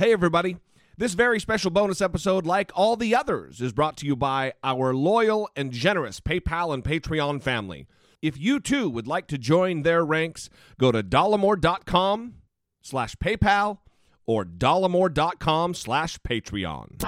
Hey, 0.00 0.14
everybody. 0.14 0.56
This 0.96 1.12
very 1.12 1.38
special 1.38 1.70
bonus 1.70 2.00
episode, 2.00 2.46
like 2.46 2.72
all 2.74 2.96
the 2.96 3.14
others, 3.14 3.60
is 3.60 3.74
brought 3.74 3.98
to 3.98 4.06
you 4.06 4.16
by 4.16 4.54
our 4.64 4.94
loyal 4.94 5.50
and 5.54 5.72
generous 5.72 6.20
PayPal 6.20 6.72
and 6.72 6.82
Patreon 6.82 7.42
family. 7.42 7.86
If 8.22 8.38
you 8.38 8.60
too 8.60 8.88
would 8.88 9.06
like 9.06 9.26
to 9.26 9.36
join 9.36 9.82
their 9.82 10.02
ranks, 10.02 10.48
go 10.78 10.90
to 10.90 11.02
dollemore.com 11.02 12.36
slash 12.80 13.14
PayPal 13.16 13.80
or 14.24 14.46
dollemore.com 14.46 15.74
slash 15.74 16.16
Patreon. 16.20 16.98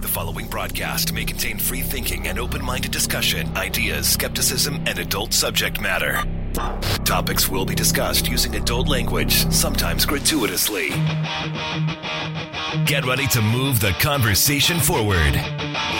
The 0.00 0.08
following 0.08 0.46
broadcast 0.46 1.12
may 1.12 1.24
contain 1.24 1.58
free 1.58 1.80
thinking 1.80 2.28
and 2.28 2.38
open 2.38 2.62
minded 2.64 2.92
discussion, 2.92 3.56
ideas, 3.56 4.06
skepticism, 4.06 4.84
and 4.86 5.00
adult 5.00 5.32
subject 5.32 5.80
matter. 5.80 6.22
Topics 7.04 7.48
will 7.48 7.64
be 7.64 7.74
discussed 7.74 8.28
using 8.28 8.56
adult 8.56 8.88
language, 8.88 9.50
sometimes 9.50 10.04
gratuitously. 10.04 10.90
Get 12.84 13.04
ready 13.04 13.26
to 13.28 13.40
move 13.40 13.80
the 13.80 13.92
conversation 14.00 14.78
forward. 14.78 15.34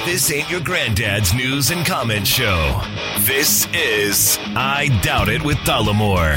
This 0.04 0.30
ain't 0.30 0.50
your 0.50 0.60
granddad's 0.60 1.32
news 1.34 1.70
and 1.70 1.84
comment 1.86 2.26
show. 2.26 2.80
This 3.20 3.66
is 3.72 4.38
I 4.54 4.88
Doubt 5.02 5.28
It 5.28 5.42
with 5.42 5.56
Dollemore. 5.58 6.36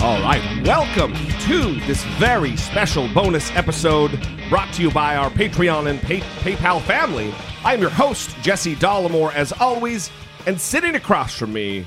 All 0.00 0.20
right, 0.22 0.42
welcome 0.64 1.14
to 1.14 1.74
this 1.86 2.02
very 2.18 2.56
special 2.56 3.12
bonus 3.12 3.50
episode 3.52 4.18
brought 4.48 4.72
to 4.74 4.82
you 4.82 4.90
by 4.90 5.16
our 5.16 5.30
Patreon 5.30 5.88
and 5.88 6.00
Pay- 6.00 6.20
PayPal 6.20 6.80
family. 6.82 7.32
I 7.64 7.74
am 7.74 7.80
your 7.80 7.90
host, 7.90 8.36
Jesse 8.42 8.76
Dollemore, 8.76 9.34
as 9.34 9.52
always, 9.52 10.10
and 10.46 10.60
sitting 10.60 10.94
across 10.94 11.36
from 11.36 11.52
me, 11.52 11.86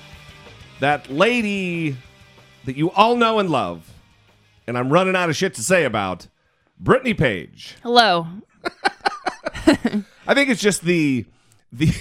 that 0.80 1.10
lady 1.10 1.98
that 2.66 2.78
you 2.78 2.92
all 2.92 3.16
know 3.16 3.40
and 3.40 3.50
love, 3.50 3.92
and 4.68 4.78
I'm 4.78 4.92
running 4.92 5.16
out 5.16 5.30
of 5.30 5.36
shit 5.36 5.54
to 5.56 5.64
say 5.64 5.84
about, 5.86 6.28
Brittany 6.80 7.14
Page. 7.14 7.76
Hello. 7.84 8.28
I 10.28 10.34
think 10.34 10.50
it's 10.50 10.62
just 10.62 10.82
the 10.84 11.26
the 11.72 11.94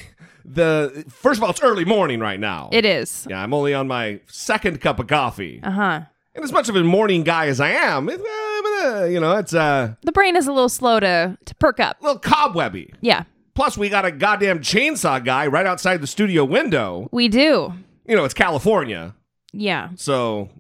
the 0.45 1.05
first 1.09 1.39
of 1.39 1.45
all, 1.45 1.51
it's 1.51 1.63
early 1.63 1.85
morning 1.85 2.21
right 2.21 2.39
now. 2.39 2.69
It 2.73 2.85
is. 2.85 3.27
yeah, 3.29 3.43
I'm 3.43 3.53
only 3.55 3.75
on 3.75 3.89
my 3.89 4.21
second 4.27 4.81
cup 4.81 4.99
of 4.99 5.07
coffee. 5.07 5.61
Uh 5.63 5.71
huh. 5.71 6.01
And 6.35 6.45
as 6.45 6.53
much 6.53 6.69
of 6.69 6.77
a 6.77 6.85
morning 6.85 7.23
guy 7.23 7.47
as 7.47 7.61
I 7.61 7.71
am, 7.71 8.11
it, 8.11 8.21
uh, 8.21 8.89
uh, 9.03 9.05
you 9.07 9.19
know, 9.21 9.37
it's 9.39 9.55
uh, 9.55 9.95
The 10.03 10.13
brain 10.13 10.37
is 10.37 10.47
a 10.47 10.53
little 10.53 10.69
slow 10.69 11.01
to 11.01 11.39
to 11.45 11.55
perk 11.57 11.81
up. 11.81 12.01
a 12.01 12.05
little 12.05 12.19
cobwebby. 12.21 12.93
Yeah, 13.01 13.25
Plus, 13.55 13.79
we 13.79 13.89
got 13.89 14.05
a 14.05 14.11
goddamn 14.13 14.59
chainsaw 14.61 15.25
guy 15.25 15.47
right 15.47 15.65
outside 15.67 16.01
the 16.03 16.07
studio 16.07 16.45
window. 16.45 17.09
we 17.11 17.29
do. 17.29 17.73
You 18.07 18.15
know, 18.15 18.25
it's 18.25 18.35
California, 18.35 19.15
Yeah. 19.53 19.89
so 19.97 20.51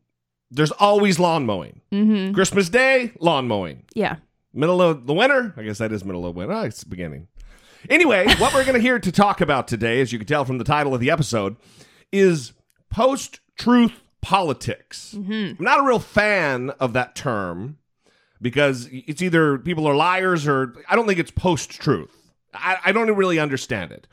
there's 0.51 0.73
always 0.73 1.19
lawn 1.19 1.47
mowing. 1.47 1.81
Mm-hmm. 1.93 2.35
Christmas 2.35 2.69
Day, 2.69 3.13
lawn 3.21 3.49
mowing. 3.49 3.85
Yeah. 3.95 4.17
Middle 4.53 4.81
of 4.81 5.07
the 5.07 5.15
winter, 5.15 5.55
I 5.57 5.63
guess 5.63 5.79
that 5.79 5.93
is 5.93 6.05
middle 6.05 6.25
of 6.27 6.35
winter. 6.37 6.55
Oh, 6.55 6.63
it's 6.63 6.83
the 6.83 6.89
beginning. 6.89 7.29
Anyway, 7.91 8.27
what 8.39 8.55
we're 8.55 8.65
going 8.65 8.75
to 8.75 8.81
hear 8.81 8.99
to 8.99 9.13
talk 9.13 9.41
about 9.41 9.69
today, 9.69 10.01
as 10.01 10.13
you 10.13 10.19
can 10.19 10.27
tell 10.27 10.45
from 10.45 10.59
the 10.59 10.65
title 10.65 10.95
of 10.95 11.01
the 11.01 11.11
episode, 11.11 11.57
is 12.13 12.53
post 12.91 13.41
truth 13.57 14.03
politics. 14.23 15.15
I'm 15.15 15.65
not 15.65 15.81
a 15.81 15.85
real 15.85 15.99
fan 15.99 16.71
of 16.81 16.95
that 16.95 17.15
term 17.15 17.79
because 18.41 18.89
it's 18.91 19.23
either 19.23 19.59
people 19.59 19.87
are 19.87 19.95
liars 19.95 20.47
or 20.47 20.75
I 20.89 20.97
don't 20.97 21.07
think 21.07 21.19
it's 21.19 21.31
post 21.31 21.71
truth. 21.71 22.33
I, 22.53 22.79
I 22.87 22.93
don't 22.93 23.15
really 23.15 23.39
understand 23.39 23.93
it. 23.93 24.07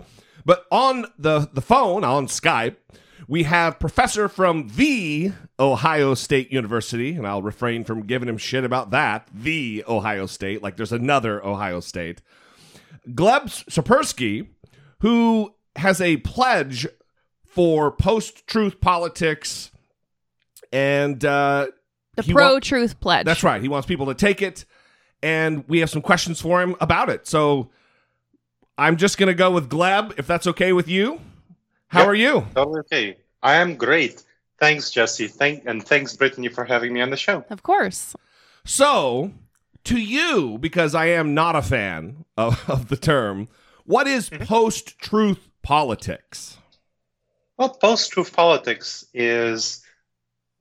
But 0.46 0.66
on 0.72 1.06
the, 1.18 1.50
the 1.54 1.62
phone, 1.62 2.04
on 2.04 2.28
Skype, 2.28 2.76
we 3.28 3.44
have 3.44 3.80
professor 3.80 4.28
from 4.28 4.70
the 4.76 5.32
Ohio 5.60 6.14
State 6.14 6.52
University, 6.52 7.16
and 7.16 7.26
I'll 7.28 7.42
refrain 7.42 7.84
from 7.84 8.06
giving 8.06 8.28
him 8.30 8.38
shit 8.38 8.64
about 8.64 8.92
that. 8.92 9.28
The 9.34 9.84
Ohio 9.88 10.26
State, 10.26 10.62
like 10.62 10.78
there's 10.78 10.92
another 10.92 11.44
Ohio 11.46 11.80
State. 11.80 12.22
Gleb 13.10 13.44
Tsipursky, 13.70 14.48
who 15.00 15.54
has 15.76 16.00
a 16.02 16.18
pledge 16.18 16.88
for 17.46 17.92
post 17.92 18.48
truth 18.48 18.80
politics, 18.82 19.72
and 20.72 21.24
uh, 21.24 21.68
The 22.16 22.24
he 22.24 22.34
pro 22.34 22.54
wa- 22.56 22.60
truth 22.60 23.00
pledge. 23.00 23.26
that's 23.26 23.44
right. 23.44 23.62
He 23.62 23.68
wants 23.70 23.88
people 23.88 24.08
to 24.08 24.16
take 24.16 24.42
it, 24.42 24.66
and 25.22 25.64
we 25.68 25.80
have 25.80 25.90
some 25.90 26.02
questions 26.02 26.40
for 26.42 26.62
him 26.62 26.76
about 26.82 27.10
it. 27.10 27.28
So 27.28 27.70
I'm 28.78 28.98
just 28.98 29.18
going 29.18 29.28
to 29.28 29.34
go 29.36 29.52
with 29.52 29.70
Gleb, 29.70 30.18
if 30.18 30.26
that's 30.28 30.48
okay 30.48 30.74
with 30.74 30.88
you. 30.88 31.20
How 31.94 32.00
Yep. 32.00 32.08
are 32.08 32.16
you? 32.16 32.48
Totally 32.56 32.80
okay. 32.80 33.18
I 33.44 33.56
am 33.56 33.76
great. 33.76 34.24
Thanks, 34.60 34.90
Jesse. 34.90 35.28
Thank 35.28 35.64
and 35.68 35.86
thanks, 35.86 36.16
Brittany, 36.16 36.48
for 36.48 36.66
having 36.66 36.92
me 36.92 37.02
on 37.02 37.12
the 37.12 37.18
show. 37.18 37.46
Of 37.52 37.62
course. 37.62 38.16
So, 38.66 39.32
to 39.84 40.00
you, 40.00 40.58
because 40.60 40.96
I 40.96 41.06
am 41.08 41.36
not 41.36 41.56
a 41.56 41.62
fan 41.62 42.26
of, 42.36 42.60
of 42.68 42.88
the 42.88 42.98
term, 42.98 43.48
what 43.86 44.08
is 44.08 44.32
mm-hmm. 44.32 44.44
post 44.44 44.98
truth 44.98 45.50
politics? 45.62 46.58
Well, 47.58 47.70
post-truth 47.70 48.34
politics 48.34 49.06
is 49.14 49.84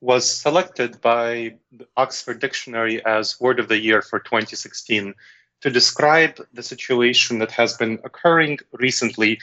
was 0.01 0.29
selected 0.29 1.01
by 1.01 1.55
the 1.71 1.87
Oxford 1.97 2.39
Dictionary 2.41 3.03
as 3.05 3.39
word 3.41 3.59
of 3.59 3.69
the 3.69 3.79
year 3.79 4.03
for 4.03 4.19
2016 4.19 5.15
to 5.61 5.69
describe 5.71 6.45
the 6.53 6.61
situation 6.61 7.39
that 7.39 7.51
has 7.51 7.75
been 7.77 7.97
occurring 8.03 8.59
recently. 8.73 9.39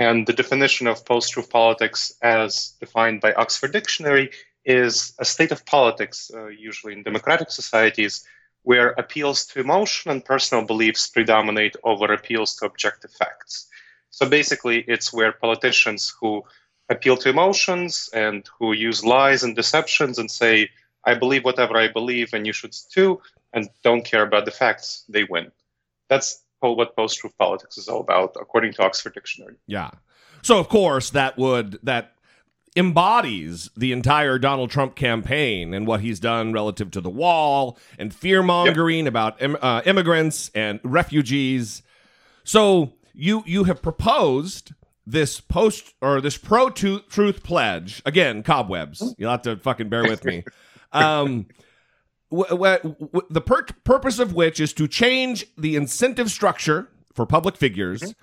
And 0.00 0.26
the 0.26 0.32
definition 0.32 0.86
of 0.86 1.04
post-truth 1.04 1.50
politics, 1.50 2.14
as 2.22 2.74
defined 2.80 3.20
by 3.20 3.34
Oxford 3.34 3.72
Dictionary, 3.72 4.30
is 4.64 5.12
a 5.18 5.26
state 5.26 5.52
of 5.52 5.66
politics, 5.66 6.30
uh, 6.34 6.46
usually 6.46 6.94
in 6.94 7.02
democratic 7.02 7.50
societies, 7.50 8.24
where 8.62 8.92
appeals 8.92 9.44
to 9.48 9.60
emotion 9.60 10.10
and 10.10 10.24
personal 10.24 10.64
beliefs 10.64 11.06
predominate 11.08 11.76
over 11.84 12.10
appeals 12.14 12.56
to 12.56 12.64
objective 12.64 13.12
facts. 13.12 13.68
So 14.08 14.26
basically, 14.26 14.86
it's 14.88 15.12
where 15.12 15.32
politicians 15.32 16.14
who 16.18 16.44
appeal 16.88 17.18
to 17.18 17.28
emotions 17.28 18.08
and 18.14 18.48
who 18.58 18.72
use 18.72 19.04
lies 19.04 19.42
and 19.42 19.54
deceptions 19.54 20.18
and 20.18 20.30
say, 20.30 20.70
I 21.04 21.12
believe 21.14 21.44
whatever 21.44 21.76
I 21.76 21.88
believe 21.88 22.32
and 22.32 22.46
you 22.46 22.54
should 22.54 22.74
too, 22.90 23.20
and 23.52 23.68
don't 23.84 24.04
care 24.04 24.22
about 24.22 24.46
the 24.46 24.50
facts, 24.50 25.04
they 25.10 25.24
win. 25.24 25.52
That's 26.08 26.42
what 26.60 26.94
post 26.96 27.18
truth 27.18 27.36
politics 27.38 27.78
is 27.78 27.88
all 27.88 28.00
about, 28.00 28.36
according 28.40 28.72
to 28.74 28.84
Oxford 28.84 29.14
Dictionary. 29.14 29.56
Yeah. 29.66 29.90
So, 30.42 30.58
of 30.58 30.68
course, 30.68 31.10
that 31.10 31.36
would, 31.38 31.78
that 31.82 32.14
embodies 32.76 33.68
the 33.76 33.92
entire 33.92 34.38
Donald 34.38 34.70
Trump 34.70 34.94
campaign 34.94 35.74
and 35.74 35.86
what 35.86 36.00
he's 36.00 36.20
done 36.20 36.52
relative 36.52 36.90
to 36.92 37.00
the 37.00 37.10
wall 37.10 37.78
and 37.98 38.14
fear 38.14 38.42
mongering 38.42 39.06
about 39.06 39.40
im- 39.42 39.56
uh, 39.60 39.82
immigrants 39.84 40.50
and 40.54 40.80
refugees. 40.84 41.82
So 42.44 42.92
you 43.12 43.42
you 43.44 43.64
have 43.64 43.82
proposed 43.82 44.72
this 45.06 45.40
post 45.40 45.94
or 46.00 46.20
this 46.20 46.36
pro 46.36 46.70
truth 46.70 47.42
pledge 47.42 48.02
again 48.06 48.42
cobwebs. 48.42 49.14
You'll 49.18 49.30
have 49.32 49.42
to 49.42 49.56
fucking 49.56 49.88
bear 49.88 50.04
with 50.04 50.24
me. 50.24 50.44
Um, 50.92 51.46
w- 52.30 52.48
w- 52.48 52.78
w- 52.78 53.26
the 53.28 53.40
per- 53.40 53.66
purpose 53.84 54.18
of 54.18 54.34
which 54.34 54.60
is 54.60 54.72
to 54.74 54.88
change 54.88 55.46
the 55.56 55.76
incentive 55.76 56.30
structure 56.30 56.88
for 57.12 57.26
public 57.26 57.56
figures. 57.56 58.14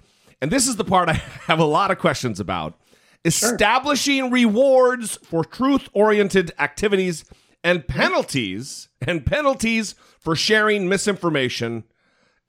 And 0.41 0.51
this 0.51 0.67
is 0.67 0.75
the 0.75 0.83
part 0.85 1.09
I 1.09 1.13
have 1.47 1.59
a 1.59 1.65
lot 1.65 1.91
of 1.91 1.99
questions 1.99 2.39
about 2.39 2.79
establishing 3.25 4.31
rewards 4.31 5.17
for 5.23 5.43
truth 5.43 5.89
oriented 5.93 6.53
activities 6.59 7.25
and 7.63 7.87
penalties 7.87 8.87
and 9.01 9.25
penalties 9.25 9.95
for 10.19 10.35
sharing 10.35 10.87
misinformation 10.87 11.83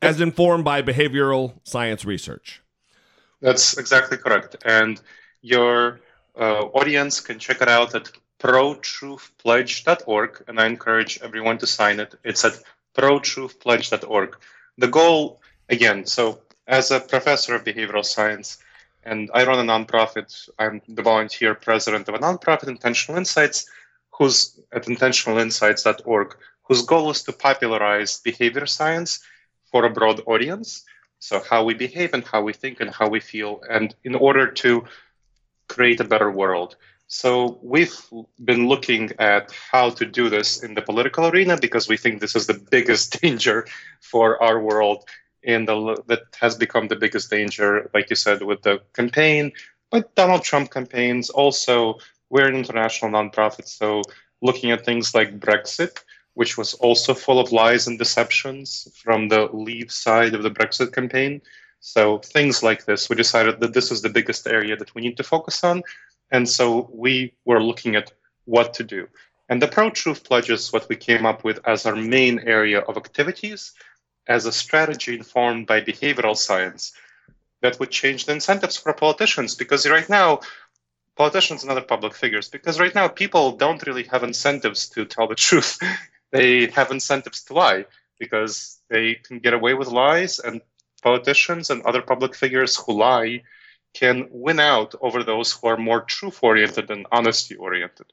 as 0.01 0.21
informed 0.21 0.65
by 0.65 0.81
behavioral 0.83 1.59
science 1.65 2.05
research. 2.05 2.63
That's 3.41 3.77
exactly 3.77 4.17
correct. 4.17 4.57
And 4.65 5.01
your 5.43 6.01
uh, 6.39 6.63
audience 6.67 7.21
can 7.21 7.39
check 7.39 7.61
it 7.63 7.69
out 7.69 7.95
at 7.95 8.11
protruthpledge.org. 8.39 10.45
And 10.49 10.61
I 10.61 10.67
encourage 10.67 11.21
everyone 11.23 11.59
to 11.59 11.67
sign 11.67 12.01
it. 12.01 12.15
It's 12.25 12.45
at 12.45 12.61
protruthpledge.org. 12.97 14.37
The 14.79 14.89
goal, 14.89 15.41
again, 15.69 16.07
so 16.07 16.41
as 16.67 16.91
a 16.91 17.01
professor 17.01 17.55
of 17.55 17.65
behavioral 17.65 18.05
science, 18.05 18.59
and 19.05 19.31
I 19.33 19.47
run 19.47 19.59
a 19.59 19.73
nonprofit, 19.73 20.49
I'm 20.59 20.83
the 20.89 21.03
volunteer 21.03 21.55
president 21.55 22.09
of 22.09 22.15
a 22.15 22.19
nonprofit, 22.19 22.69
Intentional 22.69 23.19
Insights, 23.19 23.67
who's 24.11 24.59
at 24.73 24.85
intentionalinsights.org, 24.85 26.37
whose 26.63 26.83
goal 26.83 27.11
is 27.11 27.23
to 27.23 27.33
popularize 27.33 28.21
behavior 28.21 28.67
science 28.67 29.21
for 29.71 29.85
a 29.85 29.91
broad 29.91 30.21
audience. 30.27 30.85
So, 31.21 31.41
how 31.41 31.65
we 31.65 31.75
behave 31.75 32.15
and 32.15 32.25
how 32.25 32.43
we 32.43 32.53
think 32.53 32.81
and 32.81 32.91
how 32.91 33.09
we 33.09 33.21
feel, 33.21 33.63
and 33.69 33.95
in 34.05 34.15
order 34.15 34.47
to 34.63 34.85
create 35.69 36.01
a 36.01 36.05
better 36.05 36.31
world. 36.31 36.77
So, 37.11 37.59
we've 37.63 37.99
been 38.45 38.69
looking 38.69 39.13
at 39.19 39.51
how 39.51 39.89
to 39.91 40.05
do 40.05 40.29
this 40.29 40.63
in 40.63 40.75
the 40.75 40.83
political 40.83 41.27
arena 41.27 41.57
because 41.59 41.89
we 41.89 41.97
think 41.97 42.21
this 42.21 42.37
is 42.37 42.47
the 42.47 42.61
biggest 42.71 43.21
danger 43.23 43.67
for 44.01 44.41
our 44.43 44.61
world, 44.63 45.09
and 45.43 45.67
the, 45.67 46.03
that 46.07 46.25
has 46.39 46.55
become 46.55 46.89
the 46.89 46.97
biggest 46.97 47.31
danger, 47.31 47.91
like 47.95 48.11
you 48.11 48.17
said, 48.17 48.43
with 48.43 48.61
the 48.61 48.81
campaign, 48.93 49.53
but 49.91 50.15
Donald 50.17 50.43
Trump 50.43 50.71
campaigns. 50.71 51.31
Also, 51.31 51.99
we're 52.29 52.47
an 52.47 52.55
international 52.55 53.11
nonprofit, 53.11 53.67
so 53.67 54.03
looking 54.43 54.71
at 54.71 54.85
things 54.85 55.15
like 55.15 55.41
Brexit, 55.41 56.03
which 56.35 56.59
was 56.59 56.75
also 56.75 57.15
full 57.15 57.41
of 57.41 57.53
lies 57.53 57.87
and 57.87 57.99
deceptions 57.99 58.87
from 58.95 59.29
the 59.29 59.47
Leave 59.53 59.91
side 59.91 60.35
of 60.35 60.43
the 60.43 60.51
Brexit 60.51 60.93
campaign. 60.93 61.41
So 61.81 62.19
things 62.19 62.63
like 62.63 62.85
this, 62.85 63.09
we 63.09 63.17
decided 63.17 63.61
that 63.61 63.73
this 63.73 63.91
is 63.91 64.03
the 64.03 64.09
biggest 64.09 64.47
area 64.47 64.77
that 64.77 64.95
we 64.95 65.03
need 65.03 65.17
to 65.17 65.23
focus 65.23 65.65
on. 65.65 65.83
And 66.31 66.49
so 66.49 66.91
we 66.93 67.35
were 67.45 67.63
looking 67.63 67.97
at 67.97 68.13
what 68.45 68.75
to 68.75 68.85
do. 68.85 69.09
And 69.49 69.63
the 69.63 69.69
Pro 69.69 69.91
Truth 69.91 70.25
Pledge 70.25 70.51
is 70.51 70.73
what 70.73 70.89
we 70.89 70.97
came 70.97 71.25
up 71.25 71.43
with 71.43 71.61
as 71.67 71.87
our 71.87 71.97
main 71.97 72.41
area 72.41 72.81
of 72.81 72.97
activities 72.97 73.73
as 74.27 74.45
a 74.45 74.53
strategy 74.53 75.17
informed 75.17 75.67
by 75.67 75.81
behavioral 75.81 76.37
science 76.37 76.93
that 77.63 77.81
would 77.81 77.91
change 77.91 78.27
the 78.27 78.33
incentives 78.33 78.77
for 78.77 78.93
politicians. 78.93 79.55
Because 79.55 79.89
right 79.89 80.09
now, 80.09 80.41
politicians 81.17 81.63
and 81.63 81.71
other 81.71 81.81
public 81.83 82.15
figures, 82.15 82.49
because 82.49 82.79
right 82.79 82.95
now 82.95 83.09
people 83.09 83.53
don't 83.53 83.87
really 83.87 84.05
have 84.05 84.23
incentives 84.23 84.89
to 84.91 85.07
tell 85.07 85.27
the 85.27 85.35
truth. 85.47 85.79
they 86.31 86.67
have 86.67 86.91
incentives 86.91 87.43
to 87.45 87.55
lie 87.55 87.87
because 88.19 88.79
they 88.91 89.15
can 89.15 89.39
get 89.39 89.55
away 89.55 89.75
with 89.75 89.89
lies, 89.89 90.41
and 90.41 90.61
politicians 91.03 91.71
and 91.71 91.83
other 91.83 92.03
public 92.03 92.35
figures 92.35 92.77
who 92.77 92.93
lie 92.93 93.43
can 93.99 94.29
win 94.31 94.61
out 94.61 94.95
over 95.01 95.23
those 95.23 95.53
who 95.53 95.67
are 95.67 95.77
more 95.77 96.03
truth 96.03 96.39
oriented 96.43 96.91
and 96.91 97.07
honesty 97.11 97.57
oriented. 97.57 98.07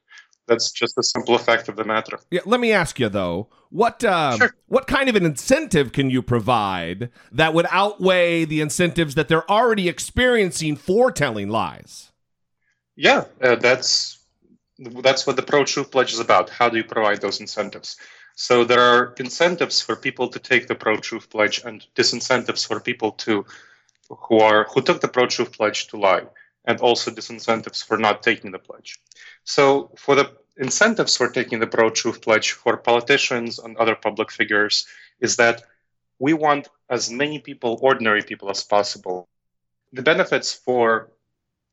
That's 0.47 0.71
just 0.71 0.95
the 0.95 1.03
simple 1.03 1.37
fact 1.37 1.69
of 1.69 1.75
the 1.75 1.83
matter. 1.83 2.19
Yeah, 2.29 2.41
let 2.45 2.59
me 2.59 2.71
ask 2.71 2.99
you 2.99 3.09
though, 3.09 3.49
what 3.69 4.03
uh, 4.03 4.37
Sure. 4.37 4.55
what 4.67 4.87
kind 4.87 5.09
of 5.09 5.15
an 5.15 5.25
incentive 5.25 5.91
can 5.91 6.09
you 6.09 6.21
provide 6.21 7.09
that 7.31 7.53
would 7.53 7.67
outweigh 7.71 8.45
the 8.45 8.61
incentives 8.61 9.15
that 9.15 9.27
they're 9.27 9.49
already 9.49 9.89
experiencing 9.89 10.75
for 10.75 11.11
telling 11.11 11.49
lies? 11.49 12.11
Yeah, 12.95 13.25
uh, 13.41 13.55
that's 13.55 14.19
that's 14.77 15.25
what 15.25 15.35
the 15.35 15.41
Pro 15.41 15.63
Truth 15.63 15.91
Pledge 15.91 16.13
is 16.13 16.19
about. 16.19 16.49
How 16.49 16.69
do 16.69 16.77
you 16.77 16.83
provide 16.83 17.21
those 17.21 17.39
incentives? 17.39 17.97
So 18.35 18.65
there 18.65 18.81
are 18.81 19.13
incentives 19.17 19.81
for 19.81 19.95
people 19.95 20.27
to 20.27 20.39
take 20.39 20.67
the 20.67 20.75
Pro 20.75 20.97
Truth 20.97 21.29
Pledge, 21.29 21.61
and 21.65 21.85
disincentives 21.95 22.67
for 22.67 22.79
people 22.79 23.11
to 23.25 23.45
who 24.09 24.39
are 24.39 24.65
who 24.73 24.81
took 24.81 25.01
the 25.01 25.07
Pro 25.07 25.27
Truth 25.27 25.53
Pledge 25.53 25.87
to 25.87 25.97
lie, 25.97 26.23
and 26.65 26.79
also 26.79 27.11
disincentives 27.11 27.83
for 27.83 27.97
not 27.97 28.23
taking 28.23 28.51
the 28.51 28.59
pledge. 28.59 28.99
So 29.43 29.91
for 29.97 30.15
the 30.15 30.31
incentives 30.57 31.17
for 31.17 31.29
taking 31.29 31.59
the 31.59 31.67
Pro 31.67 31.89
Truth 31.89 32.21
Pledge 32.21 32.51
for 32.51 32.77
politicians 32.77 33.59
and 33.59 33.77
other 33.77 33.95
public 33.95 34.31
figures 34.31 34.87
is 35.19 35.35
that 35.37 35.63
we 36.19 36.33
want 36.33 36.69
as 36.89 37.11
many 37.11 37.39
people, 37.39 37.77
ordinary 37.81 38.21
people, 38.21 38.49
as 38.49 38.63
possible. 38.63 39.27
The 39.91 40.01
benefits 40.01 40.53
for 40.53 41.09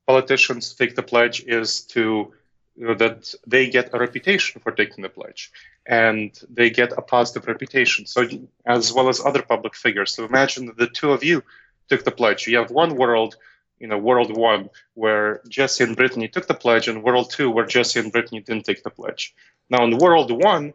politicians 0.07 0.71
to 0.71 0.77
take 0.77 0.97
the 0.97 1.03
pledge 1.03 1.45
is 1.47 1.83
to 1.83 2.33
you 2.77 2.87
know, 2.87 2.95
that 2.95 3.35
they 3.47 3.69
get 3.69 3.91
a 3.93 3.99
reputation 3.99 4.61
for 4.61 4.73
taking 4.73 5.03
the 5.03 5.09
pledge 5.09 5.53
and 5.87 6.39
they 6.49 6.71
get 6.71 6.93
a 6.93 7.03
positive 7.03 7.47
reputation 7.47 8.07
so 8.07 8.27
as 8.67 8.93
well 8.93 9.09
as 9.09 9.21
other 9.21 9.43
public 9.43 9.75
figures 9.75 10.15
so 10.15 10.25
imagine 10.25 10.67
that 10.67 10.79
the 10.79 10.87
two 10.87 11.13
of 11.13 11.23
you 11.23 11.43
took 11.89 12.05
the 12.05 12.11
pledge 12.11 12.47
you 12.47 12.59
have 12.59 12.71
one 12.71 12.97
world 12.97 13.37
you 13.79 13.87
know 13.87 13.99
world 13.99 14.37
one 14.37 14.69
where 14.95 15.41
jesse 15.49 15.85
and 15.85 15.97
brittany 15.97 16.29
took 16.29 16.47
the 16.47 16.55
pledge 16.55 16.89
and 16.89 17.03
world 17.03 17.31
two 17.31 17.51
where 17.51 17.67
jesse 17.67 18.01
and 18.01 18.13
brittany 18.13 18.41
didn't 18.41 18.65
take 18.65 18.83
the 18.83 18.91
pledge 18.91 19.35
now 19.71 19.85
in 19.85 19.99
world 19.99 20.31
one 20.31 20.73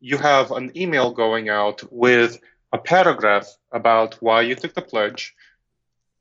you 0.00 0.16
have 0.16 0.50
an 0.50 0.72
email 0.76 1.10
going 1.10 1.48
out 1.48 1.82
with 1.92 2.40
a 2.72 2.78
paragraph 2.78 3.48
about 3.72 4.14
why 4.20 4.40
you 4.40 4.54
took 4.54 4.74
the 4.74 4.82
pledge 4.82 5.34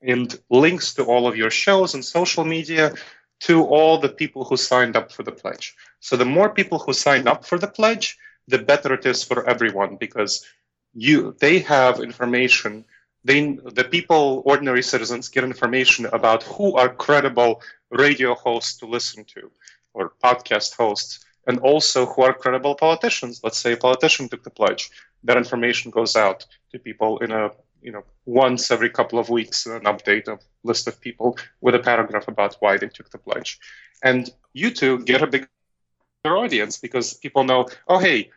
and 0.01 0.39
links 0.49 0.93
to 0.93 1.03
all 1.03 1.27
of 1.27 1.35
your 1.35 1.49
shows 1.51 1.93
and 1.93 2.03
social 2.03 2.43
media 2.43 2.93
to 3.41 3.63
all 3.63 3.97
the 3.97 4.09
people 4.09 4.43
who 4.43 4.57
signed 4.57 4.95
up 4.95 5.11
for 5.11 5.23
the 5.23 5.31
pledge. 5.31 5.75
So 5.99 6.17
the 6.17 6.25
more 6.25 6.49
people 6.49 6.79
who 6.79 6.93
sign 6.93 7.27
up 7.27 7.45
for 7.45 7.57
the 7.57 7.67
pledge, 7.67 8.17
the 8.47 8.57
better 8.57 8.93
it 8.93 9.05
is 9.05 9.23
for 9.23 9.47
everyone 9.47 9.95
because 9.95 10.45
you 10.93 11.35
they 11.39 11.59
have 11.59 11.99
information. 11.99 12.85
They 13.23 13.53
the 13.53 13.83
people, 13.83 14.41
ordinary 14.45 14.83
citizens, 14.83 15.29
get 15.29 15.43
information 15.43 16.05
about 16.05 16.43
who 16.43 16.75
are 16.77 16.89
credible 16.89 17.61
radio 17.89 18.33
hosts 18.35 18.77
to 18.79 18.85
listen 18.85 19.25
to 19.35 19.51
or 19.93 20.11
podcast 20.23 20.75
hosts, 20.75 21.19
and 21.47 21.59
also 21.59 22.05
who 22.05 22.21
are 22.23 22.33
credible 22.33 22.75
politicians. 22.75 23.41
Let's 23.43 23.57
say 23.57 23.73
a 23.73 23.77
politician 23.77 24.29
took 24.29 24.43
the 24.43 24.49
pledge. 24.49 24.89
That 25.23 25.37
information 25.37 25.91
goes 25.91 26.15
out 26.15 26.45
to 26.71 26.79
people 26.79 27.19
in 27.19 27.31
a 27.31 27.51
you 27.81 27.91
know 27.91 28.03
once 28.25 28.71
every 28.71 28.89
couple 28.89 29.19
of 29.19 29.29
weeks 29.29 29.65
an 29.65 29.83
update 29.83 30.27
of 30.27 30.39
list 30.63 30.87
of 30.87 30.99
people 31.01 31.37
with 31.61 31.75
a 31.75 31.79
paragraph 31.79 32.27
about 32.27 32.55
why 32.59 32.77
they 32.77 32.87
took 32.87 33.09
the 33.11 33.17
pledge 33.17 33.59
and 34.03 34.29
you 34.53 34.69
two 34.71 34.99
get 34.99 35.21
a 35.21 35.27
bigger 35.27 35.55
audience 35.57 35.97
because 35.97 36.33
people 36.33 37.43
know 37.43 37.65
oh 37.87 37.99
hey 37.99 38.29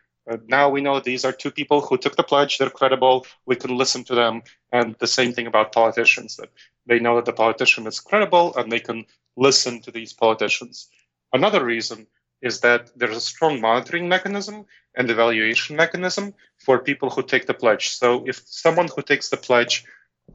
now 0.47 0.69
we 0.69 0.81
know 0.81 0.99
these 0.99 1.25
are 1.25 1.31
two 1.31 1.51
people 1.51 1.81
who 1.81 1.97
took 1.97 2.15
the 2.15 2.23
pledge 2.23 2.57
they're 2.57 2.69
credible 2.69 3.25
we 3.45 3.55
can 3.55 3.77
listen 3.77 4.03
to 4.03 4.15
them 4.15 4.41
and 4.71 4.95
the 4.99 5.07
same 5.07 5.33
thing 5.33 5.47
about 5.47 5.71
politicians 5.71 6.37
that 6.37 6.49
they 6.85 6.99
know 6.99 7.15
that 7.15 7.25
the 7.25 7.33
politician 7.33 7.87
is 7.87 7.99
credible 7.99 8.55
and 8.55 8.71
they 8.71 8.79
can 8.79 9.05
listen 9.35 9.81
to 9.81 9.91
these 9.91 10.13
politicians 10.13 10.89
another 11.33 11.63
reason 11.65 12.07
is 12.43 12.59
that 12.59 12.91
there's 12.95 13.17
a 13.17 13.21
strong 13.21 13.59
monitoring 13.61 14.07
mechanism 14.07 14.65
and 14.95 15.09
evaluation 15.09 15.75
mechanism 15.75 16.33
for 16.57 16.77
people 16.77 17.09
who 17.09 17.23
take 17.23 17.47
the 17.47 17.53
pledge. 17.53 17.89
So 17.89 18.25
if 18.27 18.41
someone 18.45 18.89
who 18.93 19.01
takes 19.01 19.29
the 19.29 19.37
pledge 19.37 19.85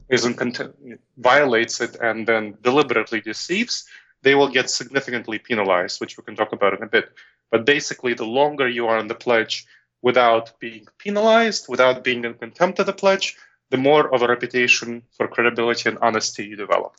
isn't 0.08 0.34
cont- 0.34 0.74
violates 1.18 1.80
it 1.80 1.96
and 2.00 2.26
then 2.26 2.56
deliberately 2.62 3.20
deceives, 3.20 3.86
they 4.22 4.34
will 4.34 4.48
get 4.48 4.70
significantly 4.70 5.38
penalized, 5.38 6.00
which 6.00 6.16
we 6.16 6.24
can 6.24 6.34
talk 6.34 6.52
about 6.52 6.74
in 6.74 6.82
a 6.82 6.88
bit. 6.88 7.12
But 7.50 7.66
basically, 7.66 8.14
the 8.14 8.24
longer 8.24 8.68
you 8.68 8.86
are 8.86 8.98
on 8.98 9.06
the 9.06 9.14
pledge 9.14 9.66
without 10.02 10.58
being 10.60 10.86
penalized, 10.98 11.66
without 11.68 12.04
being 12.04 12.24
in 12.24 12.34
contempt 12.34 12.78
of 12.78 12.86
the 12.86 12.92
pledge, 12.92 13.36
the 13.70 13.76
more 13.76 14.12
of 14.14 14.22
a 14.22 14.28
reputation 14.28 15.02
for 15.16 15.28
credibility 15.28 15.88
and 15.88 15.98
honesty 16.00 16.46
you 16.46 16.56
develop. 16.56 16.94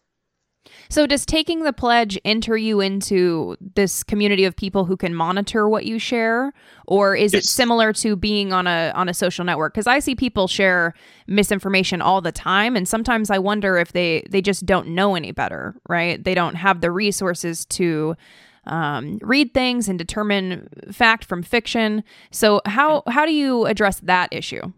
So, 0.89 1.05
does 1.05 1.25
taking 1.25 1.63
the 1.63 1.71
pledge 1.71 2.19
enter 2.25 2.57
you 2.57 2.81
into 2.81 3.55
this 3.75 4.03
community 4.03 4.43
of 4.43 4.55
people 4.55 4.85
who 4.85 4.97
can 4.97 5.13
monitor 5.13 5.69
what 5.69 5.85
you 5.85 5.99
share, 5.99 6.51
or 6.87 7.15
is 7.15 7.33
it 7.33 7.43
similar 7.45 7.93
to 7.93 8.15
being 8.15 8.51
on 8.51 8.65
a 8.65 8.91
on 8.95 9.07
a 9.07 9.13
social 9.13 9.45
network? 9.45 9.73
Because 9.73 9.87
I 9.87 9.99
see 9.99 10.15
people 10.15 10.47
share 10.47 10.95
misinformation 11.27 12.01
all 12.01 12.21
the 12.21 12.31
time, 12.31 12.75
and 12.75 12.87
sometimes 12.87 13.29
I 13.29 13.37
wonder 13.37 13.77
if 13.77 13.93
they 13.93 14.25
they 14.29 14.41
just 14.41 14.65
don't 14.65 14.89
know 14.89 15.15
any 15.15 15.31
better, 15.31 15.75
right? 15.87 16.23
They 16.23 16.33
don't 16.33 16.55
have 16.55 16.81
the 16.81 16.91
resources 16.91 17.65
to 17.65 18.15
um, 18.69 19.19
read 19.21 19.53
things 19.53 19.89
and 19.89 19.99
determine 19.99 20.69
fact 20.91 21.25
from 21.25 21.43
fiction. 21.43 22.03
So, 22.31 22.61
how 22.65 23.03
how 23.07 23.25
do 23.25 23.33
you 23.33 23.65
address 23.65 23.99
that 24.01 24.29
issue? 24.31 24.71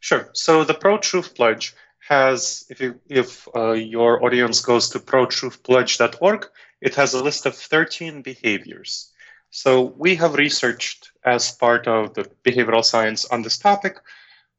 Sure. 0.00 0.30
So 0.32 0.64
the 0.64 0.74
Pro 0.74 0.98
Truth 0.98 1.34
Pledge 1.34 1.74
has, 2.08 2.64
if 2.70 2.80
you, 2.80 3.00
if 3.08 3.48
uh, 3.54 3.72
your 3.72 4.24
audience 4.24 4.60
goes 4.60 4.88
to 4.90 5.00
protruthpledge.org, 5.00 6.46
it 6.80 6.94
has 6.94 7.14
a 7.14 7.22
list 7.22 7.46
of 7.46 7.56
13 7.56 8.22
behaviors. 8.22 9.10
So 9.50 9.82
we 9.96 10.14
have 10.16 10.34
researched 10.34 11.10
as 11.24 11.50
part 11.50 11.88
of 11.88 12.14
the 12.14 12.30
behavioral 12.44 12.84
science 12.84 13.24
on 13.26 13.42
this 13.42 13.58
topic. 13.58 13.98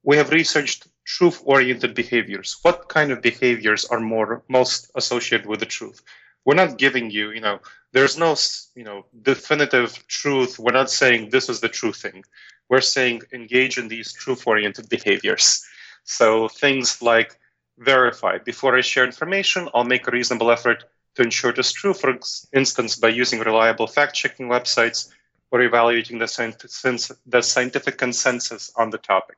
We 0.04 0.18
have 0.18 0.32
researched 0.32 0.88
truth-oriented 1.06 1.96
behaviors. 1.96 2.58
What 2.62 2.90
kind 2.90 3.12
of 3.12 3.22
behaviors 3.22 3.86
are 3.86 4.00
more 4.00 4.44
most 4.48 4.92
associated 4.96 5.48
with 5.48 5.60
the 5.60 5.66
truth? 5.66 6.02
We're 6.50 6.64
not 6.64 6.80
giving 6.86 7.12
you, 7.12 7.26
you 7.38 7.42
know, 7.42 7.60
there's 7.94 8.18
no, 8.18 8.36
you 8.80 8.86
know, 8.90 9.06
definitive 9.32 9.92
truth. 10.08 10.52
We're 10.58 10.80
not 10.82 10.90
saying 10.90 11.30
this 11.30 11.48
is 11.50 11.60
the 11.60 11.70
true 11.80 11.94
thing 11.94 12.24
we're 12.70 12.82
saying 12.82 13.24
engage 13.34 13.78
in 13.78 13.88
these 13.88 14.14
truth 14.14 14.46
oriented 14.46 14.88
behaviors. 14.90 15.66
So 16.04 16.48
things 16.48 17.02
like 17.02 17.38
verify. 17.78 18.38
Before 18.38 18.78
I 18.78 18.82
share 18.82 19.06
information, 19.06 19.70
I'll 19.74 19.84
make 19.84 20.08
a 20.08 20.12
reasonable 20.12 20.52
effort 20.52 20.84
to 21.16 21.24
ensure 21.24 21.50
it 21.50 21.60
is 21.60 21.72
true, 21.72 21.94
for 21.94 22.18
instance, 22.54 22.96
by 22.96 23.10
using 23.10 23.40
reliable 23.40 23.88
fact 23.88 24.16
checking 24.16 24.48
websites 24.48 25.10
or 25.52 25.62
evaluating 25.62 26.20
the, 26.20 26.30
the 27.26 27.42
scientific 27.42 27.98
consensus 27.98 28.72
on 28.76 28.92
the 28.92 29.00
topic. 29.00 29.38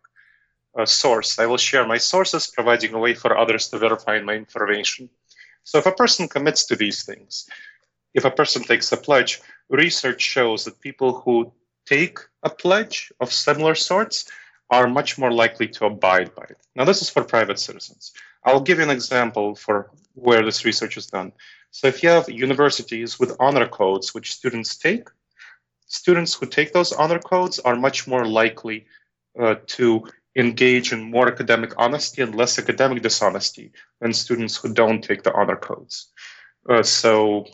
A 0.77 0.86
source. 0.88 1.39
I 1.39 1.46
will 1.46 1.58
share 1.58 1.86
my 1.86 1.98
sources, 1.98 2.48
providing 2.48 2.94
a 2.94 3.00
way 3.00 3.13
for 3.13 3.38
others 3.38 3.70
to 3.70 3.77
verify 3.77 4.20
my 4.22 4.36
information. 4.36 5.10
So 5.63 5.77
if 5.77 5.86
a 5.86 5.91
person 5.91 6.27
commits 6.27 6.65
to 6.68 6.75
these 6.75 7.03
things, 7.03 7.48
if 8.13 8.25
a 8.25 8.32
person 8.32 8.63
takes 8.63 8.91
a 8.91 8.98
pledge, 8.98 9.41
research 9.70 10.22
shows 10.22 10.65
that 10.65 10.82
people 10.82 11.20
who 11.22 11.51
take 11.86 12.20
a 12.44 12.50
pledge 12.50 13.12
of 13.20 13.32
similar 13.32 13.75
sorts 13.75 14.30
are 14.70 14.88
much 14.88 15.18
more 15.18 15.32
likely 15.32 15.68
to 15.68 15.86
abide 15.86 16.34
by 16.36 16.44
it. 16.44 16.58
Now, 16.75 16.86
this 16.86 17.01
is 17.01 17.10
for 17.10 17.24
private 17.24 17.60
citizens. 17.60 18.13
I'll 18.46 18.62
give 18.62 18.77
you 18.77 18.84
an 18.84 18.89
example 18.89 19.56
for 19.56 19.91
where 20.13 20.44
this 20.44 20.65
research 20.65 20.98
is 20.98 21.08
done. 21.08 21.34
So, 21.72 21.88
if 21.88 22.03
you 22.03 22.10
have 22.10 22.30
universities 22.30 23.20
with 23.20 23.36
honor 23.39 23.68
codes 23.68 24.13
which 24.13 24.34
students 24.34 24.75
take, 24.77 25.10
students 25.88 26.34
who 26.34 26.46
take 26.46 26.74
those 26.74 26.94
honor 26.94 27.20
codes 27.20 27.60
are 27.60 27.75
much 27.75 28.08
more 28.08 28.25
likely 28.25 28.86
uh, 29.39 29.56
to 29.68 30.08
engage 30.36 30.94
in 30.94 31.12
more 31.12 31.28
academic 31.28 31.74
honesty 31.78 32.22
and 32.22 32.36
less 32.36 32.58
academic 32.58 33.02
dishonesty 33.02 33.72
than 34.00 34.14
students 34.14 34.56
who 34.56 34.74
don't 34.74 35.04
take 35.04 35.24
the 35.24 35.34
honor 35.34 35.58
codes. 35.58 36.12
Uh, 36.70 36.84
so, 36.84 37.46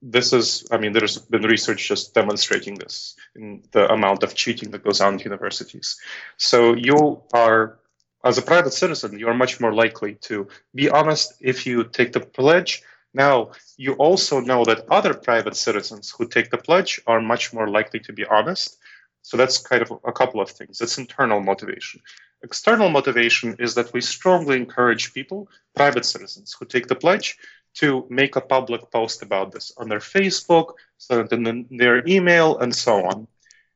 this 0.00 0.32
is, 0.32 0.66
I 0.70 0.78
mean, 0.78 0.92
there's 0.92 1.18
been 1.18 1.42
research 1.42 1.88
just 1.88 2.14
demonstrating 2.14 2.76
this 2.76 3.16
in 3.34 3.62
the 3.72 3.90
amount 3.92 4.22
of 4.22 4.34
cheating 4.34 4.70
that 4.70 4.84
goes 4.84 5.00
on 5.00 5.14
at 5.14 5.24
universities. 5.24 5.98
So 6.36 6.74
you 6.74 7.22
are, 7.32 7.78
as 8.24 8.38
a 8.38 8.42
private 8.42 8.72
citizen, 8.72 9.18
you 9.18 9.28
are 9.28 9.34
much 9.34 9.60
more 9.60 9.74
likely 9.74 10.14
to 10.22 10.48
be 10.74 10.88
honest 10.88 11.34
if 11.40 11.66
you 11.66 11.84
take 11.84 12.12
the 12.12 12.20
pledge. 12.20 12.82
Now, 13.12 13.50
you 13.76 13.94
also 13.94 14.40
know 14.40 14.64
that 14.66 14.86
other 14.90 15.14
private 15.14 15.56
citizens 15.56 16.14
who 16.16 16.28
take 16.28 16.50
the 16.50 16.58
pledge 16.58 17.00
are 17.06 17.20
much 17.20 17.52
more 17.52 17.68
likely 17.68 18.00
to 18.00 18.12
be 18.12 18.24
honest. 18.24 18.78
So 19.22 19.36
that's 19.36 19.58
kind 19.58 19.82
of 19.82 19.92
a 20.04 20.12
couple 20.12 20.40
of 20.40 20.50
things. 20.50 20.80
It's 20.80 20.98
internal 20.98 21.40
motivation. 21.40 22.00
External 22.42 22.88
motivation 22.88 23.56
is 23.58 23.74
that 23.74 23.92
we 23.92 24.00
strongly 24.00 24.56
encourage 24.56 25.12
people, 25.12 25.48
private 25.74 26.04
citizens, 26.04 26.56
who 26.58 26.64
take 26.64 26.86
the 26.86 26.94
pledge 26.94 27.36
to 27.74 28.06
make 28.08 28.36
a 28.36 28.40
public 28.40 28.90
post 28.90 29.22
about 29.22 29.52
this 29.52 29.72
on 29.76 29.88
their 29.88 29.98
Facebook, 29.98 30.74
send 30.96 31.32
it 31.32 31.32
in 31.32 31.66
their 31.70 32.06
email, 32.08 32.58
and 32.58 32.74
so 32.74 33.04
on. 33.04 33.28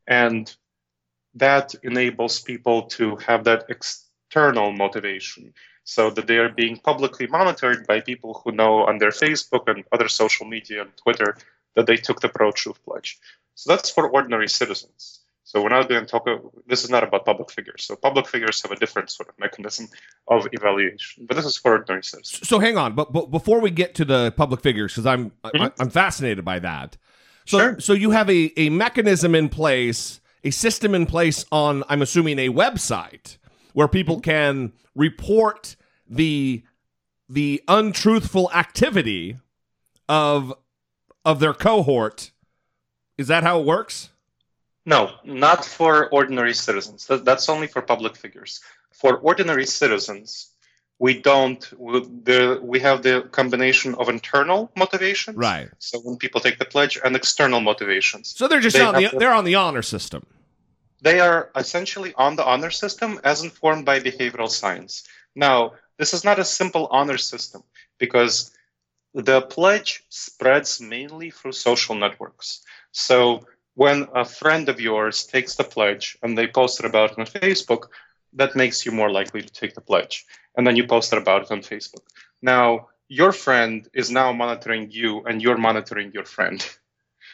And 0.06 0.54
that 1.34 1.74
enables 1.82 2.40
people 2.40 2.82
to 2.82 3.16
have 3.16 3.44
that 3.44 3.66
external 3.68 4.72
motivation 4.72 5.54
so 5.84 6.10
that 6.10 6.26
they 6.26 6.38
are 6.38 6.48
being 6.48 6.76
publicly 6.76 7.26
monitored 7.26 7.86
by 7.86 8.00
people 8.00 8.40
who 8.44 8.52
know 8.52 8.84
on 8.84 8.98
their 8.98 9.10
Facebook 9.10 9.66
and 9.66 9.84
other 9.92 10.08
social 10.08 10.46
media 10.46 10.82
and 10.82 10.96
Twitter 10.96 11.36
that 11.74 11.86
they 11.86 11.96
took 11.96 12.20
the 12.20 12.28
pro 12.28 12.52
truth 12.52 12.82
pledge. 12.84 13.18
So 13.54 13.72
that's 13.72 13.90
for 13.90 14.08
ordinary 14.08 14.48
citizens. 14.48 15.21
So 15.52 15.62
we're 15.62 15.68
not 15.68 15.86
going 15.86 16.00
to 16.00 16.06
talk. 16.06 16.26
This 16.66 16.82
is 16.82 16.88
not 16.88 17.04
about 17.04 17.26
public 17.26 17.50
figures. 17.50 17.84
So 17.84 17.94
public 17.94 18.26
figures 18.26 18.62
have 18.62 18.72
a 18.72 18.76
different 18.76 19.10
sort 19.10 19.28
of 19.28 19.38
mechanism 19.38 19.86
of 20.26 20.48
evaluation, 20.50 21.26
but 21.26 21.36
this 21.36 21.44
is 21.44 21.58
for 21.58 21.72
ordinary 21.72 22.02
citizens. 22.02 22.48
So 22.48 22.58
hang 22.58 22.78
on, 22.78 22.94
but, 22.94 23.12
but 23.12 23.30
before 23.30 23.60
we 23.60 23.70
get 23.70 23.94
to 23.96 24.06
the 24.06 24.32
public 24.34 24.62
figures, 24.62 24.94
because 24.94 25.04
I'm 25.04 25.28
mm-hmm. 25.44 25.64
I, 25.64 25.72
I'm 25.78 25.90
fascinated 25.90 26.42
by 26.42 26.58
that. 26.60 26.96
So 27.44 27.58
sure. 27.58 27.80
so 27.80 27.92
you 27.92 28.12
have 28.12 28.30
a 28.30 28.50
a 28.56 28.70
mechanism 28.70 29.34
in 29.34 29.50
place, 29.50 30.22
a 30.42 30.50
system 30.50 30.94
in 30.94 31.04
place 31.04 31.44
on 31.52 31.84
I'm 31.86 32.00
assuming 32.00 32.38
a 32.38 32.48
website 32.48 33.36
where 33.74 33.88
people 33.88 34.16
mm-hmm. 34.16 34.30
can 34.30 34.72
report 34.94 35.76
the 36.08 36.62
the 37.28 37.62
untruthful 37.68 38.50
activity 38.54 39.36
of 40.08 40.54
of 41.26 41.40
their 41.40 41.52
cohort. 41.52 42.30
Is 43.18 43.28
that 43.28 43.42
how 43.42 43.60
it 43.60 43.66
works? 43.66 44.11
No, 44.84 45.12
not 45.24 45.64
for 45.64 46.08
ordinary 46.10 46.54
citizens. 46.54 47.06
That's 47.08 47.48
only 47.48 47.68
for 47.68 47.82
public 47.82 48.16
figures. 48.16 48.60
For 48.92 49.16
ordinary 49.16 49.66
citizens, 49.66 50.50
we 50.98 51.20
don't. 51.20 51.62
We 51.78 52.80
have 52.80 53.02
the 53.02 53.28
combination 53.30 53.94
of 53.94 54.08
internal 54.08 54.70
motivations, 54.76 55.36
right? 55.36 55.68
So 55.78 56.00
when 56.00 56.16
people 56.16 56.40
take 56.40 56.58
the 56.58 56.64
pledge, 56.64 56.98
and 57.02 57.14
external 57.14 57.60
motivations. 57.60 58.34
So 58.36 58.48
they're 58.48 58.60
just 58.60 58.76
they 58.76 58.82
on 58.82 58.94
the, 58.94 59.08
the, 59.08 59.18
they're 59.18 59.32
on 59.32 59.44
the 59.44 59.56
honor 59.56 59.82
system. 59.82 60.26
They 61.00 61.20
are 61.20 61.50
essentially 61.56 62.14
on 62.16 62.36
the 62.36 62.44
honor 62.44 62.70
system 62.70 63.20
as 63.24 63.42
informed 63.42 63.84
by 63.84 64.00
behavioral 64.00 64.48
science. 64.48 65.04
Now, 65.34 65.72
this 65.98 66.14
is 66.14 66.24
not 66.24 66.38
a 66.38 66.44
simple 66.44 66.86
honor 66.90 67.18
system 67.18 67.62
because 67.98 68.52
the 69.14 69.42
pledge 69.42 70.04
spreads 70.08 70.80
mainly 70.80 71.30
through 71.30 71.52
social 71.52 71.94
networks. 71.94 72.62
So 72.92 73.44
when 73.74 74.06
a 74.14 74.24
friend 74.24 74.68
of 74.68 74.80
yours 74.80 75.24
takes 75.24 75.54
the 75.54 75.64
pledge 75.64 76.18
and 76.22 76.36
they 76.36 76.46
post 76.46 76.80
it 76.80 76.86
about 76.86 77.12
it 77.12 77.18
on 77.18 77.26
Facebook, 77.26 77.88
that 78.34 78.56
makes 78.56 78.84
you 78.84 78.92
more 78.92 79.10
likely 79.10 79.42
to 79.42 79.52
take 79.52 79.74
the 79.74 79.80
pledge. 79.80 80.24
And 80.56 80.66
then 80.66 80.76
you 80.76 80.86
post 80.86 81.12
it 81.12 81.18
about 81.18 81.42
it 81.42 81.50
on 81.50 81.60
Facebook. 81.60 82.04
Now, 82.40 82.88
your 83.08 83.32
friend 83.32 83.88
is 83.94 84.10
now 84.10 84.32
monitoring 84.32 84.90
you 84.90 85.22
and 85.24 85.42
you're 85.42 85.58
monitoring 85.58 86.12
your 86.12 86.24
friend. 86.24 86.64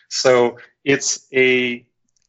So 0.09 0.59
it's 0.85 1.27
a 1.35 1.85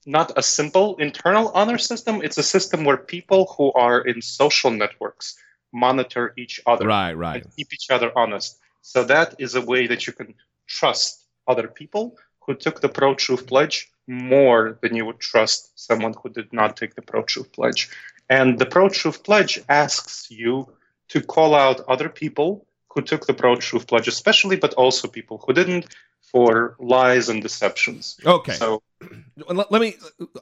not 0.06 0.38
a 0.38 0.44
simple 0.44 0.98
internal 0.98 1.50
honor 1.54 1.78
system. 1.78 2.22
It's 2.24 2.38
a 2.38 2.44
system 2.44 2.84
where 2.84 2.98
people 2.98 3.54
who 3.58 3.72
are 3.74 4.02
in 4.02 4.22
social 4.22 4.72
networks 4.72 5.38
monitor 5.72 6.34
each 6.38 6.60
other. 6.66 6.88
Right, 6.88 7.14
right. 7.14 7.46
keep 7.56 7.74
each 7.74 7.90
other 7.90 8.12
honest. 8.16 8.60
So 8.82 9.04
that 9.06 9.36
is 9.40 9.56
a 9.56 9.62
way 9.62 9.88
that 9.88 10.08
you 10.08 10.14
can 10.14 10.34
trust 10.68 11.26
other 11.48 11.68
people 11.68 12.16
who 12.42 12.56
took 12.56 12.82
the 12.82 12.90
pro 12.90 13.16
truth 13.16 13.48
pledge 13.48 13.92
more 14.08 14.78
than 14.82 14.96
you 14.96 15.06
would 15.06 15.20
trust 15.20 15.80
someone 15.80 16.14
who 16.22 16.30
did 16.30 16.52
not 16.52 16.76
take 16.76 16.96
the 16.96 17.02
pro 17.02 17.22
truth 17.24 17.52
pledge. 17.52 17.90
And 18.30 18.58
the 18.58 18.66
pro 18.66 18.90
truth 18.90 19.24
pledge 19.24 19.60
asks 19.70 20.30
you 20.30 20.68
to 21.10 21.22
call 21.22 21.56
out 21.56 21.82
other 21.88 22.10
people 22.10 22.66
who 22.90 23.02
took 23.02 23.28
the 23.28 23.34
pro 23.34 23.56
truth 23.56 23.88
pledge, 23.88 24.08
especially, 24.08 24.56
but 24.56 24.74
also 24.74 25.08
people 25.08 25.44
who 25.46 25.54
didn't, 25.54 25.96
for 26.32 26.76
lies 26.80 27.30
and 27.30 27.42
deceptions. 27.42 28.20
Okay. 28.26 28.54
So 28.54 28.82
let, 29.48 29.72
me. 29.72 29.96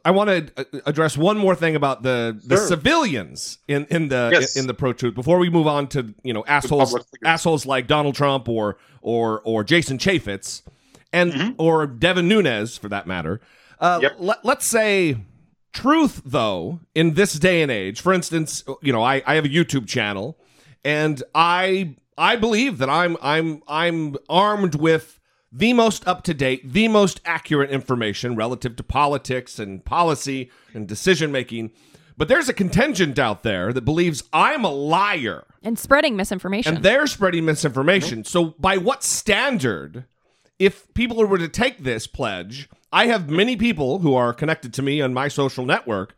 I 0.04 0.12
want 0.12 0.30
to 0.30 0.52
uh, 0.58 0.80
address 0.86 1.18
one 1.18 1.38
more 1.38 1.56
thing 1.56 1.76
about 1.76 2.04
the 2.04 2.40
the 2.44 2.58
sure. 2.58 2.68
civilians 2.68 3.60
in 3.68 3.86
in 3.86 4.10
the 4.10 4.30
yes. 4.34 4.58
in 4.58 4.68
the 4.68 4.74
pro 4.74 4.94
truth 4.94 5.16
before 5.16 5.38
we 5.38 5.50
move 5.50 5.68
on 5.68 5.88
to 5.90 6.14
you 6.24 6.34
know 6.34 6.44
assholes 6.46 6.96
assholes 7.24 7.66
like 7.66 7.88
Donald 7.88 8.16
Trump 8.16 8.50
or 8.50 8.78
or 9.02 9.42
or 9.46 9.64
Jason 9.64 9.98
Chaffetz 9.98 10.64
and 11.14 11.34
mm-hmm. 11.34 11.52
or 11.58 11.88
Devin 11.88 12.28
Nunes 12.28 12.78
for 12.78 12.90
that 12.90 13.08
matter. 13.08 13.40
Uh, 13.80 14.00
yep. 14.02 14.16
let, 14.20 14.44
let's 14.44 14.66
say 14.66 15.18
truth 15.74 16.22
though 16.26 16.80
in 16.96 17.14
this 17.14 17.34
day 17.34 17.62
and 17.62 17.72
age. 17.72 18.02
For 18.02 18.14
instance, 18.14 18.64
you 18.82 18.92
know 18.92 19.04
I 19.04 19.22
I 19.26 19.36
have 19.36 19.46
a 19.46 19.50
YouTube 19.50 19.88
channel 19.88 20.38
and 20.84 21.22
I 21.36 21.96
I 22.18 22.36
believe 22.36 22.78
that 22.80 22.90
I'm 22.90 23.18
I'm 23.22 23.62
I'm 23.68 24.16
armed 24.30 24.76
with 24.76 25.20
the 25.52 25.74
most 25.74 26.08
up 26.08 26.24
to 26.24 26.34
date, 26.34 26.72
the 26.72 26.88
most 26.88 27.22
accurate 27.26 27.72
information 27.72 28.36
relative 28.36 28.76
to 28.76 28.84
politics 28.84 29.60
and 29.60 29.84
policy 29.86 30.52
and 30.74 30.88
decision 30.88 31.32
making. 31.32 31.72
But 32.18 32.28
there's 32.28 32.50
a 32.50 32.54
contingent 32.54 33.20
out 33.20 33.44
there 33.44 33.72
that 33.72 33.86
believes 33.86 34.24
I'm 34.34 34.66
a 34.66 34.72
liar 34.72 35.46
and 35.62 35.78
spreading 35.78 36.16
misinformation. 36.16 36.76
And 36.76 36.84
they're 36.84 37.08
spreading 37.08 37.46
misinformation. 37.46 38.20
Mm-hmm. 38.20 38.28
So, 38.28 38.56
by 38.58 38.78
what 38.78 39.04
standard, 39.04 40.06
if 40.60 40.92
people 40.94 41.26
were 41.26 41.38
to 41.38 41.48
take 41.48 41.80
this 41.80 42.08
pledge, 42.08 42.70
I 42.92 43.08
have 43.08 43.30
many 43.30 43.56
people 43.56 44.00
who 44.00 44.16
are 44.16 44.34
connected 44.34 44.74
to 44.76 44.82
me 44.82 45.02
on 45.02 45.14
my 45.14 45.28
social 45.28 45.66
network 45.66 46.16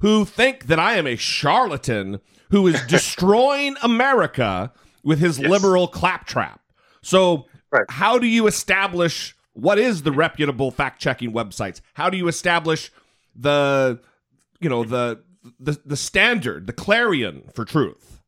who 0.00 0.24
think 0.24 0.66
that 0.66 0.78
I 0.78 0.94
am 0.94 1.06
a 1.06 1.16
charlatan 1.16 2.20
who 2.50 2.66
is 2.66 2.80
destroying 2.88 3.76
America 3.82 4.72
with 5.02 5.18
his 5.18 5.38
yes. 5.38 5.48
liberal 5.48 5.88
claptrap. 5.88 6.60
So, 7.02 7.46
right. 7.70 7.84
how 7.88 8.18
do 8.18 8.26
you 8.26 8.46
establish 8.46 9.34
what 9.52 9.78
is 9.78 10.02
the 10.02 10.12
reputable 10.12 10.70
fact 10.70 11.00
checking 11.00 11.32
websites? 11.32 11.80
How 11.94 12.10
do 12.10 12.16
you 12.16 12.28
establish 12.28 12.92
the, 13.34 14.00
you 14.60 14.68
know, 14.68 14.84
the 14.84 15.22
the 15.58 15.80
the 15.84 15.96
standard, 15.96 16.66
the 16.66 16.72
clarion 16.72 17.44
for 17.54 17.64
truth? 17.64 18.19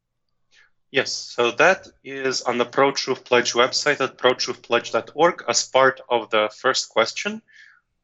Yes, 0.92 1.10
so 1.10 1.52
that 1.52 1.88
is 2.04 2.42
on 2.42 2.58
the 2.58 2.66
ProTruth 2.66 3.24
Pledge 3.24 3.54
website 3.54 4.02
at 4.02 4.18
protruthpledge.org 4.18 5.42
as 5.48 5.66
part 5.66 6.02
of 6.10 6.28
the 6.28 6.50
first 6.54 6.90
question. 6.90 7.40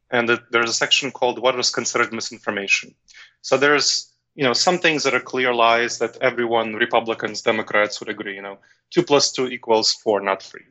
And 0.09 0.27
there's 0.49 0.71
a 0.71 0.73
section 0.73 1.11
called 1.11 1.39
What 1.39 1.57
is 1.59 1.69
Considered 1.69 2.11
Misinformation. 2.11 2.95
So 3.43 3.57
there's 3.57 4.11
you 4.33 4.43
know 4.43 4.53
some 4.53 4.79
things 4.79 5.03
that 5.03 5.13
are 5.13 5.19
clear 5.19 5.53
lies 5.53 5.99
that 5.99 6.17
everyone 6.21 6.75
republicans 6.75 7.41
democrats 7.41 7.99
would 7.99 8.09
agree 8.09 8.35
you 8.35 8.41
know 8.41 8.59
two 8.91 9.03
plus 9.03 9.31
two 9.31 9.47
equals 9.47 9.91
four 9.93 10.21
not 10.21 10.41
three 10.41 10.65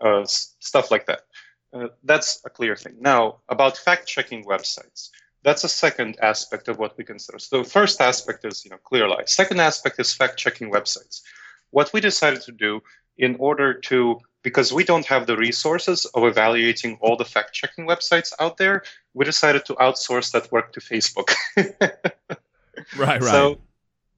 uh, 0.00 0.24
stuff 0.26 0.90
like 0.90 1.06
that. 1.06 1.22
Uh, 1.72 1.88
that's 2.02 2.40
a 2.44 2.50
clear 2.50 2.76
thing. 2.76 2.96
Now 3.00 3.38
about 3.48 3.76
fact 3.76 4.06
checking 4.06 4.44
websites 4.44 5.10
that's 5.42 5.64
a 5.64 5.68
second 5.68 6.18
aspect 6.22 6.68
of 6.68 6.78
what 6.78 6.96
we 6.96 7.04
consider. 7.04 7.38
So 7.38 7.62
the 7.62 7.68
first 7.68 8.00
aspect 8.00 8.44
is 8.44 8.64
you 8.64 8.70
know 8.70 8.78
clear 8.78 9.08
lies 9.08 9.32
second 9.32 9.60
aspect 9.60 9.98
is 9.98 10.14
fact 10.14 10.36
checking 10.36 10.70
websites 10.70 11.22
what 11.76 11.92
we 11.92 12.00
decided 12.10 12.40
to 12.48 12.52
do 12.66 12.72
in 13.26 13.36
order 13.48 13.68
to 13.88 14.18
because 14.42 14.72
we 14.78 14.84
don't 14.84 15.06
have 15.06 15.26
the 15.26 15.36
resources 15.48 15.98
of 16.14 16.24
evaluating 16.24 16.98
all 17.00 17.16
the 17.16 17.30
fact 17.34 17.52
checking 17.60 17.86
websites 17.92 18.30
out 18.40 18.56
there 18.56 18.76
we 19.14 19.24
decided 19.24 19.62
to 19.64 19.74
outsource 19.86 20.28
that 20.32 20.50
work 20.52 20.72
to 20.72 20.80
facebook 20.80 21.30
Right, 22.96 23.20
right. 23.20 23.22
So 23.22 23.58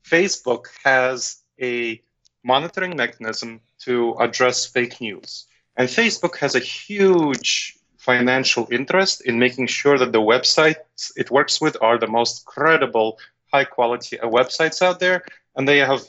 Facebook 0.05 0.67
has 0.85 1.43
a 1.61 2.01
monitoring 2.45 2.97
mechanism 2.97 3.61
to 3.81 4.15
address 4.21 4.67
fake 4.67 5.01
news. 5.01 5.47
And 5.77 5.89
Facebook 5.89 6.37
has 6.39 6.55
a 6.55 6.61
huge 6.61 7.77
financial 7.99 8.69
interest 8.71 9.23
in 9.23 9.39
making 9.39 9.67
sure 9.67 9.99
that 9.99 10.13
the 10.13 10.21
websites 10.21 11.11
it 11.17 11.31
works 11.31 11.61
with 11.61 11.77
are 11.81 11.99
the 11.99 12.07
most 12.07 12.45
credible, 12.47 13.19
high 13.53 13.65
quality 13.65 14.19
uh, 14.21 14.29
websites 14.29 14.81
out 14.81 15.01
there. 15.01 15.25
And 15.57 15.67
they 15.67 15.79
have 15.79 16.03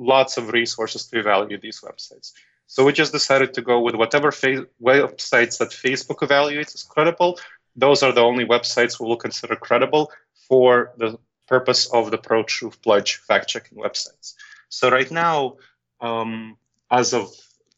lots 0.00 0.38
of 0.38 0.52
resources 0.52 1.06
to 1.08 1.20
evaluate 1.20 1.62
these 1.62 1.82
websites. 1.82 2.32
So 2.66 2.84
we 2.84 2.92
just 2.92 3.12
decided 3.12 3.54
to 3.54 3.62
go 3.62 3.80
with 3.80 3.94
whatever 3.96 4.32
fa- 4.32 4.66
websites 4.82 5.58
that 5.58 5.70
Facebook 5.70 6.20
evaluates 6.28 6.74
as 6.74 6.84
credible. 6.84 7.38
Those 7.76 8.02
are 8.02 8.12
the 8.12 8.22
only 8.22 8.46
websites 8.46 9.00
we 9.00 9.06
will 9.06 9.16
consider 9.16 9.56
credible 9.56 10.12
for 10.48 10.92
the 10.98 11.18
purpose 11.48 11.86
of 11.92 12.10
the 12.10 12.18
Pro 12.18 12.44
Truth 12.44 12.82
Pledge 12.82 13.16
fact 13.16 13.48
checking 13.48 13.78
websites. 13.78 14.34
So 14.68 14.90
right 14.90 15.10
now, 15.10 15.56
um, 16.00 16.56
as 16.90 17.14
of 17.14 17.28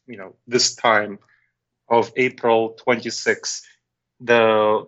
you 0.07 0.17
know 0.17 0.37
this 0.47 0.75
time, 0.77 1.19
of 1.89 2.13
April 2.17 2.71
26, 2.85 3.67
the 4.21 4.85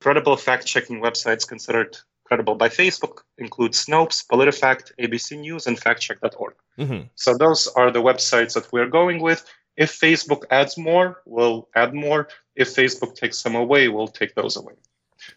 credible 0.00 0.36
fact 0.36 0.66
checking 0.66 1.00
websites 1.00 1.46
considered 1.48 1.96
credible 2.24 2.54
by 2.54 2.68
Facebook 2.68 3.18
include 3.38 3.72
Snopes, 3.72 4.26
PolitiFact, 4.26 4.92
ABC 4.98 5.38
News, 5.38 5.66
and 5.66 5.80
factcheck.org. 5.80 6.54
Mhm. 6.78 7.08
So 7.14 7.36
those 7.36 7.68
are 7.68 7.90
the 7.90 8.02
websites 8.02 8.54
that 8.54 8.72
we're 8.72 8.88
going 8.88 9.20
with. 9.20 9.44
If 9.76 9.98
Facebook 9.98 10.44
adds 10.50 10.76
more, 10.78 11.22
we'll 11.26 11.68
add 11.74 11.94
more. 11.94 12.28
If 12.56 12.74
Facebook 12.74 13.14
takes 13.14 13.38
some 13.38 13.54
away, 13.54 13.88
we'll 13.88 14.08
take 14.08 14.34
those 14.34 14.56
away. 14.56 14.74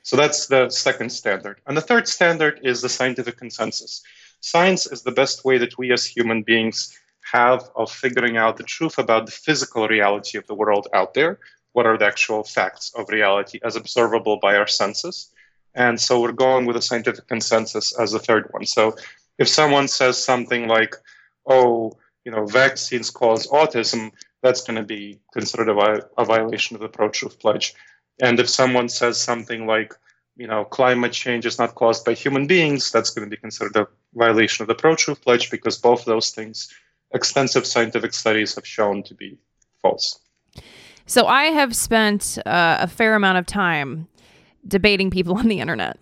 So 0.02 0.16
that's 0.16 0.48
the 0.48 0.70
second 0.70 1.12
standard. 1.12 1.62
And 1.66 1.76
the 1.76 1.82
third 1.82 2.08
standard 2.08 2.60
is 2.64 2.82
the 2.82 2.90
scientific 2.90 3.38
consensus. 3.38 4.04
Science 4.42 4.86
is 4.86 5.02
the 5.02 5.12
best 5.12 5.46
way 5.46 5.58
that 5.58 5.78
we 5.78 5.92
as 5.92 6.06
human 6.06 6.44
beings 6.44 6.98
have 7.32 7.70
of 7.76 7.92
figuring 7.92 8.38
out 8.38 8.58
the 8.58 8.64
truth 8.64 8.98
about 8.98 9.26
the 9.26 9.32
physical 9.32 9.88
reality 9.88 10.38
of 10.38 10.48
the 10.48 10.56
world 10.56 10.88
out 10.94 11.14
there. 11.14 11.40
What 11.74 11.86
are 11.86 11.98
the 11.98 12.06
actual 12.06 12.44
facts 12.44 12.92
of 12.96 13.10
reality 13.10 13.60
as 13.64 13.76
observable 13.76 14.38
by 14.38 14.56
our 14.56 14.68
senses? 14.68 15.32
And 15.78 16.02
so 16.02 16.20
we're 16.20 16.32
going 16.32 16.66
with 16.66 16.76
a 16.76 16.82
scientific 16.82 17.28
consensus 17.28 17.98
as 18.00 18.12
the 18.12 18.20
third 18.20 18.48
one. 18.50 18.66
So 18.66 18.96
if 19.38 19.48
someone 19.48 19.88
says 19.88 20.22
something 20.22 20.68
like, 20.68 20.96
oh, 21.46 21.94
you 22.26 22.32
know, 22.32 22.48
vaccines 22.48 23.12
cause 23.12 23.46
autism, 23.48 24.12
that's 24.42 24.64
going 24.64 24.78
to 24.78 24.84
be 24.84 25.20
considered 25.32 25.70
a, 25.70 26.02
a 26.18 26.26
violation 26.26 26.76
of 26.76 26.82
the 26.82 26.90
pro 26.90 27.10
truth 27.10 27.40
pledge. 27.40 27.76
And 28.20 28.40
if 28.40 28.50
someone 28.50 28.90
says 28.90 29.20
something 29.20 29.68
like, 29.68 29.94
you 30.36 30.48
know, 30.48 30.66
climate 30.66 31.14
change 31.14 31.46
is 31.46 31.60
not 31.60 31.76
caused 31.76 32.04
by 32.04 32.16
human 32.16 32.48
beings, 32.48 32.92
that's 32.92 33.12
going 33.12 33.30
to 33.30 33.30
be 33.30 33.40
considered 33.40 33.76
a 33.76 33.88
violation 34.16 34.64
of 34.64 34.68
the 34.68 34.76
pro 34.76 34.96
truth 34.96 35.22
pledge 35.22 35.52
because 35.52 35.78
both 35.78 36.06
those 36.06 36.32
things, 36.32 36.74
extensive 37.14 37.68
scientific 37.68 38.16
studies 38.16 38.56
have 38.56 38.66
shown 38.66 39.04
to 39.04 39.14
be 39.14 39.38
false. 39.84 40.20
So 41.06 41.28
I 41.28 41.46
have 41.46 41.76
spent 41.76 42.40
uh, 42.48 42.78
a 42.80 42.88
fair 42.88 43.14
amount 43.14 43.38
of 43.38 43.46
time 43.46 44.08
debating 44.68 45.10
people 45.10 45.38
on 45.38 45.48
the 45.48 45.60
internet. 45.60 45.98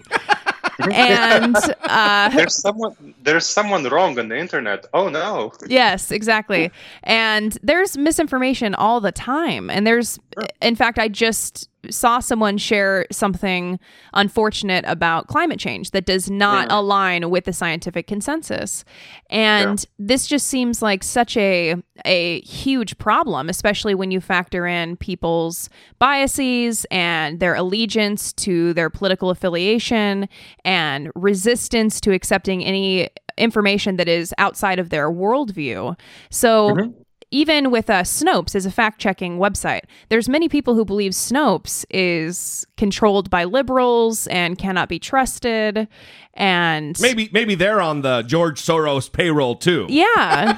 and 0.91 1.55
uh, 1.83 2.29
There's 2.29 2.55
someone 2.55 3.13
there's 3.23 3.45
someone 3.45 3.83
wrong 3.85 4.19
on 4.19 4.27
the 4.27 4.37
internet. 4.37 4.85
Oh 4.93 5.09
no. 5.09 5.53
yes, 5.67 6.11
exactly. 6.11 6.71
And 7.03 7.57
there's 7.63 7.97
misinformation 7.97 8.75
all 8.75 8.99
the 8.99 9.11
time. 9.11 9.69
And 9.69 9.87
there's, 9.87 10.19
in 10.61 10.75
fact, 10.75 10.99
I 10.99 11.07
just 11.07 11.69
saw 11.89 12.19
someone 12.19 12.57
share 12.57 13.05
something 13.11 13.79
unfortunate 14.13 14.85
about 14.87 15.27
climate 15.27 15.59
change 15.59 15.91
that 15.91 16.05
does 16.05 16.29
not 16.29 16.67
Yeah. 16.69 16.79
align 16.79 17.29
with 17.29 17.45
the 17.45 17.53
scientific 17.53 18.07
consensus. 18.07 18.83
And 19.29 19.85
this 19.99 20.27
just 20.27 20.47
seems 20.47 20.81
like 20.81 21.03
such 21.03 21.37
a 21.37 21.75
a 22.03 22.41
huge 22.41 22.97
problem, 22.97 23.49
especially 23.49 23.95
when 23.95 24.11
you 24.11 24.19
factor 24.19 24.67
in 24.67 24.97
people's 24.97 25.69
biases 25.97 26.85
and 26.91 27.39
their 27.39 27.55
allegiance 27.55 28.33
to 28.33 28.73
their 28.73 28.89
political 28.89 29.29
affiliation 29.29 30.27
and 30.65 31.09
resistance 31.15 32.01
to 32.01 32.11
accepting 32.11 32.63
any 32.65 33.09
information 33.37 33.97
that 33.97 34.07
is 34.07 34.33
outside 34.37 34.79
of 34.79 34.89
their 34.89 35.09
worldview. 35.09 35.97
So 36.29 36.75
mm-hmm. 36.75 36.91
Even 37.35 37.69
with 37.69 37.89
uh, 37.89 38.03
Snopes 38.03 38.55
as 38.55 38.65
a 38.65 38.71
fact-checking 38.71 39.37
website, 39.37 39.81
there's 40.07 40.29
many 40.29 40.47
people 40.47 40.73
who 40.73 40.85
believe 40.85 41.11
Snopes 41.11 41.83
is 41.89 42.65
controlled 42.77 43.29
by 43.29 43.43
liberals 43.43 44.25
and 44.27 44.57
cannot 44.57 44.87
be 44.87 44.99
trusted. 44.99 45.87
And 46.35 46.97
Maybe 47.01 47.29
maybe 47.33 47.55
they're 47.55 47.81
on 47.81 48.01
the 48.03 48.21
George 48.21 48.61
Soros 48.61 49.11
payroll 49.11 49.55
too. 49.55 49.85
yeah. 49.89 50.57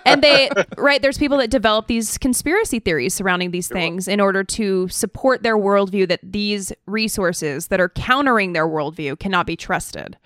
and 0.06 0.22
they, 0.22 0.48
right, 0.76 1.02
there's 1.02 1.18
people 1.18 1.38
that 1.38 1.50
develop 1.50 1.88
these 1.88 2.18
conspiracy 2.18 2.78
theories 2.78 3.14
surrounding 3.14 3.50
these 3.50 3.66
things 3.68 4.06
in 4.06 4.20
order 4.20 4.44
to 4.44 4.86
support 4.88 5.42
their 5.42 5.56
worldview 5.56 6.06
that 6.08 6.20
these 6.22 6.72
resources 6.86 7.66
that 7.68 7.80
are 7.80 7.88
countering 7.88 8.52
their 8.52 8.66
worldview 8.68 9.18
cannot 9.18 9.44
be 9.46 9.56
trusted. 9.56 10.16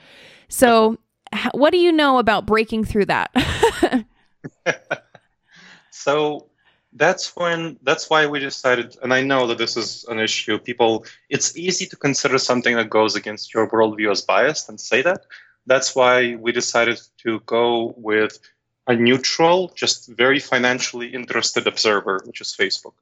So, 0.48 0.98
h- 1.34 1.48
what 1.52 1.70
do 1.72 1.78
you 1.78 1.90
know 1.92 2.18
about 2.18 2.44
breaking 2.46 2.84
through 2.84 3.06
that? 3.06 3.30
So 6.06 6.46
that's 6.92 7.34
when 7.34 7.78
that's 7.82 8.08
why 8.08 8.22
we 8.32 8.38
decided 8.38 8.96
and 9.02 9.12
I 9.12 9.22
know 9.30 9.48
that 9.48 9.58
this 9.58 9.76
is 9.76 10.04
an 10.12 10.20
issue. 10.20 10.56
People 10.70 11.04
it's 11.28 11.56
easy 11.56 11.86
to 11.86 11.96
consider 11.96 12.38
something 12.38 12.76
that 12.76 12.96
goes 12.98 13.16
against 13.16 13.52
your 13.52 13.68
worldview 13.68 14.12
as 14.12 14.22
biased 14.22 14.68
and 14.68 14.78
say 14.90 15.02
that. 15.02 15.22
That's 15.66 15.96
why 15.96 16.36
we 16.36 16.52
decided 16.52 16.98
to 17.24 17.40
go 17.40 17.92
with 18.10 18.38
a 18.86 18.94
neutral, 18.94 19.72
just 19.74 19.98
very 20.24 20.38
financially 20.38 21.08
interested 21.08 21.66
observer, 21.66 22.22
which 22.24 22.40
is 22.40 22.54
Facebook. 22.62 22.96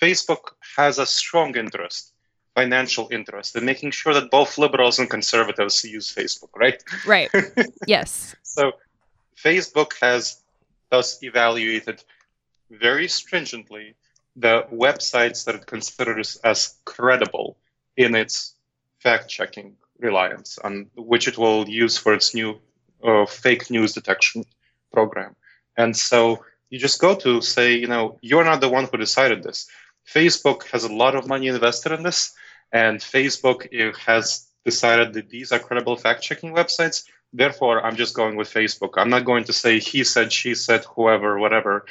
Facebook 0.00 0.44
has 0.76 1.00
a 1.00 1.06
strong 1.20 1.56
interest, 1.56 2.12
financial 2.54 3.08
interest, 3.10 3.56
in 3.56 3.64
making 3.64 3.90
sure 3.90 4.14
that 4.14 4.30
both 4.30 4.58
liberals 4.58 5.00
and 5.00 5.10
conservatives 5.10 5.82
use 5.82 6.14
Facebook, 6.14 6.52
right? 6.54 6.80
right. 7.04 7.30
Yes. 7.94 8.36
So 8.44 8.74
Facebook 9.44 9.90
has 10.00 10.44
thus 10.90 11.20
evaluated 11.24 11.98
very 12.70 13.08
stringently 13.08 13.94
the 14.36 14.66
websites 14.72 15.44
that 15.44 15.54
it 15.54 15.66
considers 15.66 16.36
as 16.36 16.76
credible 16.84 17.56
in 17.96 18.14
its 18.14 18.54
fact 18.98 19.28
checking 19.28 19.76
reliance, 19.98 20.58
on 20.58 20.90
which 20.96 21.28
it 21.28 21.38
will 21.38 21.68
use 21.68 21.96
for 21.96 22.14
its 22.14 22.34
new 22.34 22.58
uh, 23.02 23.26
fake 23.26 23.70
news 23.70 23.92
detection 23.92 24.44
program. 24.92 25.36
And 25.76 25.96
so 25.96 26.44
you 26.70 26.78
just 26.78 27.00
go 27.00 27.14
to 27.14 27.40
say, 27.40 27.74
you 27.74 27.86
know, 27.86 28.18
you're 28.22 28.44
not 28.44 28.60
the 28.60 28.68
one 28.68 28.86
who 28.86 28.96
decided 28.96 29.42
this. 29.42 29.68
Facebook 30.08 30.64
has 30.68 30.84
a 30.84 30.92
lot 30.92 31.14
of 31.14 31.28
money 31.28 31.46
invested 31.46 31.92
in 31.92 32.02
this, 32.02 32.34
and 32.72 32.98
Facebook 32.98 33.96
has 33.96 34.48
decided 34.64 35.12
that 35.12 35.28
these 35.28 35.52
are 35.52 35.58
credible 35.58 35.96
fact 35.96 36.22
checking 36.22 36.54
websites. 36.54 37.04
Therefore, 37.32 37.84
I'm 37.84 37.96
just 37.96 38.14
going 38.14 38.36
with 38.36 38.52
Facebook. 38.52 38.92
I'm 38.96 39.10
not 39.10 39.24
going 39.24 39.44
to 39.44 39.52
say 39.52 39.78
he 39.78 40.04
said, 40.04 40.32
she 40.32 40.54
said, 40.54 40.84
whoever, 40.84 41.38
whatever. 41.38 41.86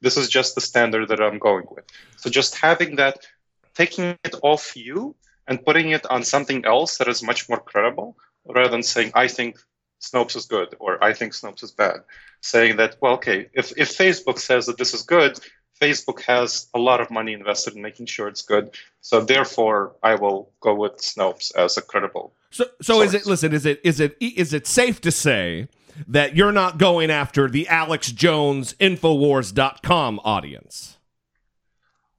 This 0.00 0.16
is 0.16 0.28
just 0.28 0.54
the 0.54 0.60
standard 0.60 1.08
that 1.08 1.20
I'm 1.20 1.38
going 1.38 1.66
with. 1.70 1.84
So 2.16 2.30
just 2.30 2.56
having 2.56 2.96
that, 2.96 3.26
taking 3.74 4.16
it 4.24 4.34
off 4.42 4.76
you 4.76 5.14
and 5.46 5.64
putting 5.64 5.90
it 5.90 6.06
on 6.10 6.22
something 6.22 6.64
else 6.64 6.98
that 6.98 7.08
is 7.08 7.22
much 7.22 7.48
more 7.48 7.60
credible, 7.60 8.16
rather 8.46 8.70
than 8.70 8.82
saying, 8.82 9.12
I 9.14 9.28
think 9.28 9.58
Snopes 10.00 10.36
is 10.36 10.46
good 10.46 10.74
or 10.78 11.02
I 11.02 11.12
think 11.12 11.32
Snopes 11.32 11.62
is 11.62 11.72
bad. 11.72 12.00
Saying 12.40 12.76
that, 12.76 12.96
well, 13.00 13.14
okay, 13.14 13.48
if, 13.52 13.72
if 13.76 13.96
Facebook 13.96 14.38
says 14.38 14.66
that 14.66 14.78
this 14.78 14.94
is 14.94 15.02
good, 15.02 15.40
Facebook 15.80 16.20
has 16.22 16.68
a 16.74 16.78
lot 16.78 17.00
of 17.00 17.10
money 17.10 17.32
invested 17.32 17.74
in 17.74 17.82
making 17.82 18.06
sure 18.06 18.28
it's 18.28 18.42
good. 18.42 18.70
So 19.00 19.20
therefore, 19.20 19.94
I 20.02 20.14
will 20.16 20.50
go 20.60 20.74
with 20.74 20.96
Snopes 20.98 21.54
as 21.56 21.76
a 21.76 21.82
credible. 21.82 22.32
So 22.50 22.64
so 22.80 23.02
is 23.02 23.14
it 23.14 23.26
listen, 23.26 23.52
is 23.52 23.66
it 23.66 23.80
is 23.84 24.00
it 24.00 24.16
is 24.20 24.52
it 24.52 24.66
safe 24.66 25.00
to 25.02 25.10
say 25.10 25.68
that 26.06 26.36
you're 26.36 26.52
not 26.52 26.78
going 26.78 27.10
after 27.10 27.48
the 27.48 27.66
Alex 27.68 28.12
Jones 28.12 28.74
Infowars.com 28.74 30.20
audience? 30.24 30.98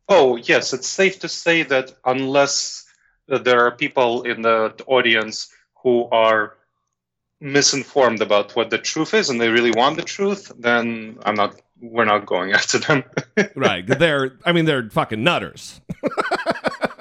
Oh, 0.08 0.36
yes, 0.38 0.74
it's 0.74 0.90
safe 0.90 1.20
to 1.20 1.30
say 1.30 1.64
that 1.64 1.94
unless 2.04 2.86
uh, 3.32 3.38
there 3.38 3.66
are 3.66 3.72
people 3.72 4.24
in 4.24 4.42
the 4.42 4.74
audience 4.88 5.54
who 5.84 6.10
are 6.12 6.56
misinformed 7.42 8.22
about 8.22 8.56
what 8.56 8.70
the 8.70 8.78
truth 8.78 9.14
is 9.14 9.30
and 9.30 9.40
they 9.40 9.50
really 9.50 9.72
want 9.72 9.96
the 9.96 10.02
truth, 10.02 10.52
then 10.58 11.18
I'm 11.24 11.36
not 11.36 11.62
we're 11.82 12.06
not 12.06 12.26
going 12.26 12.52
after 12.60 12.80
them. 12.80 13.04
Right. 13.56 13.86
They're 13.86 14.38
I 14.46 14.52
mean 14.52 14.66
they're 14.66 14.90
fucking 14.90 15.24
nutters. 15.24 15.80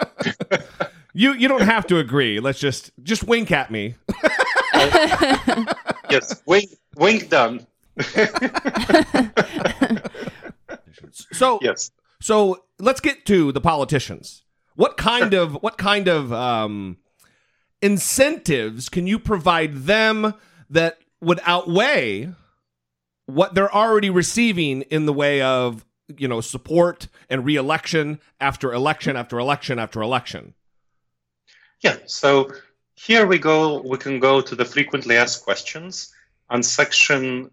you 1.13 1.33
you 1.33 1.49
don't 1.49 1.63
have 1.63 1.87
to 1.89 1.99
agree. 1.99 2.41
Let's 2.41 2.61
just 2.61 2.93
just 3.03 3.25
wink 3.25 3.51
at 3.51 3.71
me. 3.71 3.97
yes, 6.11 6.43
wink 6.47 6.71
wink 6.97 7.29
done. 7.29 7.67
So 11.33 11.59
Yes. 11.63 11.91
So 12.21 12.65
let's 12.79 13.01
get 13.01 13.25
to 13.27 13.53
the 13.53 13.61
politicians. 13.61 14.43
What 14.75 14.97
kind 14.97 15.35
of 15.35 15.55
what 15.55 15.79
kind 15.79 16.09
of 16.09 16.33
um, 16.33 16.99
incentives 17.81 18.89
can 18.89 19.07
you 19.07 19.19
provide 19.19 19.75
them 19.75 20.35
that 20.71 20.99
would 21.21 21.41
outweigh 21.45 22.33
what 23.27 23.55
they're 23.55 23.75
already 23.75 24.11
receiving 24.11 24.83
in 24.83 25.07
the 25.07 25.13
way 25.13 25.41
of 25.41 25.85
you 26.17 26.29
know 26.29 26.41
support 26.41 27.09
and 27.29 27.45
reelection 27.45 28.21
after 28.41 28.73
election 28.73 29.17
after 29.17 29.39
election 29.39 29.79
after 29.79 30.01
election? 30.01 30.55
Yeah, 31.81 31.99
so 32.07 32.51
here 33.07 33.27
we 33.27 33.39
go. 33.39 33.81
We 33.81 33.97
can 33.99 34.19
go 34.19 34.41
to 34.41 34.55
the 34.57 34.65
frequently 34.65 35.17
asked 35.17 35.45
questions 35.45 36.13
on 36.51 36.63
section. 36.63 37.51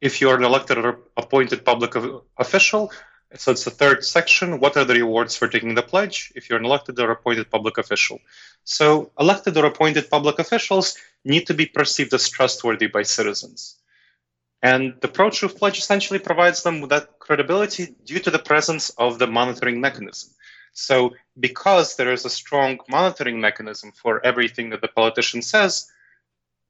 If 0.00 0.20
you're 0.20 0.36
an 0.36 0.44
elected 0.44 0.76
or 0.78 1.00
appointed 1.16 1.64
public 1.64 1.94
official, 2.36 2.92
so 3.34 3.52
it's 3.52 3.64
the 3.64 3.70
third 3.70 4.04
section. 4.04 4.60
What 4.60 4.76
are 4.76 4.84
the 4.84 4.94
rewards 4.94 5.36
for 5.36 5.48
taking 5.48 5.74
the 5.74 5.82
pledge? 5.82 6.32
If 6.36 6.48
you're 6.48 6.58
an 6.58 6.66
elected 6.66 7.00
or 7.00 7.10
appointed 7.10 7.50
public 7.50 7.78
official, 7.78 8.18
so 8.64 9.10
elected 9.18 9.56
or 9.56 9.64
appointed 9.64 10.10
public 10.10 10.38
officials 10.38 10.96
need 11.24 11.46
to 11.46 11.54
be 11.54 11.66
perceived 11.66 12.12
as 12.12 12.28
trustworthy 12.28 12.86
by 12.86 13.02
citizens, 13.02 13.76
And 14.62 14.94
the 15.00 15.08
pro 15.08 15.30
truth 15.30 15.58
pledge 15.58 15.78
essentially 15.78 16.18
provides 16.18 16.62
them 16.62 16.80
with 16.80 16.90
that 16.90 17.18
credibility 17.18 17.94
due 18.04 18.20
to 18.20 18.30
the 18.30 18.38
presence 18.38 18.90
of 18.90 19.18
the 19.18 19.26
monitoring 19.26 19.80
mechanism. 19.80 20.30
So, 20.74 21.14
because 21.38 21.96
there 21.96 22.12
is 22.12 22.24
a 22.24 22.30
strong 22.30 22.78
monitoring 22.88 23.40
mechanism 23.40 23.92
for 23.92 24.24
everything 24.26 24.70
that 24.70 24.80
the 24.80 24.88
politician 24.88 25.40
says, 25.40 25.90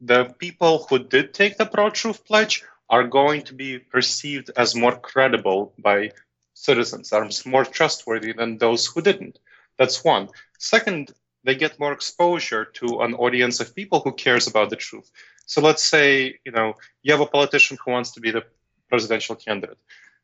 the 0.01 0.27
people 0.39 0.87
who 0.89 0.99
did 0.99 1.33
take 1.33 1.57
the 1.57 1.67
pro 1.67 1.91
truth 1.91 2.25
pledge 2.25 2.63
are 2.91 3.05
going 3.05 3.43
to 3.45 3.55
be 3.55 3.79
perceived 3.79 4.51
as 4.57 4.75
more 4.75 4.97
credible 4.97 5.73
by 5.79 6.11
citizens, 6.53 7.13
are 7.13 7.29
more 7.47 7.65
trustworthy 7.65 8.33
than 8.33 8.59
those 8.59 8.87
who 8.87 9.01
didn't. 9.01 9.39
That's 9.79 10.05
one. 10.05 10.29
Second, 10.59 11.13
they 11.45 11.55
get 11.55 11.81
more 11.81 11.93
exposure 11.93 12.65
to 12.65 13.01
an 13.01 13.15
audience 13.15 13.61
of 13.61 13.75
people 13.75 14.01
who 14.01 14.13
cares 14.13 14.47
about 14.47 14.69
the 14.71 14.77
truth. 14.77 15.11
So 15.47 15.61
let's 15.63 15.83
say, 15.85 16.39
you 16.45 16.53
know, 16.53 16.75
you 17.03 17.13
have 17.13 17.21
a 17.21 17.27
politician 17.27 17.79
who 17.83 17.93
wants 17.93 18.13
to 18.13 18.21
be 18.21 18.31
the 18.31 18.45
presidential 18.89 19.35
candidate. 19.35 19.79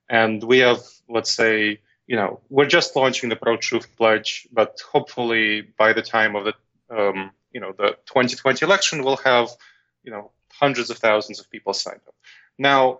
And 0.09 0.43
we 0.43 0.59
have, 0.59 0.81
let's 1.09 1.33
say, 1.33 1.81
you 2.11 2.17
know, 2.17 2.41
we're 2.49 2.67
just 2.67 2.97
launching 2.97 3.29
the 3.29 3.37
pro 3.37 3.57
truth 3.57 3.87
pledge, 3.97 4.49
but 4.51 4.81
hopefully 4.93 5.61
by 5.79 5.93
the 5.93 6.03
time 6.03 6.35
of 6.35 6.45
the, 6.45 6.55
um, 6.91 7.31
you 7.53 7.61
know, 7.61 7.71
the 7.71 7.91
2020 8.07 8.67
election, 8.67 9.05
we'll 9.05 9.19
have, 9.19 9.49
you 10.03 10.11
know, 10.11 10.33
hundreds 10.53 10.91
of 10.91 10.99
thousands 10.99 11.39
of 11.39 11.49
people 11.53 11.73
signed 11.73 12.01
up. 12.09 12.15
Now, 12.59 12.99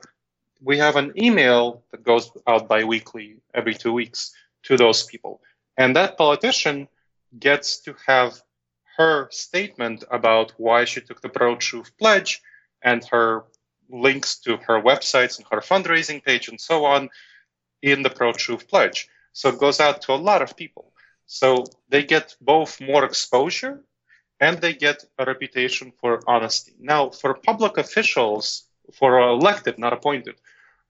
we 0.63 0.79
have 0.79 0.95
an 0.95 1.13
email 1.21 1.83
that 1.91 2.05
goes 2.05 2.31
out 2.47 2.69
biweekly 2.69 3.39
every 3.53 3.75
two 3.75 3.93
weeks 3.93 4.33
to 4.63 4.77
those 4.77 5.03
people. 5.03 5.41
And 5.77 5.97
that 5.97 6.17
politician 6.17 6.87
gets 7.37 7.81
to 7.81 7.97
have 8.07 8.41
her 8.97 9.27
statement 9.33 10.05
about 10.13 10.53
why 10.57 10.85
she 10.85 11.01
took 11.01 11.21
the 11.21 11.29
pro 11.29 11.57
truth 11.57 11.91
pledge 11.99 12.43
and 12.81 13.05
her 13.07 13.43
links 13.89 14.39
to 14.43 14.57
her 14.69 14.81
websites 14.81 15.39
and 15.39 15.47
her 15.51 15.61
fundraising 15.61 16.23
page 16.23 16.47
and 16.47 16.61
so 16.61 16.85
on 16.85 17.11
in 17.83 18.03
the 18.03 18.11
pro 18.11 18.33
truth 18.33 18.69
pledge. 18.69 19.09
So 19.33 19.49
it 19.51 19.59
goes 19.59 19.81
out 19.81 20.03
to 20.03 20.13
a 20.13 20.25
lot 20.31 20.43
of 20.43 20.57
people. 20.57 20.93
So 21.27 21.65
they 21.89 22.03
get 22.03 22.37
both 22.41 22.81
more 22.81 23.05
exposure 23.05 23.85
and 24.41 24.59
they 24.59 24.73
get 24.73 25.05
a 25.19 25.25
reputation 25.25 25.93
for 26.01 26.21
honesty. 26.27 26.75
Now, 26.81 27.11
for 27.11 27.35
public 27.35 27.79
officials, 27.79 28.65
for 28.93 29.19
elected, 29.21 29.79
not 29.79 29.93
appointed, 29.93 30.37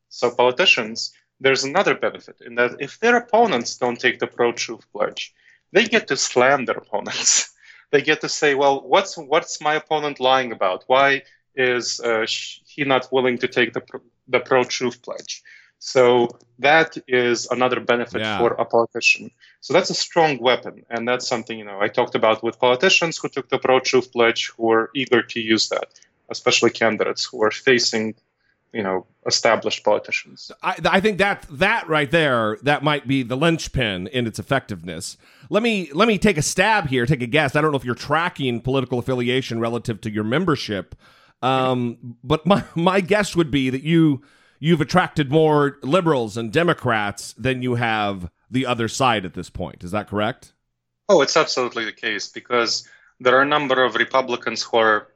so 0.09 0.31
politicians, 0.31 1.13
there's 1.41 1.65
another 1.65 1.95
benefit 1.95 2.37
in 2.45 2.55
that 2.57 2.77
if 2.81 2.99
their 3.01 3.17
opponents 3.17 3.77
don't 3.77 3.99
take 3.99 4.19
the 4.19 4.27
pro 4.27 4.53
truth 4.53 4.85
pledge, 4.93 5.33
they 5.73 5.85
get 5.85 6.09
to 6.09 6.17
slam 6.17 6.65
their 6.65 6.77
opponents. 6.77 7.53
they 7.91 8.03
get 8.03 8.21
to 8.21 8.29
say, 8.29 8.55
well, 8.55 8.81
what's 8.87 9.17
what's 9.17 9.61
my 9.61 9.75
opponent 9.75 10.21
lying 10.21 10.53
about? 10.53 10.85
Why 10.87 11.23
is 11.55 12.01
uh, 12.01 12.27
he 12.67 12.85
not 12.85 13.13
willing 13.13 13.39
to 13.39 13.49
take 13.49 13.73
the 13.73 13.83
the 14.29 14.41
pro 14.41 14.65
truth 14.65 15.03
pledge? 15.03 15.43
So 15.81 16.29
that 16.59 16.99
is 17.09 17.49
another 17.51 17.81
benefit 17.81 18.21
yeah. 18.21 18.39
for 18.39 18.49
a 18.53 18.67
politician. 18.67 19.31
So 19.61 19.73
that's 19.73 19.89
a 19.89 19.95
strong 19.95 20.39
weapon, 20.39 20.85
and 20.91 21.09
that's 21.09 21.27
something 21.27 21.59
you 21.59 21.65
know 21.65 21.81
I 21.81 21.89
talked 21.89 22.15
about 22.15 22.43
with 22.45 22.61
politicians 22.61 23.17
who 23.17 23.29
took 23.29 23.49
the 23.49 23.59
pro 23.59 23.81
truth 23.81 24.13
pledge 24.13 24.53
who 24.57 24.71
are 24.71 24.91
eager 24.95 25.23
to 25.23 25.41
use 25.41 25.71
that, 25.71 25.89
especially 26.29 26.69
candidates 26.71 27.25
who 27.25 27.43
are 27.43 27.51
facing 27.51 28.15
you 28.75 28.83
know 28.83 29.07
established 29.27 29.83
politicians. 29.83 30.53
I, 30.63 30.77
I 30.85 31.01
think 31.01 31.17
that 31.17 31.47
that 31.51 31.89
right 31.89 32.11
there 32.11 32.59
that 32.63 32.83
might 32.83 33.09
be 33.09 33.23
the 33.23 33.37
linchpin 33.37 34.07
in 34.09 34.27
its 34.27 34.39
effectiveness. 34.39 35.17
Let 35.49 35.63
me 35.63 35.91
let 35.95 36.09
me 36.09 36.19
take 36.19 36.37
a 36.37 36.43
stab 36.43 36.89
here, 36.89 37.07
take 37.07 37.23
a 37.23 37.27
guess. 37.27 37.57
I 37.57 37.63
don't 37.63 37.71
know 37.71 37.79
if 37.79 37.87
you're 37.87 37.95
tracking 37.95 38.61
political 38.61 38.99
affiliation 38.99 39.61
relative 39.61 40.03
to 40.03 40.11
your 40.11 40.25
membership, 40.25 40.95
um, 41.41 42.17
but 42.23 42.45
my 42.45 42.65
my 42.75 43.01
guess 43.01 43.35
would 43.35 43.51
be 43.51 43.71
that 43.71 43.83
you 43.83 44.21
you've 44.61 44.81
attracted 44.81 45.33
more 45.33 45.79
liberals 45.83 46.37
and 46.37 46.53
Democrats 46.53 47.35
than 47.37 47.63
you 47.63 47.75
have 47.75 48.31
the 48.49 48.67
other 48.67 48.87
side 48.87 49.25
at 49.25 49.35
this 49.35 49.51
point. 49.51 49.83
Is 49.83 49.91
that 49.91 50.09
correct? 50.09 50.53
Oh, 51.09 51.23
it's 51.23 51.37
absolutely 51.37 51.85
the 51.85 51.93
case 51.93 52.29
because 52.29 52.89
there 53.19 53.37
are 53.37 53.43
a 53.43 53.47
number 53.47 53.83
of 53.83 53.97
Republicans 53.97 54.63
who 54.63 54.77
are 54.77 55.09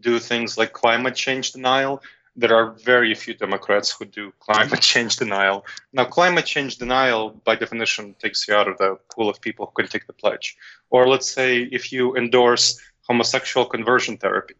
do 0.00 0.18
things 0.18 0.58
like 0.58 0.72
climate 0.72 1.14
change 1.14 1.52
denial 1.52 2.02
there 2.36 2.54
are 2.54 2.72
very 2.72 3.14
few 3.14 3.34
Democrats 3.34 3.90
who 3.90 4.04
do 4.04 4.32
climate 4.38 4.80
change 4.92 5.16
denial. 5.16 5.64
Now, 5.92 6.04
climate 6.04 6.44
change 6.44 6.76
denial, 6.76 7.30
by 7.44 7.56
definition, 7.56 8.14
takes 8.20 8.46
you 8.46 8.54
out 8.54 8.68
of 8.68 8.76
the 8.78 8.98
pool 9.12 9.30
of 9.30 9.40
people 9.40 9.66
who 9.66 9.82
can 9.82 9.90
take 9.90 10.06
the 10.06 10.12
pledge. 10.12 10.56
Or 10.90 11.08
let's 11.08 11.30
say 11.30 11.62
if 11.62 11.92
you 11.92 12.14
endorse 12.14 12.78
homosexual 13.08 13.66
conversion 13.66 14.18
therapy, 14.18 14.54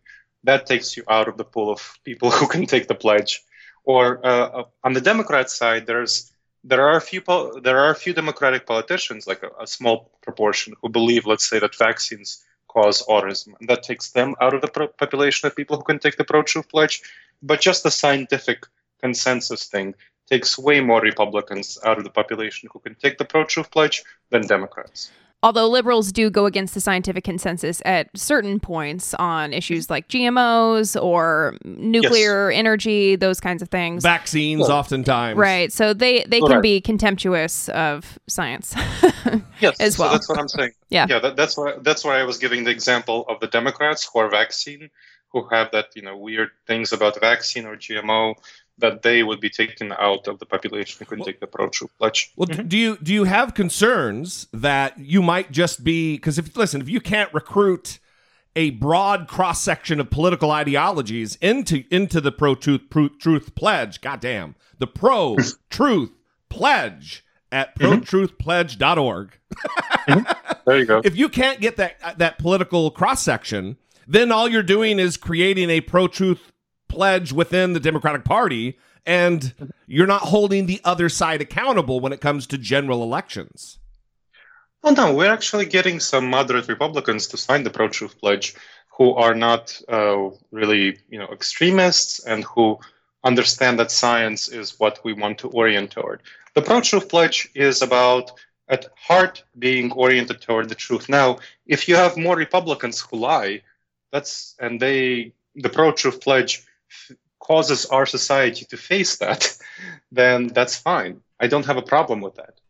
that 0.44 0.64
takes 0.66 0.96
you 0.96 1.05
out 1.09 1.29
of 1.29 1.37
the 1.37 1.44
pool 1.44 1.70
of 1.70 1.99
people 2.03 2.31
who 2.37 2.49
can 2.49 2.66
take 2.66 2.88
the 2.88 2.94
pledge. 2.94 3.42
Or 3.87 4.25
uh, 4.27 4.64
on 4.85 4.92
the 4.92 5.01
Democrat 5.01 5.49
side, 5.51 5.87
there's 5.87 6.31
there 6.64 6.87
are 6.88 6.96
a 6.96 7.01
few 7.01 7.22
there 7.62 7.79
are 7.79 7.90
a 7.90 7.94
few 8.05 8.12
Democratic 8.12 8.66
politicians, 8.66 9.27
like 9.27 9.42
a, 9.42 9.51
a 9.62 9.66
small 9.66 10.11
proportion, 10.22 10.75
who 10.83 10.88
believe, 10.90 11.25
let's 11.25 11.49
say, 11.49 11.59
that 11.61 11.75
vaccines 11.77 12.44
cause 12.68 13.03
autism, 13.09 13.55
and 13.59 13.68
that 13.70 13.83
takes 13.83 14.11
them 14.11 14.35
out 14.42 14.53
of 14.53 14.61
the 14.61 14.90
population 14.99 15.46
of 15.46 15.57
people 15.57 15.79
who 15.79 15.85
can 15.85 15.99
take 15.99 16.16
the 16.18 16.25
pro-truth 16.25 16.68
pledge 16.68 17.01
but 17.42 17.61
just 17.61 17.83
the 17.83 17.90
scientific 17.90 18.66
consensus 19.01 19.66
thing 19.66 19.94
takes 20.29 20.59
way 20.59 20.81
more 20.81 21.01
Republicans 21.01 21.79
out 21.85 21.99
of 21.99 22.05
the 22.05 22.11
population 22.11 22.68
who 22.72 22.81
can 22.81 22.94
take 22.94 23.18
the 23.18 23.25
pro 23.25 23.44
truth 23.44 23.70
pledge 23.70 24.03
than 24.31 24.42
Democrats. 24.46 25.11
Although 25.47 25.69
liberals 25.69 26.11
do 26.11 26.29
go 26.29 26.47
against 26.47 26.75
the 26.75 26.81
scientific 26.81 27.23
consensus 27.23 27.81
at 27.85 28.09
certain 28.19 28.59
points 28.59 29.15
on 29.15 29.53
issues 29.53 29.89
like 29.89 30.09
GMOs 30.09 31.01
or 31.01 31.57
nuclear 31.65 32.51
yes. 32.51 32.59
energy, 32.59 33.15
those 33.15 33.39
kinds 33.39 33.63
of 33.63 33.69
things. 33.69 34.03
Vaccines, 34.03 34.63
well, 34.63 34.73
oftentimes. 34.73 35.39
Right. 35.39 35.73
So 35.73 35.95
they, 35.95 36.25
they 36.25 36.41
can 36.41 36.61
be 36.61 36.81
contemptuous 36.81 37.69
of 37.69 38.19
science. 38.27 38.75
yes. 39.61 39.79
As 39.79 39.97
well. 39.97 40.09
So 40.09 40.15
that's 40.17 40.29
what 40.29 40.39
I'm 40.41 40.49
saying. 40.49 40.73
Yeah. 40.89 41.07
Yeah. 41.09 41.21
That, 41.21 41.37
that's 41.37 41.57
why 41.57 41.75
that's 41.81 42.05
why 42.05 42.19
I 42.19 42.25
was 42.25 42.39
giving 42.39 42.65
the 42.65 42.71
example 42.71 43.25
of 43.29 43.39
the 43.41 43.47
Democrats 43.47 44.09
who 44.13 44.21
are 44.21 44.29
vaccine 44.29 44.89
who 45.29 45.47
have 45.49 45.71
that 45.73 45.87
you 45.95 46.03
know 46.03 46.17
weird 46.17 46.51
things 46.67 46.93
about 46.93 47.19
vaccine 47.21 47.67
or 47.67 47.77
GMO 47.77 48.35
that 48.79 49.03
they 49.03 49.23
would 49.23 49.41
be 49.41 49.49
taken 49.49 49.93
out 49.93 50.29
of 50.29 50.39
the 50.39 50.47
population 50.47 50.99
who 50.99 51.07
can 51.07 51.19
well, 51.19 51.27
take 51.27 51.41
the 51.41 51.47
pro 51.47 51.69
truth 51.69 51.91
pledge. 51.99 52.33
Well, 52.37 52.49
mm-hmm. 52.49 52.69
do 52.69 52.77
you 52.77 52.99
do 53.03 53.12
you 53.12 53.25
have 53.25 53.55
concerns 53.55 54.49
that 54.53 54.99
you 54.99 55.23
might 55.23 55.51
just 55.51 55.85
be 55.85 56.17
because 56.17 56.39
if 56.39 56.57
listen 56.57 56.81
if 56.81 56.89
you 56.89 57.01
can't 57.01 57.33
recruit 57.33 57.99
a 58.55 58.71
broad 58.71 59.29
cross 59.29 59.61
section 59.61 60.01
of 60.01 60.11
political 60.11 60.51
ideologies 60.51 61.37
into 61.37 61.85
into 61.91 62.21
the 62.21 62.33
pro 62.33 62.55
truth 62.55 62.83
truth 63.19 63.55
pledge, 63.55 64.01
goddamn 64.01 64.55
the 64.79 64.87
pro 64.87 65.37
truth 65.71 66.12
pledge 66.49 67.25
at 67.53 67.79
mm-hmm. 67.79 68.01
protruthpledge.org. 68.01 69.39
mm-hmm. 70.09 70.33
There 70.67 70.81
you 70.81 70.85
go. 70.85 71.01
If 71.05 71.17
you 71.17 71.29
can't 71.29 71.61
get 71.61 71.77
that 71.77 72.19
that 72.19 72.39
political 72.39 72.91
cross 72.91 73.23
section, 73.23 73.77
then 74.09 74.33
all 74.33 74.49
you're 74.49 74.65
doing 74.65 74.99
is 74.99 75.17
creating 75.17 75.71
a 75.71 75.81
pro 75.81 76.09
truth 76.09 76.51
pledge 76.97 77.33
within 77.33 77.75
the 77.75 77.81
Democratic 77.81 78.25
Party, 78.25 78.79
and 79.05 79.55
you're 79.87 80.07
not 80.07 80.23
holding 80.23 80.67
the 80.67 80.81
other 80.83 81.09
side 81.09 81.41
accountable 81.41 82.01
when 82.01 82.13
it 82.13 82.21
comes 82.21 82.47
to 82.49 82.59
general 82.59 83.03
elections. 83.03 83.79
Well, 84.83 84.95
no, 84.95 85.15
we're 85.15 85.33
actually 85.33 85.67
getting 85.67 86.01
some 86.01 86.31
moderate 86.31 86.69
Republicans 86.69 87.27
to 87.29 87.37
sign 87.37 87.65
the 87.65 87.71
pro 87.71 87.89
truth 87.89 88.19
pledge 88.19 88.55
who 88.97 89.15
are 89.15 89.35
not 89.35 89.79
uh, 89.89 90.31
really, 90.51 90.99
you 91.11 91.19
know, 91.19 91.29
extremists 91.33 92.25
and 92.25 92.45
who 92.45 92.79
understand 93.25 93.79
that 93.79 93.91
science 93.91 94.49
is 94.49 94.81
what 94.81 95.01
we 95.05 95.13
want 95.13 95.39
to 95.39 95.49
orient 95.49 95.91
toward. 95.91 96.23
The 96.55 96.63
pro 96.63 96.81
truth 96.81 97.09
pledge 97.09 97.51
is 97.55 97.83
about 97.83 98.33
at 98.69 98.87
heart 98.97 99.45
being 99.59 99.93
oriented 99.93 100.41
toward 100.41 100.69
the 100.69 100.75
truth. 100.75 101.09
Now, 101.09 101.39
if 101.67 101.89
you 101.89 101.95
have 101.95 102.17
more 102.17 102.37
Republicans 102.37 103.01
who 103.01 103.19
lie, 103.19 103.63
that's 104.13 104.55
and 104.61 104.81
they 104.81 105.33
the 105.57 105.69
pro 105.69 105.93
truth 105.93 106.21
pledge 106.21 106.66
causes 107.38 107.87
our 107.87 108.07
society 108.07 108.64
to 108.66 108.77
face 108.77 109.18
that, 109.18 109.57
then 110.12 110.49
that's 110.49 110.77
fine. 110.77 111.20
I 111.38 111.46
don't 111.46 111.66
have 111.66 111.77
a 111.77 111.83
problem 111.83 112.20
with 112.20 112.35
that. 112.37 112.61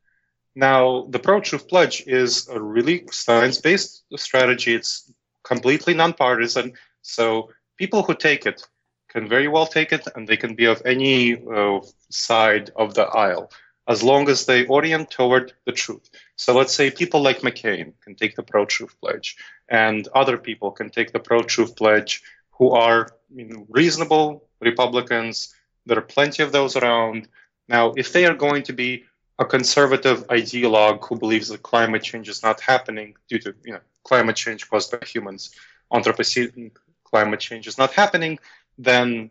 Now, 0.55 1.07
the 1.11 1.18
pro 1.18 1.40
truth 1.40 1.68
pledge 1.68 2.02
is 2.07 2.48
a 2.48 2.61
really 2.61 3.07
science 3.11 3.59
based 3.59 4.05
strategy. 4.16 4.74
It's 4.74 5.12
completely 5.44 5.94
nonpartisan. 5.94 6.72
So 7.02 7.50
people 7.76 8.02
who 8.02 8.14
take 8.14 8.46
it 8.46 8.66
can 9.09 9.29
very 9.29 9.48
well 9.48 9.66
take 9.66 9.92
it 9.92 10.07
and 10.14 10.26
they 10.26 10.37
can 10.37 10.55
be 10.55 10.64
of 10.64 10.83
any 10.85 11.37
uh, 11.37 11.81
side 12.11 12.70
of 12.74 12.94
the 12.94 13.05
aisle 13.05 13.50
as 13.88 14.02
long 14.02 14.29
as 14.29 14.46
they 14.46 14.66
orient 14.66 15.11
toward 15.11 15.52
the 15.64 15.72
truth. 15.72 16.11
So 16.37 16.55
let's 16.55 16.74
say 16.74 16.90
people 16.90 17.22
like 17.22 17.40
McCain 17.40 17.92
can 18.02 18.14
take 18.16 18.35
the 18.35 18.42
pro 18.42 18.64
truth 18.64 18.96
pledge, 19.00 19.37
and 19.68 20.09
other 20.14 20.38
people 20.38 20.72
can 20.72 20.90
take 20.90 21.12
the 21.12 21.20
pro 21.20 21.42
truth 21.42 21.76
pledge 21.76 22.22
who 22.59 22.71
are 22.71 23.09
you 23.35 23.45
know, 23.45 23.66
reasonable 23.69 24.45
Republicans. 24.61 25.55
There 25.85 25.99
are 25.99 26.03
plenty 26.03 26.42
of 26.42 26.53
those 26.53 26.77
around. 26.77 27.29
Now, 27.69 27.92
if 27.97 28.12
they 28.12 28.27
are 28.27 28.35
going 28.35 28.62
to 28.64 28.73
be 28.73 29.05
a 29.38 29.45
conservative 29.45 30.27
ideologue 30.29 31.07
who 31.07 31.19
believes 31.19 31.49
that 31.49 31.62
climate 31.62 32.03
change 32.03 32.29
is 32.29 32.42
not 32.42 32.61
happening 32.61 33.14
due 33.29 33.38
to 33.40 33.55
you 33.64 33.73
know 33.73 33.81
climate 34.05 34.37
change 34.37 34.69
caused 34.69 34.90
by 34.92 35.05
humans, 35.07 35.51
Anthropocene 35.92 36.71
climate 37.05 37.40
change 37.40 37.66
is 37.66 37.79
not 37.79 37.92
happening, 37.92 38.38
then 38.79 39.31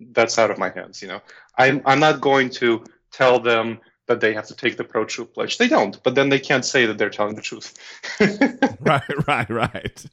that's 0.00 0.38
out 0.38 0.50
of 0.50 0.58
my 0.58 0.70
hands. 0.70 1.00
You 1.02 1.08
know, 1.08 1.20
I'm 1.56 1.82
I'm 1.86 2.00
not 2.00 2.20
going 2.20 2.50
to 2.50 2.84
tell 3.10 3.40
them 3.40 3.80
that 4.06 4.20
they 4.20 4.34
have 4.34 4.46
to 4.48 4.54
take 4.54 4.76
the 4.76 4.84
pro 4.84 5.04
truth 5.06 5.32
pledge. 5.32 5.56
They 5.56 5.68
don't, 5.68 6.00
but 6.02 6.14
then 6.14 6.28
they 6.28 6.38
can't 6.38 6.64
say 6.64 6.84
that 6.86 6.98
they're 6.98 7.10
telling 7.10 7.36
the 7.36 7.42
truth. 7.42 7.74
right, 8.80 9.26
right, 9.26 9.48
right. 9.48 10.06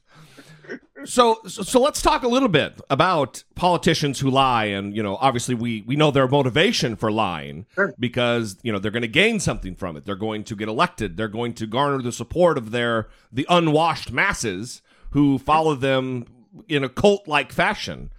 So, 1.04 1.40
so, 1.48 1.62
so 1.62 1.80
let's 1.80 2.00
talk 2.00 2.22
a 2.22 2.28
little 2.28 2.48
bit 2.48 2.80
about 2.88 3.42
politicians 3.56 4.20
who 4.20 4.30
lie, 4.30 4.66
and 4.66 4.94
you 4.96 5.02
know, 5.02 5.16
obviously 5.16 5.54
we 5.54 5.82
we 5.82 5.96
know 5.96 6.10
their 6.12 6.28
motivation 6.28 6.94
for 6.96 7.10
lying 7.10 7.66
Sure. 7.74 7.92
because 7.98 8.56
you 8.62 8.70
know 8.72 8.78
they're 8.78 8.92
going 8.92 9.02
to 9.02 9.08
gain 9.08 9.40
something 9.40 9.74
from 9.74 9.96
it. 9.96 10.04
They're 10.04 10.14
going 10.14 10.44
to 10.44 10.54
get 10.56 10.68
elected. 10.68 11.16
They're 11.16 11.26
going 11.28 11.54
to 11.54 11.66
garner 11.66 12.00
the 12.00 12.12
support 12.12 12.56
of 12.56 12.70
their 12.70 13.08
the 13.32 13.46
unwashed 13.48 14.12
masses 14.12 14.80
who 15.10 15.38
follow 15.38 15.74
them 15.74 16.26
in 16.68 16.84
a 16.84 16.88
cult 16.88 17.26
like 17.26 17.50
fashion. 17.52 18.12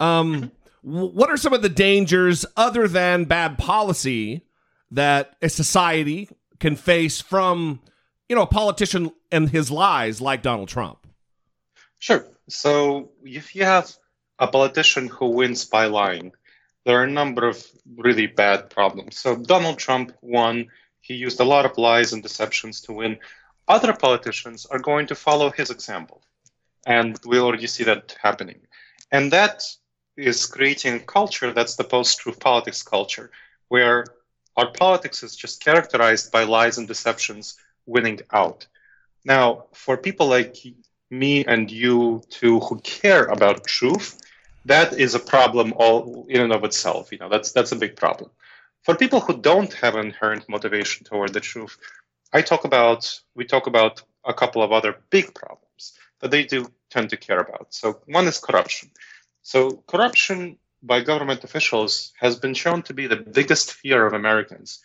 Um, 0.00 0.50
what 0.82 1.30
are 1.30 1.36
some 1.36 1.52
of 1.54 1.62
the 1.62 1.68
dangers 1.68 2.44
other 2.56 2.88
than 2.88 3.24
bad 3.26 3.56
policy 3.58 4.44
that 4.90 5.36
a 5.40 5.48
society 5.48 6.28
can 6.58 6.74
face 6.76 7.20
from 7.20 7.80
you 8.28 8.34
know 8.34 8.42
a 8.42 8.46
politician 8.46 9.12
and 9.30 9.50
his 9.50 9.70
lies 9.70 10.20
like 10.20 10.42
Donald 10.42 10.68
Trump? 10.68 11.03
Sure. 11.98 12.26
So 12.48 13.10
if 13.24 13.54
you 13.54 13.64
have 13.64 13.90
a 14.38 14.46
politician 14.48 15.08
who 15.08 15.28
wins 15.28 15.64
by 15.64 15.86
lying, 15.86 16.32
there 16.84 17.00
are 17.00 17.04
a 17.04 17.10
number 17.10 17.48
of 17.48 17.64
really 17.96 18.26
bad 18.26 18.68
problems. 18.70 19.18
So 19.18 19.36
Donald 19.36 19.78
Trump 19.78 20.12
won. 20.20 20.66
He 21.00 21.14
used 21.14 21.40
a 21.40 21.44
lot 21.44 21.64
of 21.64 21.78
lies 21.78 22.12
and 22.12 22.22
deceptions 22.22 22.82
to 22.82 22.92
win. 22.92 23.18
Other 23.66 23.94
politicians 23.94 24.66
are 24.66 24.78
going 24.78 25.06
to 25.06 25.14
follow 25.14 25.50
his 25.50 25.70
example. 25.70 26.22
And 26.86 27.18
we 27.24 27.38
already 27.38 27.66
see 27.66 27.84
that 27.84 28.16
happening. 28.20 28.60
And 29.10 29.32
that 29.32 29.64
is 30.16 30.46
creating 30.46 30.94
a 30.94 31.00
culture 31.00 31.52
that's 31.52 31.76
the 31.76 31.84
post 31.84 32.18
truth 32.18 32.38
politics 32.38 32.82
culture, 32.82 33.30
where 33.68 34.04
our 34.56 34.70
politics 34.70 35.22
is 35.22 35.34
just 35.34 35.64
characterized 35.64 36.30
by 36.30 36.44
lies 36.44 36.78
and 36.78 36.86
deceptions 36.86 37.56
winning 37.86 38.20
out. 38.30 38.66
Now, 39.24 39.66
for 39.72 39.96
people 39.96 40.26
like 40.26 40.56
me 41.10 41.44
and 41.44 41.70
you 41.70 42.22
two 42.30 42.60
who 42.60 42.80
care 42.80 43.24
about 43.26 43.66
truth, 43.66 44.18
that 44.64 44.94
is 44.94 45.14
a 45.14 45.20
problem 45.20 45.74
all 45.76 46.26
in 46.28 46.40
and 46.40 46.52
of 46.52 46.64
itself. 46.64 47.12
You 47.12 47.18
know, 47.18 47.28
that's 47.28 47.52
that's 47.52 47.72
a 47.72 47.76
big 47.76 47.96
problem. 47.96 48.30
For 48.82 48.94
people 48.94 49.20
who 49.20 49.38
don't 49.38 49.72
have 49.74 49.96
inherent 49.96 50.48
motivation 50.48 51.04
toward 51.04 51.32
the 51.32 51.40
truth, 51.40 51.78
I 52.32 52.42
talk 52.42 52.64
about 52.64 53.20
we 53.34 53.44
talk 53.44 53.66
about 53.66 54.02
a 54.24 54.34
couple 54.34 54.62
of 54.62 54.72
other 54.72 54.96
big 55.10 55.34
problems 55.34 55.92
that 56.20 56.30
they 56.30 56.44
do 56.44 56.66
tend 56.90 57.10
to 57.10 57.16
care 57.16 57.40
about. 57.40 57.74
So 57.74 58.00
one 58.06 58.26
is 58.26 58.38
corruption. 58.38 58.90
So 59.42 59.82
corruption 59.86 60.58
by 60.82 61.00
government 61.00 61.44
officials 61.44 62.12
has 62.18 62.36
been 62.36 62.54
shown 62.54 62.82
to 62.82 62.94
be 62.94 63.06
the 63.06 63.16
biggest 63.16 63.72
fear 63.72 64.06
of 64.06 64.12
Americans 64.12 64.80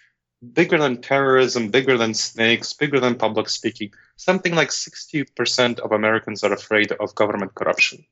bigger 0.53 0.77
than 0.77 1.01
terrorism, 1.01 1.69
bigger 1.69 1.97
than 1.97 2.13
snakes, 2.13 2.73
bigger 2.73 2.99
than 2.99 3.15
public 3.15 3.49
speaking. 3.49 3.91
Something 4.19 4.53
like 4.53 4.69
60% 4.69 5.79
of 5.79 5.93
Americans 5.93 6.43
are 6.43 6.51
afraid 6.51 6.91
of 6.91 7.15
government 7.15 7.55
corruption. 7.55 8.05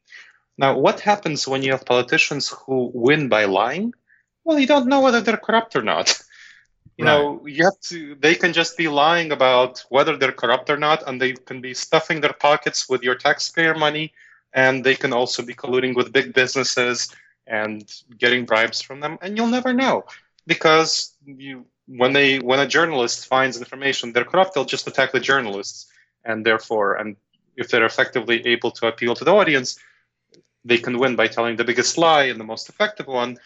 Now, 0.57 0.77
what 0.77 1.01
happens 1.01 1.47
when 1.47 1.63
you 1.63 1.71
have 1.73 1.85
politicians 1.85 2.47
who 2.47 2.89
win 2.93 3.27
by 3.27 3.43
lying? 3.43 3.93
Well, 4.45 4.57
you 4.57 4.67
don't 4.67 4.87
know 4.87 5.01
whether 5.01 5.19
they're 5.19 5.45
corrupt 5.47 5.75
or 5.75 5.83
not. 5.83 6.07
You 6.97 7.05
Right. 7.05 7.11
know, 7.11 7.45
you 7.45 7.63
have 7.65 7.79
to, 7.89 8.15
they 8.15 8.35
can 8.35 8.53
just 8.53 8.77
be 8.77 8.87
lying 8.87 9.31
about 9.33 9.83
whether 9.89 10.15
they're 10.15 10.31
corrupt 10.43 10.69
or 10.69 10.77
not, 10.77 11.03
and 11.07 11.21
they 11.21 11.33
can 11.33 11.59
be 11.61 11.73
stuffing 11.73 12.21
their 12.21 12.37
pockets 12.47 12.87
with 12.89 13.03
your 13.03 13.15
taxpayer 13.15 13.75
money, 13.75 14.13
and 14.53 14.83
they 14.83 14.95
can 14.95 15.11
also 15.13 15.43
be 15.43 15.53
colluding 15.53 15.93
with 15.93 16.13
big 16.13 16.33
businesses 16.33 17.13
and 17.45 17.83
getting 18.17 18.45
bribes 18.45 18.81
from 18.81 19.01
them, 19.01 19.17
and 19.21 19.35
you'll 19.35 19.55
never 19.59 19.73
know 19.73 20.05
because 20.47 21.15
you 21.25 21.65
when 21.87 22.13
they 22.13 22.39
when 22.39 22.59
a 22.59 22.67
journalist 22.67 23.27
finds 23.27 23.57
information 23.57 24.11
they're 24.11 24.31
corrupt 24.31 24.53
they'll 24.53 24.73
just 24.75 24.87
attack 24.87 25.11
the 25.11 25.19
journalists 25.19 25.87
and 26.25 26.45
therefore 26.45 26.95
and 26.95 27.15
if 27.55 27.69
they're 27.69 27.85
effectively 27.85 28.45
able 28.45 28.71
to 28.71 28.87
appeal 28.87 29.15
to 29.15 29.23
the 29.23 29.33
audience 29.33 29.79
they 30.65 30.77
can 30.77 30.97
win 30.99 31.15
by 31.15 31.27
telling 31.27 31.55
the 31.55 31.63
biggest 31.63 31.97
lie 31.97 32.23
and 32.25 32.39
the 32.39 32.43
most 32.43 32.69
effective 32.69 33.07
one. 33.07 33.37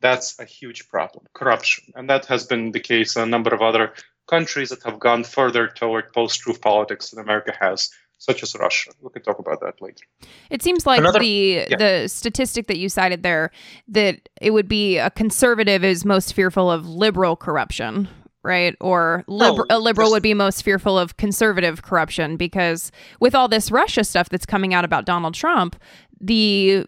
That's 0.00 0.38
a 0.38 0.44
huge 0.46 0.88
problem 0.88 1.26
corruption. 1.34 1.92
And 1.94 2.08
that 2.08 2.24
has 2.26 2.46
been 2.46 2.72
the 2.72 2.80
case 2.80 3.16
in 3.16 3.22
a 3.22 3.26
number 3.26 3.54
of 3.54 3.60
other 3.60 3.92
countries 4.28 4.70
that 4.70 4.82
have 4.84 4.98
gone 4.98 5.24
further 5.24 5.68
toward 5.68 6.12
post-truth 6.12 6.60
politics 6.60 7.10
than 7.10 7.18
america 7.18 7.52
has 7.60 7.90
such 8.18 8.42
as 8.42 8.54
russia. 8.54 8.90
We 9.00 9.10
can 9.10 9.22
talk 9.22 9.38
about 9.38 9.60
that 9.60 9.80
later. 9.82 10.04
It 10.50 10.62
seems 10.62 10.86
like 10.86 11.00
Another- 11.00 11.18
the 11.18 11.66
yeah. 11.68 11.76
the 11.76 12.08
statistic 12.08 12.66
that 12.68 12.78
you 12.78 12.88
cited 12.88 13.22
there 13.22 13.50
that 13.88 14.28
it 14.40 14.52
would 14.52 14.68
be 14.68 14.98
a 14.98 15.10
conservative 15.10 15.82
is 15.84 16.04
most 16.04 16.34
fearful 16.34 16.70
of 16.70 16.86
liberal 16.86 17.34
corruption, 17.34 18.08
right? 18.42 18.76
Or 18.80 19.24
liber- 19.26 19.66
No, 19.68 19.76
a 19.76 19.78
liberal 19.78 20.10
would 20.10 20.22
be 20.22 20.34
most 20.34 20.62
fearful 20.62 20.98
of 20.98 21.16
conservative 21.16 21.82
corruption 21.82 22.36
because 22.36 22.90
with 23.20 23.34
all 23.34 23.48
this 23.48 23.70
Russia 23.70 24.04
stuff 24.04 24.28
that's 24.28 24.46
coming 24.46 24.74
out 24.74 24.84
about 24.84 25.04
Donald 25.04 25.34
Trump, 25.34 25.76
the 26.20 26.86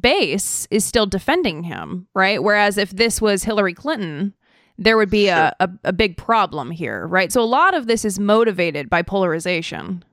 base 0.00 0.66
is 0.70 0.84
still 0.84 1.06
defending 1.06 1.62
him, 1.62 2.06
right? 2.14 2.42
Whereas 2.42 2.76
if 2.78 2.90
this 2.90 3.20
was 3.20 3.44
Hillary 3.44 3.74
Clinton, 3.74 4.34
there 4.78 4.96
would 4.96 5.10
be 5.10 5.28
a, 5.28 5.54
a, 5.60 5.70
a 5.84 5.92
big 5.92 6.16
problem 6.16 6.70
here, 6.70 7.06
right? 7.06 7.32
So 7.32 7.40
a 7.40 7.44
lot 7.44 7.74
of 7.74 7.86
this 7.86 8.04
is 8.04 8.18
motivated 8.18 8.90
by 8.90 9.02
polarization. 9.02 10.04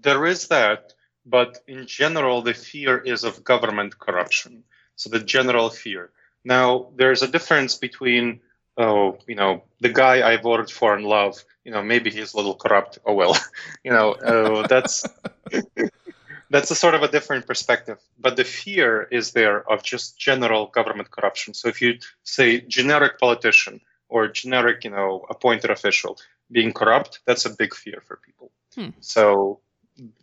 There 0.00 0.24
is 0.26 0.48
that, 0.48 0.94
but 1.26 1.58
in 1.66 1.86
general, 1.86 2.42
the 2.42 2.54
fear 2.54 2.98
is 2.98 3.24
of 3.24 3.42
government 3.44 3.98
corruption. 3.98 4.62
So 4.94 5.10
the 5.10 5.20
general 5.20 5.68
fear. 5.68 6.10
Now, 6.44 6.90
there's 6.96 7.22
a 7.22 7.28
difference 7.28 7.74
between, 7.74 8.40
oh, 8.76 9.18
you 9.26 9.34
know, 9.34 9.62
the 9.80 9.88
guy 9.88 10.28
I 10.28 10.36
voted 10.36 10.70
for 10.70 10.96
in 10.96 11.04
love, 11.04 11.42
you 11.64 11.72
know, 11.72 11.82
maybe 11.82 12.10
he's 12.10 12.34
a 12.34 12.36
little 12.36 12.54
corrupt. 12.54 12.98
Oh 13.04 13.14
well, 13.14 13.36
you 13.84 13.90
know, 13.90 14.16
oh, 14.24 14.66
that's 14.66 15.04
that's 16.50 16.70
a 16.70 16.74
sort 16.74 16.94
of 16.94 17.02
a 17.02 17.08
different 17.08 17.46
perspective. 17.46 17.98
But 18.18 18.36
the 18.36 18.44
fear 18.44 19.02
is 19.10 19.32
there 19.32 19.68
of 19.70 19.82
just 19.82 20.18
general 20.18 20.66
government 20.66 21.10
corruption. 21.10 21.54
So 21.54 21.68
if 21.68 21.80
you 21.80 21.98
say 22.22 22.60
generic 22.60 23.18
politician 23.18 23.80
or 24.08 24.28
generic, 24.28 24.84
you 24.84 24.90
know, 24.90 25.26
appointed 25.28 25.70
official 25.70 26.18
being 26.50 26.72
corrupt, 26.72 27.20
that's 27.26 27.44
a 27.44 27.50
big 27.50 27.74
fear 27.74 28.02
for 28.06 28.16
people. 28.24 28.52
Hmm. 28.74 28.90
So 29.00 29.60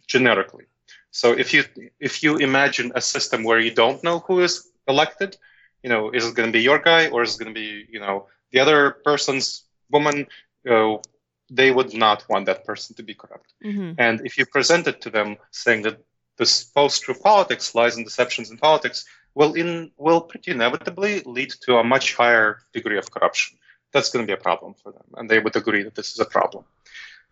generically. 0.07 0.65
So 1.11 1.33
if 1.33 1.53
you 1.53 1.63
if 1.99 2.23
you 2.23 2.37
imagine 2.37 2.91
a 2.95 3.01
system 3.01 3.43
where 3.43 3.59
you 3.59 3.71
don't 3.71 4.03
know 4.03 4.19
who 4.19 4.39
is 4.39 4.67
elected, 4.87 5.37
you 5.83 5.89
know, 5.89 6.09
is 6.11 6.25
it 6.25 6.35
going 6.35 6.49
to 6.49 6.53
be 6.53 6.61
your 6.61 6.79
guy 6.79 7.07
or 7.09 7.21
is 7.23 7.35
it 7.35 7.43
going 7.43 7.53
to 7.53 7.59
be 7.59 7.85
you 7.89 7.99
know 7.99 8.27
the 8.53 8.61
other 8.61 8.91
person's 9.03 9.65
woman? 9.91 10.27
Know, 10.63 11.01
they 11.49 11.71
would 11.71 11.93
not 11.93 12.23
want 12.29 12.45
that 12.45 12.63
person 12.63 12.95
to 12.95 13.03
be 13.03 13.13
corrupt. 13.13 13.53
Mm-hmm. 13.63 13.93
And 13.97 14.25
if 14.25 14.37
you 14.37 14.45
present 14.45 14.87
it 14.87 15.01
to 15.01 15.09
them 15.09 15.35
saying 15.51 15.81
that 15.81 15.97
this 16.37 16.63
post-truth 16.63 17.21
politics, 17.21 17.75
lies 17.75 17.97
and 17.97 18.05
deceptions 18.05 18.49
in 18.49 18.57
politics, 18.57 19.05
will 19.35 19.53
in 19.53 19.91
will 19.97 20.21
pretty 20.21 20.51
inevitably 20.51 21.21
lead 21.25 21.51
to 21.65 21.77
a 21.77 21.83
much 21.83 22.15
higher 22.15 22.59
degree 22.71 22.97
of 22.97 23.11
corruption. 23.11 23.57
That's 23.91 24.09
going 24.09 24.25
to 24.25 24.31
be 24.31 24.39
a 24.39 24.41
problem 24.41 24.73
for 24.81 24.91
them, 24.91 25.03
and 25.17 25.29
they 25.29 25.39
would 25.39 25.55
agree 25.55 25.83
that 25.83 25.95
this 25.95 26.13
is 26.13 26.19
a 26.19 26.25
problem. 26.25 26.63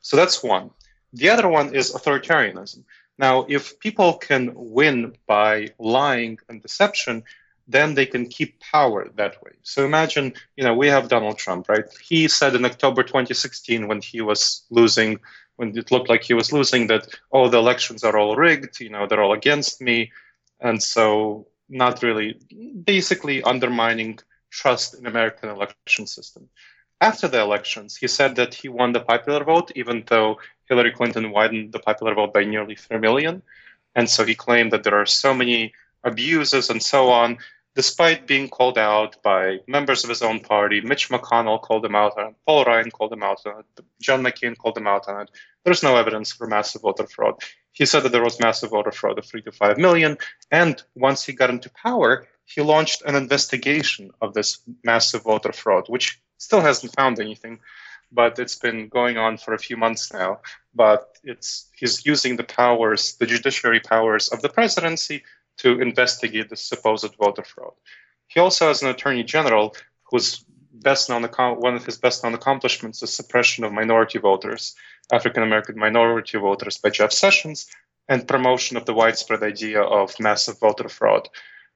So 0.01 0.17
that's 0.17 0.43
one. 0.43 0.71
The 1.13 1.29
other 1.29 1.47
one 1.47 1.73
is 1.73 1.93
authoritarianism. 1.93 2.83
Now, 3.17 3.45
if 3.47 3.79
people 3.79 4.13
can 4.13 4.51
win 4.55 5.15
by 5.25 5.69
lying 5.79 6.39
and 6.49 6.61
deception, 6.61 7.23
then 7.67 7.93
they 7.93 8.05
can 8.05 8.27
keep 8.27 8.59
power 8.59 9.09
that 9.15 9.41
way. 9.43 9.51
So 9.63 9.85
imagine, 9.85 10.33
you 10.55 10.63
know, 10.63 10.73
we 10.73 10.87
have 10.87 11.09
Donald 11.09 11.37
Trump, 11.37 11.69
right? 11.69 11.85
He 12.01 12.27
said 12.27 12.55
in 12.55 12.65
October 12.65 13.03
2016 13.03 13.87
when 13.87 14.01
he 14.01 14.21
was 14.21 14.63
losing, 14.69 15.19
when 15.55 15.77
it 15.77 15.91
looked 15.91 16.09
like 16.09 16.23
he 16.23 16.33
was 16.33 16.51
losing, 16.51 16.87
that, 16.87 17.07
oh, 17.31 17.49
the 17.49 17.57
elections 17.57 18.03
are 18.03 18.17
all 18.17 18.35
rigged, 18.35 18.79
you 18.79 18.89
know, 18.89 19.07
they're 19.07 19.21
all 19.21 19.33
against 19.33 19.81
me. 19.81 20.11
And 20.59 20.81
so 20.81 21.47
not 21.69 22.03
really, 22.03 22.37
basically 22.83 23.41
undermining 23.43 24.19
trust 24.49 24.93
in 24.99 25.05
American 25.05 25.49
election 25.49 26.05
system. 26.05 26.49
After 26.99 27.27
the 27.27 27.39
elections, 27.39 27.95
he 27.95 28.07
said 28.07 28.35
that 28.35 28.53
he 28.53 28.67
won 28.67 28.91
the 28.91 28.99
popular 28.99 29.43
vote, 29.43 29.71
even 29.75 30.03
though 30.07 30.37
Hillary 30.67 30.91
Clinton 30.91 31.31
widened 31.31 31.71
the 31.71 31.79
popular 31.79 32.13
vote 32.13 32.33
by 32.33 32.43
nearly 32.43 32.75
3 32.75 32.99
million. 32.99 33.41
And 33.95 34.09
so 34.09 34.23
he 34.23 34.35
claimed 34.35 34.71
that 34.71 34.83
there 34.83 34.99
are 35.01 35.05
so 35.05 35.33
many 35.33 35.73
abuses 36.03 36.69
and 36.69 36.81
so 36.81 37.09
on, 37.09 37.37
despite 37.75 38.27
being 38.27 38.49
called 38.49 38.77
out 38.77 39.21
by 39.23 39.59
members 39.67 40.03
of 40.03 40.09
his 40.09 40.21
own 40.21 40.39
party. 40.39 40.81
Mitch 40.81 41.09
McConnell 41.09 41.61
called 41.61 41.85
him 41.85 41.95
out 41.95 42.17
on 42.17 42.29
it, 42.29 42.35
Paul 42.45 42.65
Ryan 42.65 42.91
called 42.91 43.13
him 43.13 43.23
out 43.23 43.41
on 43.45 43.59
it, 43.59 43.85
John 44.01 44.21
McCain 44.21 44.57
called 44.57 44.77
him 44.77 44.87
out 44.87 45.07
on 45.07 45.21
it. 45.21 45.31
There's 45.63 45.83
no 45.83 45.95
evidence 45.95 46.31
for 46.31 46.47
massive 46.47 46.81
voter 46.81 47.07
fraud. 47.07 47.35
He 47.71 47.85
said 47.85 48.01
that 48.03 48.11
there 48.11 48.23
was 48.23 48.39
massive 48.39 48.71
voter 48.71 48.91
fraud 48.91 49.17
of 49.17 49.25
3 49.25 49.41
to 49.43 49.51
5 49.51 49.77
million. 49.77 50.17
And 50.51 50.81
once 50.95 51.23
he 51.23 51.33
got 51.33 51.49
into 51.49 51.69
power, 51.69 52.27
he 52.43 52.61
launched 52.61 53.03
an 53.03 53.15
investigation 53.15 54.11
of 54.21 54.33
this 54.33 54.59
massive 54.83 55.23
voter 55.23 55.53
fraud, 55.53 55.85
which 55.87 56.19
still 56.37 56.61
hasn't 56.61 56.95
found 56.95 57.19
anything 57.19 57.59
but 58.11 58.37
it's 58.39 58.55
been 58.55 58.87
going 58.89 59.17
on 59.17 59.37
for 59.37 59.53
a 59.53 59.59
few 59.59 59.77
months 59.77 60.11
now. 60.13 60.39
But 60.75 61.17
it's 61.23 61.69
he's 61.75 62.05
using 62.05 62.35
the 62.35 62.43
powers, 62.43 63.15
the 63.15 63.25
judiciary 63.25 63.79
powers 63.79 64.27
of 64.29 64.41
the 64.41 64.49
presidency, 64.49 65.23
to 65.61 65.79
investigate 65.79 66.49
the 66.49 66.55
supposed 66.55 67.15
voter 67.15 67.43
fraud. 67.43 67.73
He 68.27 68.39
also 68.39 68.67
has 68.67 68.81
an 68.81 68.89
attorney 68.89 69.23
general 69.23 69.75
who's 70.09 70.43
best 70.73 71.07
known 71.07 71.23
one 71.23 71.75
of 71.75 71.85
his 71.85 71.97
best 71.99 72.23
known 72.23 72.33
accomplishments 72.33 73.03
is 73.03 73.13
suppression 73.13 73.63
of 73.63 73.71
minority 73.71 74.17
voters, 74.17 74.75
African 75.11 75.43
American 75.43 75.77
minority 75.77 76.39
voters 76.39 76.77
by 76.77 76.89
Jeff 76.89 77.11
Sessions, 77.11 77.67
and 78.09 78.27
promotion 78.27 78.75
of 78.75 78.85
the 78.85 78.93
widespread 78.93 79.43
idea 79.43 79.81
of 79.81 80.19
massive 80.19 80.59
voter 80.59 80.89
fraud, 80.89 81.29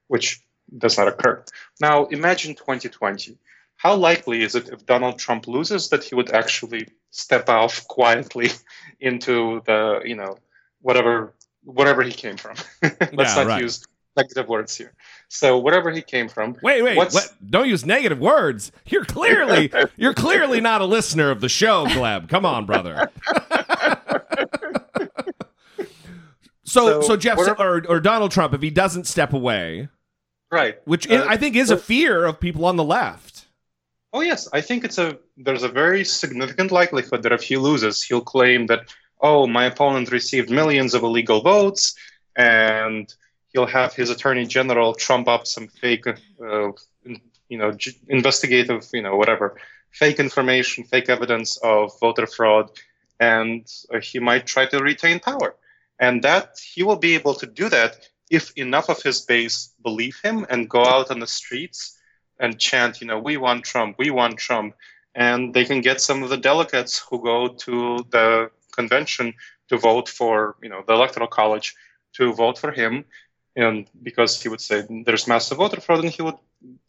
which 0.07 0.41
does 0.75 0.97
not 0.97 1.07
occur. 1.07 1.43
Now, 1.79 2.05
imagine 2.05 2.55
2020. 2.55 3.37
How 3.77 3.93
likely 3.93 4.41
is 4.41 4.55
it 4.55 4.69
if 4.69 4.85
Donald 4.87 5.19
Trump 5.19 5.47
loses 5.47 5.89
that 5.89 6.03
he 6.03 6.15
would 6.15 6.31
actually 6.31 6.87
step 7.11 7.49
off 7.49 7.87
quietly 7.87 8.49
into 8.99 9.61
the, 9.67 10.01
you 10.03 10.15
know, 10.15 10.39
whatever 10.81 11.34
whatever 11.65 12.01
he 12.03 12.11
came 12.11 12.37
from? 12.37 12.55
Let's 12.81 13.01
yeah, 13.11 13.35
not 13.35 13.47
right. 13.47 13.61
use 13.61 13.85
negative 14.15 14.47
words 14.47 14.77
here. 14.77 14.93
So 15.27 15.59
wherever 15.59 15.91
he 15.91 16.01
came 16.01 16.29
from. 16.29 16.55
Wait, 16.61 16.81
wait, 16.81 16.97
what? 16.97 17.33
don't 17.49 17.67
use 17.67 17.85
negative 17.85 18.19
words. 18.19 18.71
You're 18.85 19.05
clearly 19.05 19.71
you're 19.97 20.13
clearly 20.13 20.61
not 20.61 20.81
a 20.81 20.85
listener 20.85 21.31
of 21.31 21.41
the 21.41 21.49
show, 21.49 21.85
Gleb. 21.87 22.29
Come 22.29 22.45
on, 22.45 22.65
brother. 22.65 23.11
so, 26.63 27.01
so, 27.01 27.01
so 27.01 27.17
Jeff 27.17 27.37
or, 27.37 27.85
or 27.87 27.99
Donald 27.99 28.31
Trump, 28.31 28.53
if 28.53 28.61
he 28.61 28.69
doesn't 28.69 29.05
step 29.05 29.33
away, 29.33 29.89
right? 30.51 30.77
Which 30.85 31.09
uh, 31.09 31.25
I 31.27 31.37
think 31.37 31.55
is 31.55 31.69
a 31.69 31.77
fear 31.77 32.25
of 32.25 32.39
people 32.39 32.65
on 32.65 32.75
the 32.75 32.83
left. 32.83 33.47
Oh 34.13 34.21
yes, 34.21 34.47
I 34.53 34.61
think 34.61 34.85
it's 34.85 34.97
a 34.97 35.17
there's 35.35 35.63
a 35.63 35.67
very 35.67 36.05
significant 36.05 36.71
likelihood 36.71 37.23
that 37.23 37.33
if 37.33 37.43
he 37.43 37.57
loses, 37.57 38.01
he'll 38.01 38.21
claim 38.21 38.67
that 38.67 38.95
oh 39.21 39.47
my 39.47 39.65
opponent 39.65 40.11
received 40.11 40.49
millions 40.49 40.93
of 40.93 41.03
illegal 41.03 41.41
votes 41.41 41.95
and 42.35 43.13
he'll 43.53 43.65
have 43.65 43.93
his 43.93 44.09
attorney 44.09 44.45
general 44.45 44.93
trump 44.93 45.27
up 45.27 45.47
some 45.47 45.67
fake, 45.67 46.05
uh, 46.07 46.71
you 47.49 47.57
know, 47.57 47.75
investigative, 48.09 48.87
you 48.93 49.01
know, 49.01 49.15
whatever, 49.15 49.57
fake 49.91 50.19
information, 50.19 50.83
fake 50.83 51.09
evidence 51.09 51.57
of 51.57 51.97
voter 51.99 52.27
fraud, 52.27 52.69
and 53.19 53.71
uh, 53.93 53.99
he 53.99 54.19
might 54.19 54.45
try 54.45 54.65
to 54.65 54.79
retain 54.79 55.19
power. 55.19 55.55
And 55.99 56.21
that 56.23 56.59
he 56.59 56.83
will 56.83 56.97
be 56.97 57.15
able 57.15 57.33
to 57.35 57.45
do 57.45 57.69
that 57.69 58.09
if 58.29 58.51
enough 58.57 58.89
of 58.89 59.01
his 59.01 59.21
base 59.21 59.73
believe 59.83 60.19
him 60.23 60.45
and 60.49 60.69
go 60.69 60.83
out 60.83 61.11
on 61.11 61.19
the 61.19 61.27
streets 61.27 61.97
and 62.39 62.59
chant, 62.59 62.99
you 62.99 63.07
know, 63.07 63.19
we 63.19 63.37
want 63.37 63.63
Trump, 63.63 63.95
we 63.97 64.09
want 64.09 64.37
Trump. 64.37 64.75
And 65.13 65.53
they 65.53 65.63
can 65.63 65.79
get 65.79 66.01
some 66.01 66.23
of 66.23 66.29
the 66.29 66.37
delegates 66.37 66.99
who 66.99 67.23
go 67.23 67.47
to 67.47 68.05
the 68.09 68.51
convention 68.75 69.33
to 69.69 69.77
vote 69.77 70.09
for, 70.09 70.55
you 70.61 70.69
know, 70.69 70.83
the 70.85 70.93
electoral 70.93 71.27
college 71.27 71.75
to 72.13 72.33
vote 72.33 72.57
for 72.57 72.71
him 72.71 73.05
and 73.55 73.89
because 74.03 74.41
he 74.41 74.49
would 74.49 74.61
say 74.61 74.83
there's 75.05 75.27
massive 75.27 75.57
voter 75.57 75.79
fraud, 75.79 76.03
and 76.03 76.13
he 76.13 76.21
would 76.21 76.37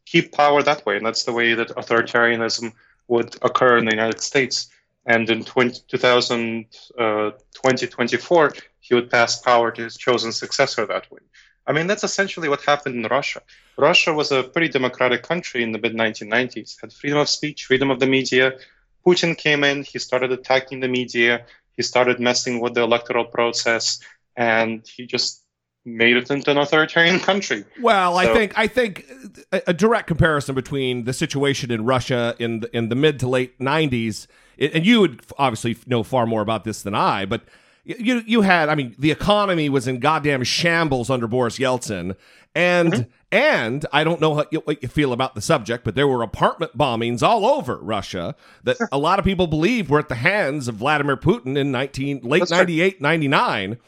keep 0.04 0.32
power 0.32 0.62
that 0.62 0.84
way, 0.84 0.96
and 0.96 1.06
that's 1.06 1.24
the 1.24 1.32
way 1.32 1.54
that 1.54 1.68
authoritarianism 1.68 2.72
would 3.08 3.36
occur 3.42 3.78
in 3.78 3.84
the 3.84 3.92
United 3.92 4.20
States. 4.20 4.68
And 5.04 5.30
in 5.30 5.44
20, 5.44 5.82
2000, 5.86 6.66
uh, 6.98 7.30
2024, 7.52 8.52
he 8.80 8.94
would 8.94 9.08
pass 9.08 9.40
power 9.40 9.70
to 9.70 9.82
his 9.82 9.96
chosen 9.96 10.32
successor 10.32 10.84
that 10.86 11.10
way. 11.12 11.20
I 11.64 11.72
mean, 11.72 11.86
that's 11.86 12.02
essentially 12.02 12.48
what 12.48 12.62
happened 12.62 12.96
in 12.96 13.08
Russia. 13.08 13.42
Russia 13.76 14.12
was 14.12 14.32
a 14.32 14.42
pretty 14.42 14.68
democratic 14.68 15.22
country 15.22 15.62
in 15.62 15.70
the 15.70 15.78
mid 15.78 15.94
1990s, 15.94 16.80
had 16.80 16.92
freedom 16.92 17.18
of 17.18 17.28
speech, 17.28 17.66
freedom 17.66 17.90
of 17.90 18.00
the 18.00 18.06
media. 18.06 18.58
Putin 19.06 19.38
came 19.38 19.62
in, 19.62 19.84
he 19.84 20.00
started 20.00 20.32
attacking 20.32 20.80
the 20.80 20.88
media, 20.88 21.46
he 21.76 21.82
started 21.82 22.20
messing 22.20 22.60
with 22.60 22.74
the 22.74 22.82
electoral 22.82 23.24
process, 23.24 24.00
and 24.36 24.86
he 24.86 25.06
just 25.06 25.42
made 25.84 26.16
it 26.16 26.30
into 26.30 26.50
an 26.50 26.58
authoritarian 26.58 27.20
country. 27.20 27.64
Well, 27.80 28.14
so, 28.14 28.18
I 28.18 28.34
think 28.34 28.58
I 28.58 28.66
think 28.66 29.06
a, 29.52 29.62
a, 29.68 29.72
direct 29.72 30.08
comparison 30.08 30.54
between 30.54 31.04
the 31.04 31.12
situation 31.12 31.70
in 31.70 31.84
Russia 31.84 32.34
in 32.38 32.60
the, 32.60 32.76
in 32.76 32.88
the 32.88 32.96
mid 32.96 33.20
to 33.20 33.28
late 33.28 33.58
'90s, 33.60 34.26
and 34.58 34.84
you 34.84 35.00
would 35.00 35.22
obviously 35.38 35.76
know 35.86 36.02
far 36.02 36.26
more 36.26 36.42
about 36.42 36.64
this 36.64 36.82
than 36.82 36.94
I, 36.94 37.24
but 37.24 37.42
you 37.84 38.22
you 38.26 38.40
had 38.42 38.68
I 38.68 38.74
mean 38.74 38.96
the 38.98 39.12
economy 39.12 39.68
was 39.68 39.86
in 39.86 40.00
goddamn 40.00 40.42
shambles 40.42 41.08
under 41.08 41.28
Boris 41.28 41.58
Yeltsin, 41.58 42.16
and 42.54 42.92
mm-hmm. 42.92 43.10
And 43.36 43.84
I 43.92 44.02
don't 44.02 44.18
know 44.18 44.34
how 44.34 44.46
you, 44.50 44.60
what 44.60 44.82
you 44.82 44.88
feel 44.88 45.12
about 45.12 45.34
the 45.34 45.42
subject, 45.42 45.84
but 45.84 45.94
there 45.94 46.08
were 46.08 46.22
apartment 46.22 46.76
bombings 46.76 47.22
all 47.22 47.44
over 47.44 47.76
Russia 47.76 48.34
that 48.64 48.78
a 48.90 48.96
lot 48.96 49.18
of 49.18 49.26
people 49.26 49.46
believe 49.46 49.90
were 49.90 49.98
at 49.98 50.08
the 50.08 50.14
hands 50.14 50.68
of 50.68 50.76
Vladimir 50.76 51.18
Putin 51.18 51.58
in 51.58 51.70
19 51.70 52.20
late 52.22 52.40
That's 52.40 52.50
98 52.50 52.94
right. 52.94 53.00
99 53.02 53.78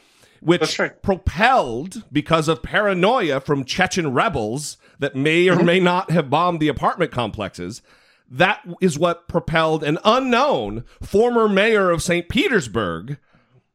which 0.41 0.79
right. 0.79 1.01
propelled 1.01 2.03
because 2.13 2.47
of 2.47 2.63
paranoia 2.63 3.41
from 3.41 3.65
Chechen 3.65 4.13
rebels 4.13 4.77
that 4.99 5.13
may 5.13 5.49
or 5.49 5.55
mm-hmm. 5.55 5.65
may 5.65 5.79
not 5.81 6.11
have 6.11 6.29
bombed 6.29 6.61
the 6.61 6.69
apartment 6.69 7.11
complexes. 7.11 7.81
That 8.29 8.61
is 8.79 8.97
what 8.97 9.27
propelled 9.27 9.83
an 9.83 9.97
unknown 10.05 10.85
former 11.01 11.49
mayor 11.49 11.89
of 11.89 12.01
St. 12.01 12.29
Petersburg, 12.29 13.17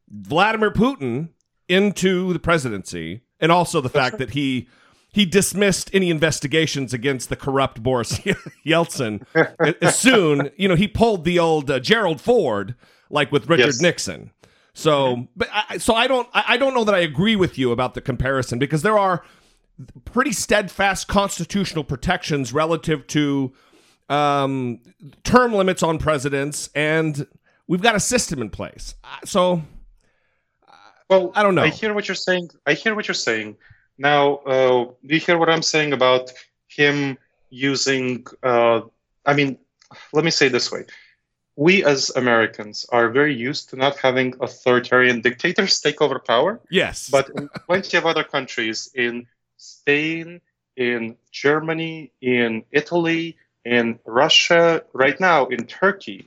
Vladimir 0.08 0.70
Putin, 0.70 1.30
into 1.68 2.32
the 2.32 2.38
presidency, 2.38 3.20
and 3.40 3.52
also 3.52 3.82
the 3.82 3.90
fact 3.90 4.16
that 4.16 4.30
he 4.30 4.66
he 5.14 5.24
dismissed 5.24 5.90
any 5.92 6.10
investigations 6.10 6.92
against 6.92 7.28
the 7.28 7.36
corrupt 7.36 7.80
Boris 7.84 8.18
Yeltsin 8.66 9.24
as 9.80 9.96
soon, 9.96 10.50
you 10.56 10.66
know, 10.66 10.74
he 10.74 10.88
pulled 10.88 11.24
the 11.24 11.38
old 11.38 11.70
uh, 11.70 11.78
Gerald 11.78 12.20
Ford, 12.20 12.74
like 13.10 13.30
with 13.30 13.48
Richard 13.48 13.66
yes. 13.66 13.80
Nixon. 13.80 14.32
So, 14.72 15.28
but 15.36 15.48
I, 15.52 15.78
so 15.78 15.94
I 15.94 16.08
don't 16.08 16.28
I 16.34 16.56
don't 16.56 16.74
know 16.74 16.82
that 16.82 16.96
I 16.96 16.98
agree 16.98 17.36
with 17.36 17.56
you 17.56 17.70
about 17.70 17.94
the 17.94 18.00
comparison 18.00 18.58
because 18.58 18.82
there 18.82 18.98
are 18.98 19.24
pretty 20.04 20.32
steadfast 20.32 21.06
constitutional 21.06 21.84
protections 21.84 22.52
relative 22.52 23.06
to 23.06 23.52
um, 24.08 24.80
term 25.22 25.52
limits 25.52 25.84
on 25.84 25.98
presidents, 25.98 26.70
and 26.74 27.24
we've 27.68 27.82
got 27.82 27.94
a 27.94 28.00
system 28.00 28.42
in 28.42 28.50
place. 28.50 28.96
So, 29.24 29.62
well, 31.08 31.30
I 31.36 31.44
don't 31.44 31.54
know. 31.54 31.62
I 31.62 31.68
hear 31.68 31.94
what 31.94 32.08
you're 32.08 32.16
saying. 32.16 32.50
I 32.66 32.74
hear 32.74 32.96
what 32.96 33.06
you're 33.06 33.14
saying. 33.14 33.56
Now, 33.98 34.36
uh, 34.38 34.84
do 35.06 35.14
you 35.14 35.20
hear 35.20 35.38
what 35.38 35.48
I'm 35.48 35.62
saying 35.62 35.92
about 35.92 36.32
him 36.68 37.18
using? 37.50 38.26
Uh, 38.42 38.82
I 39.24 39.34
mean, 39.34 39.58
let 40.12 40.24
me 40.24 40.30
say 40.30 40.48
this 40.48 40.70
way 40.72 40.84
we 41.56 41.84
as 41.84 42.10
Americans 42.10 42.86
are 42.90 43.08
very 43.10 43.34
used 43.34 43.70
to 43.70 43.76
not 43.76 43.98
having 43.98 44.34
authoritarian 44.40 45.20
dictators 45.20 45.80
take 45.80 46.02
over 46.02 46.18
power. 46.18 46.60
Yes. 46.70 47.08
But 47.08 47.30
in 47.30 47.48
plenty 47.66 47.96
of 47.96 48.06
other 48.06 48.24
countries, 48.24 48.90
in 48.94 49.26
Spain, 49.56 50.40
in 50.76 51.16
Germany, 51.30 52.10
in 52.20 52.64
Italy, 52.72 53.36
in 53.64 54.00
Russia, 54.04 54.82
right 54.92 55.18
now 55.20 55.46
in 55.46 55.66
Turkey, 55.66 56.26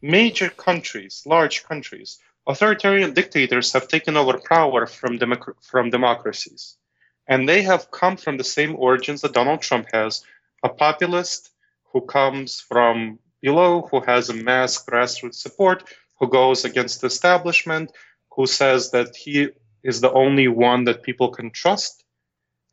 major 0.00 0.48
countries, 0.48 1.22
large 1.26 1.64
countries, 1.64 2.18
authoritarian 2.46 3.12
dictators 3.12 3.72
have 3.72 3.88
taken 3.88 4.16
over 4.16 4.38
power 4.38 4.86
from, 4.86 5.18
democ- 5.18 5.62
from 5.62 5.90
democracies. 5.90 6.76
And 7.28 7.48
they 7.48 7.62
have 7.62 7.90
come 7.90 8.16
from 8.16 8.36
the 8.36 8.44
same 8.44 8.76
origins 8.76 9.22
that 9.22 9.32
Donald 9.32 9.60
Trump 9.60 9.86
has 9.92 10.24
a 10.62 10.68
populist 10.68 11.50
who 11.92 12.00
comes 12.02 12.60
from 12.60 13.18
below, 13.42 13.88
who 13.90 14.00
has 14.00 14.28
a 14.28 14.34
mass 14.34 14.84
grassroots 14.84 15.34
support, 15.34 15.84
who 16.18 16.28
goes 16.28 16.64
against 16.64 17.00
the 17.00 17.08
establishment, 17.08 17.92
who 18.30 18.46
says 18.46 18.90
that 18.92 19.16
he 19.16 19.48
is 19.82 20.00
the 20.00 20.12
only 20.12 20.48
one 20.48 20.84
that 20.84 21.02
people 21.02 21.30
can 21.30 21.50
trust. 21.50 22.04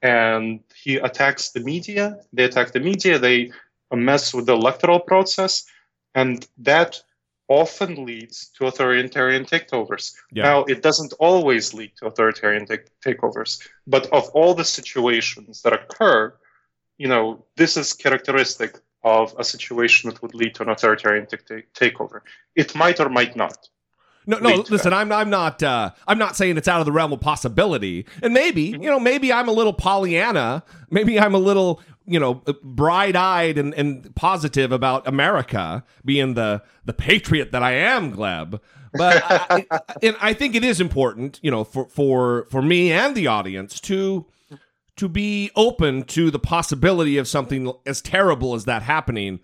And 0.01 0.59
he 0.75 0.97
attacks 0.97 1.51
the 1.51 1.62
media. 1.62 2.17
They 2.33 2.43
attack 2.43 2.73
the 2.73 2.79
media. 2.79 3.17
They 3.17 3.51
mess 3.91 4.33
with 4.33 4.45
the 4.45 4.53
electoral 4.53 4.99
process. 4.99 5.65
And 6.13 6.45
that 6.57 7.01
often 7.47 8.06
leads 8.06 8.47
to 8.58 8.65
authoritarian 8.65 9.45
takeovers. 9.45 10.15
Yeah. 10.32 10.43
Now, 10.43 10.63
it 10.63 10.82
doesn't 10.82 11.13
always 11.19 11.73
lead 11.73 11.91
to 11.97 12.08
authoritarian 12.08 12.65
take- 12.65 12.99
takeovers, 13.01 13.67
but 13.86 14.12
of 14.13 14.29
all 14.29 14.53
the 14.53 14.65
situations 14.65 15.62
that 15.62 15.73
occur, 15.73 16.34
you 16.97 17.08
know, 17.08 17.45
this 17.58 17.77
is 17.77 17.93
characteristic 17.93 18.79
of 19.03 19.36
a 19.38 19.43
situation 19.43 20.10
that 20.10 20.21
would 20.21 20.34
lead 20.34 20.56
to 20.56 20.63
an 20.63 20.69
authoritarian 20.69 21.25
t- 21.25 21.38
takeover. 21.75 22.21
It 22.56 22.73
might 22.75 22.99
or 22.99 23.10
might 23.10 23.36
not. 23.36 23.67
No, 24.26 24.38
no. 24.39 24.63
Listen, 24.69 24.93
I'm 24.93 25.11
I'm 25.11 25.30
not 25.30 25.61
uh, 25.61 25.91
I'm 26.07 26.17
not 26.17 26.36
saying 26.36 26.57
it's 26.57 26.67
out 26.67 26.80
of 26.80 26.86
the 26.86 26.91
realm 26.91 27.13
of 27.13 27.19
possibility. 27.19 28.05
And 28.21 28.34
maybe 28.34 28.71
mm-hmm. 28.71 28.84
you 28.84 28.89
know 28.89 28.99
maybe 28.99 29.32
I'm 29.34 29.47
a 29.47 29.51
little 29.51 29.74
Pollyanna. 29.74 30.63
Maybe 30.89 31.19
I'm 31.19 31.36
a 31.36 31.39
little 31.39 31.82
you 32.05 32.19
know 32.19 32.36
bright 32.63 33.15
eyed 33.15 33.57
and, 33.57 33.74
and 33.74 34.13
positive 34.15 34.71
about 34.71 35.07
America 35.07 35.84
being 36.05 36.34
the 36.34 36.61
the 36.86 36.93
patriot 36.93 37.51
that 37.51 37.63
I 37.63 37.74
am, 37.74 38.13
Gleb. 38.13 38.59
But 38.93 39.24
I, 39.26 39.65
and 40.03 40.15
I 40.21 40.34
think 40.34 40.55
it 40.55 40.63
is 40.63 40.80
important, 40.80 41.39
you 41.41 41.51
know, 41.51 41.63
for 41.63 41.88
for 41.88 42.47
for 42.49 42.61
me 42.61 42.91
and 42.91 43.15
the 43.15 43.28
audience 43.28 43.80
to 43.82 44.26
to 44.95 45.09
be 45.09 45.49
open 45.55 46.03
to 46.03 46.30
the 46.30 46.39
possibility 46.39 47.17
of 47.17 47.28
something 47.28 47.74
as 47.86 48.01
terrible 48.01 48.53
as 48.53 48.65
that 48.65 48.84
happening. 48.84 49.39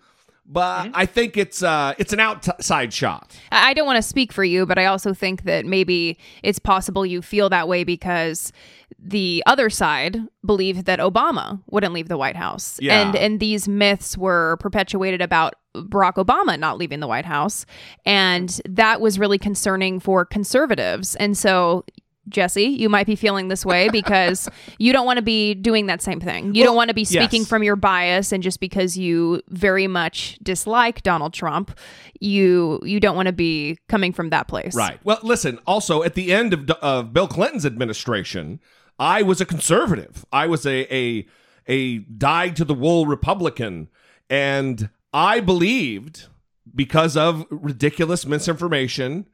But 0.52 0.90
I 0.94 1.06
think 1.06 1.36
it's 1.36 1.62
uh 1.62 1.94
it's 1.98 2.12
an 2.12 2.20
outside 2.20 2.92
shot. 2.92 3.38
I 3.52 3.70
I 3.70 3.74
don't 3.74 3.86
want 3.86 3.98
to 3.98 4.02
speak 4.02 4.32
for 4.32 4.42
you, 4.42 4.66
but 4.66 4.78
I 4.78 4.86
also 4.86 5.14
think 5.14 5.44
that 5.44 5.64
maybe 5.64 6.18
it's 6.42 6.58
possible 6.58 7.06
you 7.06 7.22
feel 7.22 7.48
that 7.50 7.68
way 7.68 7.84
because 7.84 8.52
the 8.98 9.44
other 9.46 9.70
side 9.70 10.18
believed 10.44 10.86
that 10.86 10.98
Obama 10.98 11.62
wouldn't 11.70 11.94
leave 11.94 12.08
the 12.08 12.16
White 12.16 12.34
House. 12.34 12.80
Yeah. 12.80 13.00
And 13.00 13.14
and 13.14 13.38
these 13.38 13.68
myths 13.68 14.18
were 14.18 14.56
perpetuated 14.58 15.22
about 15.22 15.54
Barack 15.76 16.14
Obama 16.14 16.58
not 16.58 16.78
leaving 16.78 16.98
the 16.98 17.06
White 17.06 17.26
House. 17.26 17.64
And 18.04 18.60
that 18.68 19.00
was 19.00 19.20
really 19.20 19.38
concerning 19.38 20.00
for 20.00 20.24
conservatives. 20.24 21.14
And 21.16 21.38
so 21.38 21.84
Jesse, 22.30 22.64
you 22.64 22.88
might 22.88 23.06
be 23.06 23.16
feeling 23.16 23.48
this 23.48 23.66
way 23.66 23.88
because 23.88 24.48
you 24.78 24.92
don't 24.92 25.06
want 25.06 25.18
to 25.18 25.22
be 25.22 25.54
doing 25.54 25.86
that 25.86 26.00
same 26.00 26.20
thing. 26.20 26.54
You 26.54 26.64
don't 26.64 26.76
want 26.76 26.88
to 26.88 26.94
be 26.94 27.04
speaking 27.04 27.42
yes. 27.42 27.48
from 27.48 27.62
your 27.62 27.76
bias 27.76 28.32
and 28.32 28.42
just 28.42 28.60
because 28.60 28.96
you 28.96 29.42
very 29.48 29.86
much 29.86 30.38
dislike 30.42 31.02
Donald 31.02 31.32
Trump, 31.34 31.76
you 32.20 32.80
you 32.82 33.00
don't 33.00 33.16
want 33.16 33.26
to 33.26 33.32
be 33.32 33.78
coming 33.88 34.12
from 34.12 34.30
that 34.30 34.48
place. 34.48 34.74
Right. 34.74 34.98
Well, 35.04 35.18
listen, 35.22 35.58
also 35.66 36.02
at 36.02 36.14
the 36.14 36.32
end 36.32 36.52
of, 36.52 36.70
of 36.70 37.12
Bill 37.12 37.28
Clinton's 37.28 37.66
administration, 37.66 38.60
I 38.98 39.22
was 39.22 39.40
a 39.40 39.46
conservative. 39.46 40.24
I 40.32 40.46
was 40.46 40.66
a 40.66 40.92
a 40.94 41.26
a 41.66 41.98
dyed 41.98 42.56
to 42.56 42.64
the 42.64 42.74
wool 42.74 43.06
Republican 43.06 43.88
and 44.28 44.88
I 45.12 45.40
believed 45.40 46.28
because 46.74 47.16
of 47.16 47.46
ridiculous 47.50 48.24
misinformation 48.24 49.26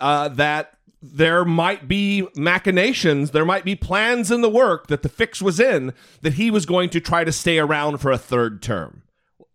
uh, 0.00 0.28
that 0.28 0.74
there 1.02 1.44
might 1.44 1.88
be 1.88 2.26
machinations, 2.36 3.32
there 3.32 3.44
might 3.44 3.64
be 3.64 3.74
plans 3.74 4.30
in 4.30 4.40
the 4.40 4.48
work 4.48 4.86
that 4.86 5.02
the 5.02 5.08
fix 5.08 5.42
was 5.42 5.58
in 5.58 5.92
that 6.20 6.34
he 6.34 6.50
was 6.50 6.64
going 6.64 6.88
to 6.90 7.00
try 7.00 7.24
to 7.24 7.32
stay 7.32 7.58
around 7.58 7.98
for 7.98 8.12
a 8.12 8.18
third 8.18 8.62
term. 8.62 9.02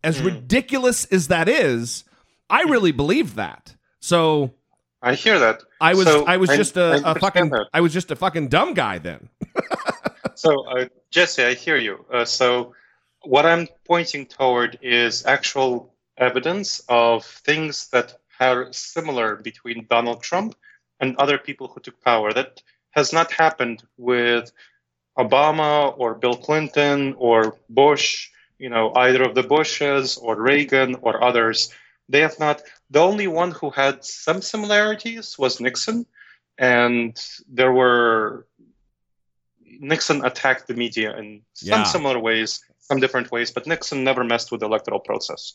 As 0.04 0.22
ridiculous 0.22 1.06
as 1.06 1.28
that 1.30 1.48
is, 1.50 2.04
I 2.50 2.62
really 2.64 2.92
believe 2.92 3.36
that. 3.36 3.76
So 4.00 4.54
I 5.02 5.16
hear 5.16 5.40
that. 5.40 5.62
I 5.80 5.94
was 5.94 6.06
So, 6.06 6.26
I 6.26 6.38
was 6.38 6.50
I- 6.50 6.58
just 6.58 6.78
I 6.78 6.82
a, 6.82 6.84
a 6.84 6.88
understand 6.96 7.20
fucking 7.22 7.50
that. 7.52 7.68
I 7.74 7.82
was 7.82 7.94
just 7.94 8.12
a 8.12 8.16
fucking 8.16 8.50
dumb 8.50 8.74
guy 8.74 8.98
then. 9.00 9.30
So, 10.36 10.68
uh, 10.68 10.86
Jesse, 11.10 11.44
I 11.44 11.56
hear 11.56 11.78
you. 11.78 12.06
Uh, 12.14 12.24
so, 12.24 12.76
what 13.24 13.48
I'm 13.48 13.68
pointing 13.88 14.28
toward 14.28 14.78
is 14.84 15.26
actual 15.26 15.92
evidence 16.16 16.80
of 16.90 17.26
things 17.26 17.88
that 17.90 18.20
are 18.40 18.72
similar 18.72 19.38
between 19.38 19.88
Donald 19.90 20.22
Trump 20.22 20.56
and 21.00 21.16
other 21.18 21.38
people 21.38 21.68
who 21.68 21.80
took 21.80 22.02
power. 22.04 22.34
That 22.34 22.62
has 22.92 23.14
not 23.14 23.32
happened 23.32 23.84
with 23.98 24.52
Obama 25.18 25.94
or 25.98 26.16
Bill 26.16 26.36
Clinton 26.36 27.16
or 27.18 27.58
Bush, 27.70 28.30
you 28.60 28.70
know, 28.70 28.94
either 28.96 29.24
of 29.24 29.36
the 29.36 29.44
Bushes 29.44 30.18
or 30.18 30.36
Reagan 30.36 30.96
or 31.02 31.24
others. 31.24 31.74
They 32.10 32.22
have 32.22 32.40
not. 32.40 32.62
The 32.90 33.00
only 33.00 33.28
one 33.28 33.52
who 33.52 33.70
had 33.70 34.04
some 34.04 34.42
similarities 34.42 35.38
was 35.38 35.60
Nixon. 35.60 36.06
And 36.58 37.16
there 37.48 37.72
were 37.72 38.48
Nixon 39.80 40.26
attacked 40.26 40.68
the 40.68 40.74
media 40.74 41.16
in 41.18 41.44
some 41.54 41.82
Yeah. 41.82 41.84
similar 41.84 42.20
ways, 42.20 42.64
some 42.80 43.00
different 43.00 43.32
ways, 43.32 43.52
but 43.52 43.68
Nixon 43.68 44.04
never 44.04 44.24
messed 44.24 44.52
with 44.52 44.62
the 44.62 44.66
electoral 44.66 45.00
process. 45.00 45.54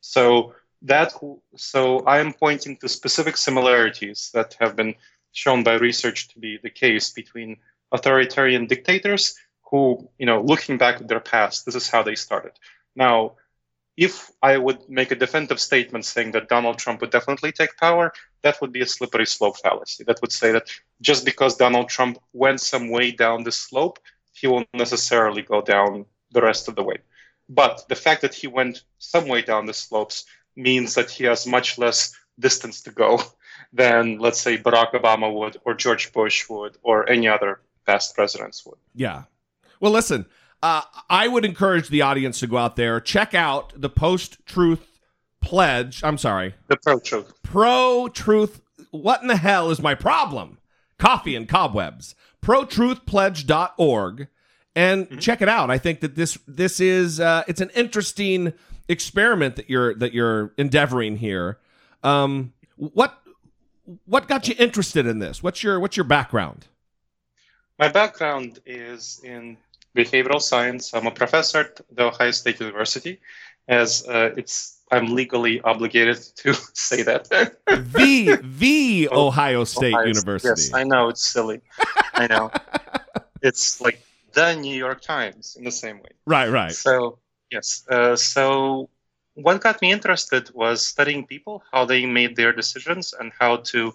So 0.00 0.54
that 0.84 1.14
so 1.56 2.00
I 2.00 2.18
am 2.18 2.32
pointing 2.32 2.76
to 2.78 2.88
specific 2.88 3.36
similarities 3.36 4.30
that 4.34 4.56
have 4.60 4.76
been 4.76 4.94
shown 5.32 5.64
by 5.64 5.74
research 5.74 6.28
to 6.28 6.38
be 6.38 6.58
the 6.62 6.70
case 6.70 7.10
between 7.10 7.56
authoritarian 7.90 8.66
dictators 8.66 9.36
who, 9.70 10.08
you 10.18 10.26
know, 10.26 10.42
looking 10.42 10.78
back 10.78 11.00
at 11.00 11.08
their 11.08 11.20
past, 11.20 11.64
this 11.64 11.74
is 11.74 11.88
how 11.88 12.02
they 12.02 12.14
started. 12.14 12.52
Now, 12.94 13.32
if 13.96 14.30
I 14.42 14.58
would 14.58 14.88
make 14.88 15.10
a 15.10 15.16
definitive 15.16 15.60
statement 15.60 16.04
saying 16.04 16.32
that 16.32 16.48
Donald 16.48 16.78
Trump 16.78 17.00
would 17.00 17.10
definitely 17.10 17.52
take 17.52 17.76
power, 17.76 18.12
that 18.42 18.60
would 18.60 18.72
be 18.72 18.82
a 18.82 18.86
slippery 18.86 19.26
slope 19.26 19.56
fallacy. 19.58 20.04
That 20.04 20.20
would 20.20 20.32
say 20.32 20.52
that 20.52 20.68
just 21.00 21.24
because 21.24 21.56
Donald 21.56 21.88
Trump 21.88 22.18
went 22.32 22.60
some 22.60 22.90
way 22.90 23.12
down 23.12 23.44
the 23.44 23.52
slope, 23.52 23.98
he 24.32 24.48
won't 24.48 24.68
necessarily 24.74 25.42
go 25.42 25.62
down 25.62 26.06
the 26.32 26.42
rest 26.42 26.68
of 26.68 26.74
the 26.74 26.82
way. 26.82 26.98
But 27.48 27.84
the 27.88 27.94
fact 27.94 28.22
that 28.22 28.34
he 28.34 28.48
went 28.48 28.82
some 28.98 29.28
way 29.28 29.42
down 29.42 29.66
the 29.66 29.74
slopes 29.74 30.24
means 30.56 30.94
that 30.94 31.10
he 31.10 31.24
has 31.24 31.46
much 31.46 31.78
less 31.78 32.14
distance 32.38 32.80
to 32.82 32.90
go 32.90 33.20
than, 33.72 34.18
let's 34.18 34.40
say, 34.40 34.56
Barack 34.58 34.92
Obama 34.92 35.32
would, 35.32 35.56
or 35.64 35.74
George 35.74 36.12
Bush 36.12 36.48
would, 36.48 36.76
or 36.82 37.08
any 37.08 37.28
other 37.28 37.60
past 37.86 38.14
presidents 38.14 38.64
would. 38.64 38.78
Yeah. 38.94 39.24
Well, 39.80 39.92
listen, 39.92 40.26
uh, 40.62 40.82
I 41.10 41.28
would 41.28 41.44
encourage 41.44 41.88
the 41.88 42.02
audience 42.02 42.40
to 42.40 42.46
go 42.46 42.56
out 42.56 42.76
there, 42.76 43.00
check 43.00 43.34
out 43.34 43.72
the 43.76 43.90
post 43.90 44.38
truth 44.46 45.00
pledge. 45.42 46.02
I'm 46.02 46.16
sorry, 46.18 46.54
The 46.68 46.76
pro 46.76 46.98
truth. 47.00 47.32
pro 47.42 48.08
truth. 48.08 48.60
What 48.90 49.20
in 49.22 49.28
the 49.28 49.36
hell 49.36 49.70
is 49.70 49.82
my 49.82 49.94
problem? 49.94 50.58
Coffee 50.98 51.34
and 51.36 51.48
cobwebs. 51.48 52.14
Protruthpledge.org 52.40 54.28
and 54.76 55.20
check 55.20 55.40
it 55.42 55.48
out. 55.48 55.70
I 55.70 55.78
think 55.78 56.00
that 56.00 56.14
this 56.16 56.38
this 56.46 56.80
is 56.80 57.20
uh, 57.20 57.44
it's 57.46 57.60
an 57.60 57.70
interesting 57.74 58.52
experiment 58.88 59.56
that 59.56 59.68
you're 59.70 59.94
that 59.94 60.12
you're 60.12 60.52
endeavoring 60.56 61.16
here. 61.16 61.58
Um, 62.02 62.52
what 62.76 63.18
what 64.06 64.28
got 64.28 64.48
you 64.48 64.54
interested 64.58 65.06
in 65.06 65.18
this? 65.18 65.42
What's 65.42 65.62
your 65.62 65.80
what's 65.80 65.96
your 65.96 66.04
background? 66.04 66.66
My 67.78 67.88
background 67.88 68.60
is 68.66 69.20
in 69.24 69.56
behavioral 69.96 70.40
science. 70.40 70.94
I'm 70.94 71.06
a 71.06 71.10
professor 71.10 71.58
at 71.60 71.80
the 71.90 72.04
Ohio 72.04 72.30
State 72.30 72.60
University, 72.60 73.20
as 73.68 74.06
uh, 74.08 74.30
it's 74.36 74.78
I'm 74.92 75.14
legally 75.14 75.60
obligated 75.62 76.16
to 76.36 76.54
say 76.72 77.02
that. 77.02 77.28
the 77.66 78.38
the 78.42 79.08
Ohio 79.12 79.64
State 79.64 79.94
Ohio- 79.94 80.06
University. 80.06 80.62
Yes, 80.62 80.72
I 80.74 80.84
know 80.84 81.08
it's 81.08 81.24
silly. 81.26 81.60
I 82.14 82.26
know. 82.26 82.50
it's 83.42 83.80
like 83.80 84.02
the 84.32 84.54
New 84.54 84.74
York 84.76 85.00
Times 85.00 85.56
in 85.58 85.64
the 85.64 85.70
same 85.72 85.96
way. 85.98 86.10
right, 86.26 86.50
right. 86.50 86.72
So 86.72 87.18
yes. 87.50 87.84
Uh, 87.88 88.16
so 88.16 88.88
what 89.34 89.60
got 89.60 89.82
me 89.82 89.92
interested 89.92 90.50
was 90.54 90.84
studying 90.84 91.26
people, 91.26 91.62
how 91.72 91.84
they 91.84 92.06
made 92.06 92.36
their 92.36 92.52
decisions, 92.52 93.14
and 93.18 93.32
how 93.38 93.56
to 93.56 93.92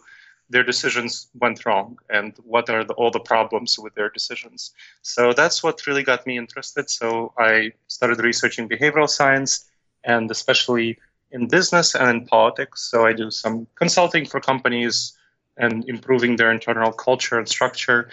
their 0.51 0.63
decisions 0.63 1.27
went 1.39 1.63
wrong, 1.65 1.99
and 2.09 2.33
what 2.43 2.69
are 2.69 2.83
the, 2.83 2.93
all 2.93 3.11
the 3.11 3.19
problems 3.19 3.77
with 3.77 3.93
their 3.93 4.09
decisions. 4.09 4.73
So 5.03 5.31
that's 5.31 5.61
what 5.63 5.85
really 5.85 6.03
got 6.03 6.25
me 6.25 6.37
interested. 6.37 6.89
So 6.89 7.33
I 7.37 7.73
started 7.87 8.19
researching 8.19 8.67
behavioral 8.67 9.07
science, 9.07 9.65
and 10.03 10.31
especially 10.31 10.97
in 11.31 11.47
business 11.47 11.93
and 11.93 12.09
in 12.09 12.25
politics. 12.25 12.89
So 12.89 13.05
I 13.05 13.13
do 13.13 13.29
some 13.29 13.67
consulting 13.75 14.25
for 14.25 14.39
companies 14.39 15.15
and 15.57 15.87
improving 15.87 16.35
their 16.35 16.51
internal 16.51 16.91
culture 16.91 17.37
and 17.37 17.47
structure. 17.47 18.09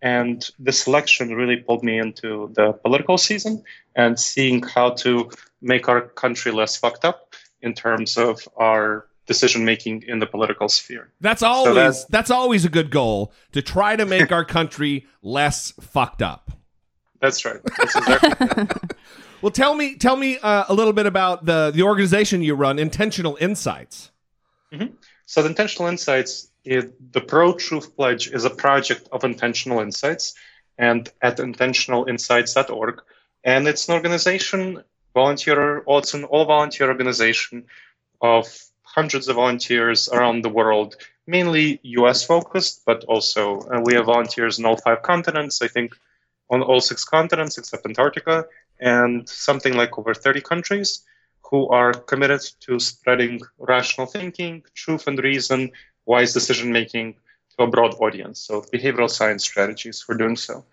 And 0.00 0.48
the 0.58 0.84
election 0.86 1.34
really 1.34 1.56
pulled 1.56 1.82
me 1.82 1.98
into 1.98 2.52
the 2.54 2.72
political 2.72 3.18
season 3.18 3.64
and 3.96 4.18
seeing 4.18 4.62
how 4.62 4.90
to 4.90 5.30
make 5.60 5.88
our 5.88 6.02
country 6.02 6.52
less 6.52 6.76
fucked 6.76 7.04
up 7.04 7.34
in 7.62 7.74
terms 7.74 8.16
of 8.16 8.48
our 8.56 9.06
decision 9.26 9.64
making 9.64 10.04
in 10.06 10.20
the 10.20 10.26
political 10.26 10.68
sphere. 10.68 11.10
That's 11.20 11.42
always 11.42 11.74
that's- 11.74 12.04
that's 12.06 12.30
always 12.30 12.64
a 12.64 12.68
good 12.68 12.90
goal 12.90 13.32
to 13.52 13.60
try 13.60 13.96
to 13.96 14.06
make 14.06 14.30
our 14.32 14.44
country 14.44 15.06
less 15.22 15.72
fucked 15.80 16.22
up. 16.22 16.50
That's 17.20 17.44
right. 17.44 17.60
That's 17.76 17.96
exactly 17.96 18.66
Well, 19.42 19.52
tell 19.52 19.74
me 19.74 19.96
tell 19.96 20.16
me 20.16 20.38
uh, 20.38 20.64
a 20.68 20.74
little 20.74 20.92
bit 20.92 21.06
about 21.06 21.44
the 21.44 21.70
the 21.74 21.82
organization 21.82 22.42
you 22.42 22.54
run, 22.54 22.78
Intentional 22.78 23.36
Insights. 23.40 24.10
So 25.26 25.42
the 25.42 25.48
Intentional 25.48 25.88
Insights, 25.88 26.50
it, 26.68 27.12
the 27.12 27.20
Pro 27.22 27.54
Truth 27.54 27.96
Pledge 27.96 28.28
is 28.28 28.44
a 28.44 28.50
project 28.50 29.08
of 29.10 29.24
Intentional 29.24 29.80
Insights 29.80 30.34
and 30.76 31.10
at 31.22 31.38
intentionalinsights.org. 31.38 33.00
And 33.42 33.66
it's 33.66 33.88
an 33.88 33.94
organization, 33.94 34.84
volunteer, 35.14 35.82
oh, 35.86 35.98
it's 35.98 36.12
an 36.12 36.24
all 36.24 36.44
volunteer 36.44 36.88
organization 36.88 37.64
of 38.20 38.46
hundreds 38.82 39.28
of 39.28 39.36
volunteers 39.36 40.08
around 40.10 40.42
the 40.42 40.50
world, 40.50 40.96
mainly 41.26 41.80
US 41.82 42.24
focused, 42.24 42.82
but 42.84 43.04
also 43.04 43.60
uh, 43.60 43.80
we 43.82 43.94
have 43.94 44.06
volunteers 44.06 44.58
in 44.58 44.66
all 44.66 44.76
five 44.76 45.02
continents, 45.02 45.62
I 45.62 45.68
think 45.68 45.94
on 46.50 46.62
all 46.62 46.80
six 46.80 47.04
continents 47.04 47.56
except 47.56 47.86
Antarctica, 47.86 48.46
and 48.78 49.26
something 49.28 49.74
like 49.74 49.98
over 49.98 50.12
30 50.12 50.42
countries 50.42 51.02
who 51.50 51.68
are 51.68 51.92
committed 51.92 52.42
to 52.60 52.78
spreading 52.78 53.40
rational 53.58 54.06
thinking, 54.06 54.62
truth 54.74 55.06
and 55.06 55.18
reason, 55.18 55.70
wise 56.08 56.32
decision 56.32 56.72
making 56.72 57.14
to 57.56 57.64
a 57.64 57.66
broad 57.68 57.94
audience. 58.00 58.40
So, 58.40 58.62
behavioral 58.62 59.10
science 59.10 59.44
strategies 59.44 60.02
for 60.02 60.16
doing 60.16 60.36
so. 60.36 60.64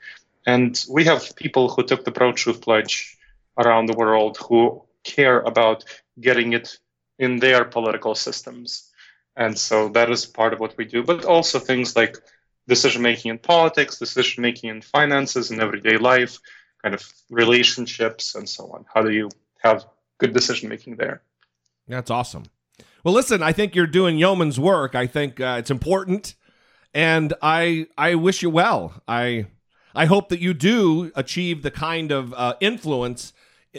And 0.48 0.84
we 0.90 1.04
have 1.06 1.36
people 1.36 1.70
who 1.70 1.84
took 1.84 2.06
the 2.06 2.12
Pro 2.12 2.32
Truth 2.32 2.62
Pledge 2.62 3.18
around 3.58 3.88
the 3.88 3.98
world 3.98 4.38
who 4.38 4.84
care 5.04 5.40
about 5.42 5.84
getting 6.20 6.54
it 6.54 6.78
in 7.20 7.38
their 7.38 7.66
political 7.66 8.16
systems. 8.16 8.92
And 9.36 9.58
so 9.58 9.90
that 9.90 10.10
is 10.10 10.26
part 10.26 10.54
of 10.54 10.60
what 10.60 10.78
we 10.78 10.86
do, 10.86 11.04
but 11.04 11.26
also 11.26 11.60
things 11.60 11.96
like 11.96 12.18
decision 12.68 13.02
making 13.02 13.32
in 13.32 13.38
politics, 13.38 14.00
decision 14.00 14.42
making 14.42 14.70
in 14.70 14.82
finances 14.82 15.52
and 15.52 15.62
everyday 15.62 15.98
life, 15.98 16.40
kind 16.82 16.96
of 16.96 17.04
relationships, 17.30 18.36
and 18.36 18.48
so 18.48 18.72
on. 18.72 18.86
How 18.94 19.02
do 19.02 19.12
you 19.12 19.30
have 19.60 19.86
good 20.18 20.34
decision 20.34 20.70
making 20.70 20.96
there? 20.96 21.22
That's 21.88 22.12
awesome. 22.12 22.44
Well, 23.06 23.14
listen, 23.14 23.44
I 23.44 23.52
think 23.52 23.76
you're 23.76 23.86
doing 23.86 24.18
yeoman's 24.18 24.60
work. 24.60 24.96
I 24.96 25.06
think 25.06 25.40
uh, 25.40 25.58
it's 25.60 25.70
important, 25.70 26.34
and 26.92 27.36
I 27.40 27.86
I 27.96 28.16
wish 28.16 28.42
you 28.42 28.50
well. 28.50 29.00
I 29.08 29.46
I 29.94 30.06
hope 30.08 30.30
that 30.30 30.40
you 30.40 30.56
do 30.56 31.12
achieve 31.16 31.62
the 31.62 31.70
kind 31.70 32.12
of 32.12 32.34
uh, 32.34 32.56
influence. 32.62 33.32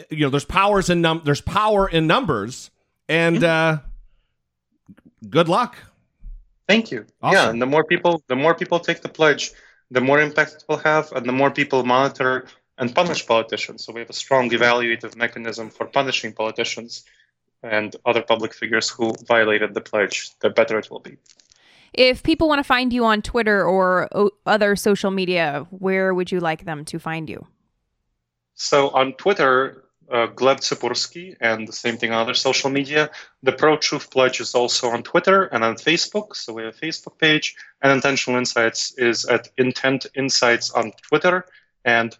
You 0.09 0.21
know, 0.21 0.29
there's 0.29 0.45
powers 0.45 0.89
in 0.89 1.01
num 1.01 1.23
there's 1.25 1.41
power 1.41 1.89
in 1.89 2.07
numbers, 2.07 2.71
and 3.09 3.43
uh, 3.43 3.79
good 5.29 5.49
luck. 5.49 5.75
Thank 6.65 6.89
you. 6.91 7.05
Awesome. 7.21 7.35
Yeah, 7.35 7.49
and 7.49 7.61
the 7.61 7.65
more 7.65 7.83
people, 7.83 8.23
the 8.27 8.35
more 8.37 8.55
people 8.55 8.79
take 8.79 9.01
the 9.01 9.09
pledge, 9.09 9.51
the 9.91 9.99
more 9.99 10.21
impact 10.21 10.53
it 10.53 10.63
will 10.69 10.77
have, 10.77 11.11
and 11.11 11.25
the 11.25 11.33
more 11.33 11.51
people 11.51 11.83
monitor 11.83 12.45
and 12.77 12.95
punish 12.95 13.27
politicians. 13.27 13.83
So 13.83 13.91
we 13.91 13.99
have 13.99 14.09
a 14.09 14.13
strong 14.13 14.49
evaluative 14.51 15.17
mechanism 15.17 15.69
for 15.69 15.85
punishing 15.85 16.31
politicians 16.31 17.03
and 17.63 17.95
other 18.05 18.21
public 18.21 18.53
figures 18.53 18.89
who 18.89 19.13
violated 19.27 19.73
the 19.73 19.81
pledge. 19.81 20.31
The 20.39 20.49
better 20.49 20.77
it 20.77 20.89
will 20.91 20.99
be. 20.99 21.17
If 21.93 22.23
people 22.23 22.47
want 22.47 22.59
to 22.59 22.63
find 22.63 22.93
you 22.93 23.05
on 23.05 23.21
Twitter 23.21 23.63
or 23.63 24.07
o- 24.13 24.31
other 24.45 24.75
social 24.75 25.11
media, 25.11 25.65
where 25.71 26.13
would 26.13 26.31
you 26.31 26.39
like 26.39 26.65
them 26.65 26.85
to 26.85 26.99
find 26.99 27.29
you? 27.29 27.47
So 28.53 28.89
on 28.89 29.13
Twitter, 29.13 29.83
uh, 30.11 30.27
Gleb 30.27 30.59
Tsipursky, 30.59 31.35
and 31.39 31.67
the 31.67 31.73
same 31.73 31.97
thing 31.97 32.11
on 32.11 32.21
other 32.21 32.33
social 32.33 32.69
media. 32.69 33.09
The 33.43 33.51
Pro 33.51 33.77
Truth 33.77 34.09
Pledge 34.11 34.39
is 34.39 34.55
also 34.55 34.89
on 34.89 35.03
Twitter 35.03 35.43
and 35.45 35.63
on 35.63 35.75
Facebook. 35.75 36.35
So 36.35 36.53
we 36.53 36.63
have 36.63 36.75
a 36.75 36.77
Facebook 36.77 37.17
page, 37.17 37.55
and 37.81 37.91
Intentional 37.91 38.39
Insights 38.39 38.93
is 38.97 39.25
at 39.25 39.49
Intent 39.57 40.05
Insights 40.15 40.71
on 40.71 40.91
Twitter 41.01 41.45
and 41.83 42.17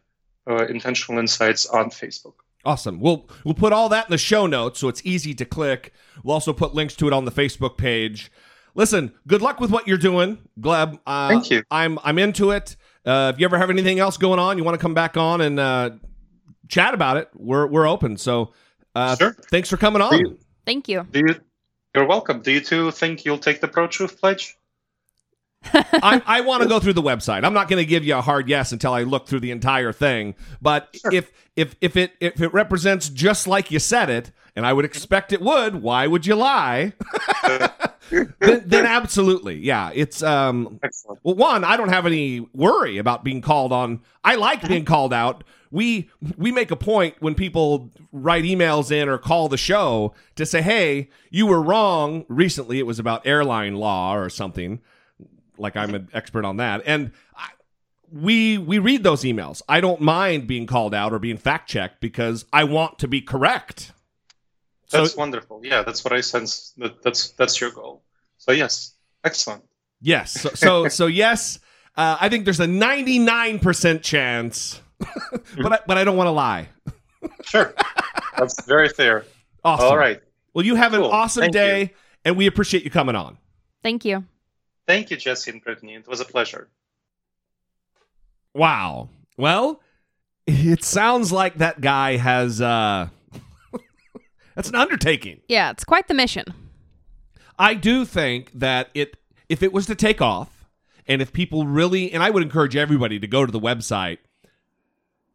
uh, 0.50 0.66
Intentional 0.68 1.20
Insights 1.20 1.66
on 1.66 1.90
Facebook. 1.90 2.36
Awesome. 2.68 3.00
We'll 3.00 3.30
we'll 3.46 3.54
put 3.54 3.72
all 3.72 3.88
that 3.90 4.08
in 4.08 4.12
the 4.12 4.18
show 4.18 4.46
notes 4.46 4.80
so 4.80 4.90
it's 4.90 5.02
easy 5.06 5.34
to 5.36 5.46
click. 5.46 5.94
We'll 6.22 6.34
also 6.34 6.52
put 6.52 6.76
links 6.76 6.96
to 6.98 7.08
it 7.08 7.14
on 7.14 7.24
the 7.24 7.32
Facebook 7.32 7.78
page. 7.78 8.30
Listen, 8.76 9.14
good 9.26 9.42
luck 9.42 9.62
with 9.62 9.72
what 9.72 9.88
you're 9.88 9.98
doing, 9.98 10.38
Gleb. 10.60 11.00
Uh, 11.08 11.30
Thank 11.30 11.50
you. 11.50 11.64
I'm 11.72 11.98
I'm 12.04 12.20
into 12.20 12.52
it. 12.52 12.76
Uh, 13.06 13.32
if 13.34 13.40
you 13.40 13.46
ever 13.46 13.58
have 13.58 13.70
anything 13.70 14.00
else 14.00 14.18
going 14.18 14.38
on, 14.38 14.58
you 14.58 14.66
want 14.66 14.76
to 14.78 14.82
come 14.82 14.94
back 14.94 15.16
on 15.16 15.40
and 15.40 15.58
uh, 15.62 15.92
chat 16.68 16.94
about 16.94 17.16
it, 17.16 17.30
we're 17.36 17.68
we're 17.68 17.88
open. 17.88 18.18
So, 18.18 18.52
uh, 18.96 19.16
Sure. 19.16 19.34
thanks 19.50 19.70
for 19.70 19.78
coming 19.78 20.02
on. 20.02 20.12
Do 20.12 20.18
you, 20.18 20.38
Thank 20.66 20.90
you. 20.90 21.08
do 21.10 21.20
you, 21.26 21.36
you're 21.96 22.06
welcome. 22.06 22.42
Do 22.42 22.52
you 22.52 22.60
two 22.60 22.92
think 22.92 23.24
you'll 23.24 23.40
take 23.40 23.62
the 23.62 23.68
Pro 23.70 23.88
Truth 23.88 24.20
Pledge? 24.20 24.57
I, 25.64 26.22
I 26.26 26.42
want 26.42 26.64
to 26.64 26.70
go 26.70 26.80
through 26.80 26.94
the 26.94 27.02
website. 27.02 27.44
I'm 27.44 27.54
not 27.54 27.68
going 27.68 27.82
to 27.84 27.86
give 27.86 28.04
you 28.04 28.16
a 28.16 28.22
hard 28.22 28.48
yes 28.48 28.72
until 28.72 28.94
I 28.94 29.04
look 29.04 29.28
through 29.28 29.42
the 29.42 29.52
entire 29.52 29.92
thing. 29.92 30.36
But 30.62 30.90
Sure. 31.02 31.12
if 31.14 31.32
if 31.56 31.76
if 31.82 31.98
it 31.98 32.14
if 32.20 32.42
it 32.42 32.54
represents 32.54 33.10
just 33.10 33.48
like 33.48 33.72
you 33.72 33.80
said 33.80 34.10
it, 34.10 34.32
and 34.56 34.66
I 34.66 34.74
would 34.74 34.86
expect 34.86 35.34
it 35.34 35.42
would, 35.42 35.82
why 35.82 36.08
would 36.08 36.26
you 36.26 36.36
lie? 36.36 36.94
then, 38.10 38.64
then 38.66 38.86
absolutely, 38.86 39.58
yeah. 39.58 39.92
It's 39.94 40.24
um. 40.24 40.80
Excellent. 40.84 41.20
Well, 41.24 41.36
one, 41.36 41.64
I 41.64 41.78
don't 41.78 41.90
have 41.90 42.06
any 42.06 42.42
worry 42.54 42.98
about 42.98 43.24
being 43.24 43.42
called 43.42 43.72
on. 43.74 44.02
I 44.24 44.36
like 44.36 44.68
being 44.68 44.86
called 44.86 45.14
out. 45.14 45.44
We 45.70 46.10
we 46.38 46.52
make 46.52 46.72
a 46.72 46.76
point 46.78 47.16
when 47.20 47.36
people 47.36 47.92
write 48.12 48.46
emails 48.46 48.90
in 48.92 49.10
or 49.10 49.18
call 49.18 49.50
the 49.50 49.58
show 49.58 50.14
to 50.36 50.46
say, 50.46 50.62
"Hey, 50.62 51.10
you 51.30 51.46
were 51.46 51.62
wrong." 51.62 52.26
Recently, 52.30 52.80
it 52.80 52.86
was 52.86 53.00
about 53.00 53.28
airline 53.28 53.76
law 53.76 54.16
or 54.16 54.30
something 54.30 54.80
like 55.58 55.76
I'm 55.76 55.94
an 55.96 56.10
expert 56.14 56.46
on 56.46 56.58
that. 56.58 56.84
And 56.86 57.12
I, 57.36 57.50
we 58.12 58.58
we 58.58 58.80
read 58.80 59.04
those 59.04 59.24
emails. 59.24 59.62
I 59.68 59.82
don't 59.82 60.02
mind 60.02 60.48
being 60.48 60.66
called 60.66 60.94
out 60.94 61.14
or 61.14 61.20
being 61.20 61.38
fact 61.38 61.70
checked 61.70 62.00
because 62.00 62.46
I 62.54 62.64
want 62.64 63.00
to 63.00 63.08
be 63.08 63.22
correct. 63.22 63.92
So 64.88 65.02
That's 65.02 65.18
wonderful. 65.18 65.62
Yeah, 65.64 65.84
that's 65.84 66.04
what 66.04 66.14
I 66.14 66.22
sense. 66.22 66.74
That, 66.78 67.04
that's 67.04 67.32
that's 67.32 67.60
your 67.60 67.72
goal. 67.72 68.04
So 68.38 68.52
yes, 68.52 68.94
excellent. 69.24 69.64
yes, 70.02 70.32
so 70.32 70.50
so, 70.50 70.88
so 70.90 71.08
yes, 71.08 71.60
uh, 71.98 72.18
I 72.20 72.30
think 72.30 72.46
there's 72.46 72.60
a 72.62 72.68
99% 72.68 74.02
chance, 74.02 74.82
but 75.58 75.74
I, 75.74 75.80
but 75.86 75.98
I 75.98 76.04
don't 76.04 76.16
want 76.16 76.28
to 76.28 76.32
lie. 76.32 76.70
Sure, 77.44 77.74
that's 78.38 78.66
very 78.66 78.90
fair. 78.90 79.26
Awesome. 79.66 79.88
All 79.88 79.98
right. 79.98 80.22
Well, 80.54 80.66
you 80.66 80.76
have 80.76 80.94
an 80.94 81.02
awesome 81.02 81.42
Thank 81.42 81.54
day, 81.54 81.82
you. 81.82 81.90
and 82.24 82.38
we 82.38 82.48
appreciate 82.48 82.86
you 82.86 82.90
coming 82.90 83.16
on. 83.16 83.38
Thank 83.84 84.06
you. 84.06 84.24
Thank 84.88 85.12
you, 85.12 85.18
Jesse 85.18 85.52
and 85.52 85.62
Brittany. 85.62 85.96
It 85.96 86.08
was 86.08 86.22
a 86.22 86.26
pleasure. 86.26 86.70
Wow. 88.54 89.10
Well, 89.38 89.82
it 90.48 90.84
sounds 90.84 91.32
like 91.32 91.58
that 91.58 91.82
guy 91.82 92.18
has. 92.18 92.62
uh 92.62 93.10
That's 94.56 94.70
an 94.70 94.76
undertaking. 94.76 95.42
Yeah, 95.48 95.70
it's 95.70 95.84
quite 95.84 96.08
the 96.08 96.16
mission. 96.16 96.46
I 97.60 97.74
do 97.74 98.06
think 98.06 98.52
that 98.54 98.90
it 98.94 99.18
if 99.50 99.62
it 99.62 99.74
was 99.74 99.86
to 99.88 99.96
take 99.96 100.22
off 100.22 100.66
and 101.08 101.22
if 101.22 101.34
people 101.34 101.68
really 101.68 102.12
and 102.12 102.24
I 102.24 102.30
would 102.30 102.44
encourage 102.44 102.76
everybody 102.76 103.20
to 103.20 103.28
go 103.28 103.46
to 103.46 103.52
the 103.52 103.60
website 103.60 104.20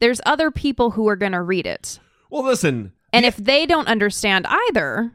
there's 0.00 0.20
other 0.26 0.50
people 0.50 0.90
who 0.92 1.08
are 1.08 1.16
going 1.16 1.32
to 1.32 1.42
read 1.42 1.66
it. 1.66 1.98
well, 2.30 2.44
listen. 2.44 2.92
And 3.12 3.24
if 3.24 3.36
they 3.36 3.66
don't 3.66 3.88
understand 3.88 4.46
either, 4.48 5.10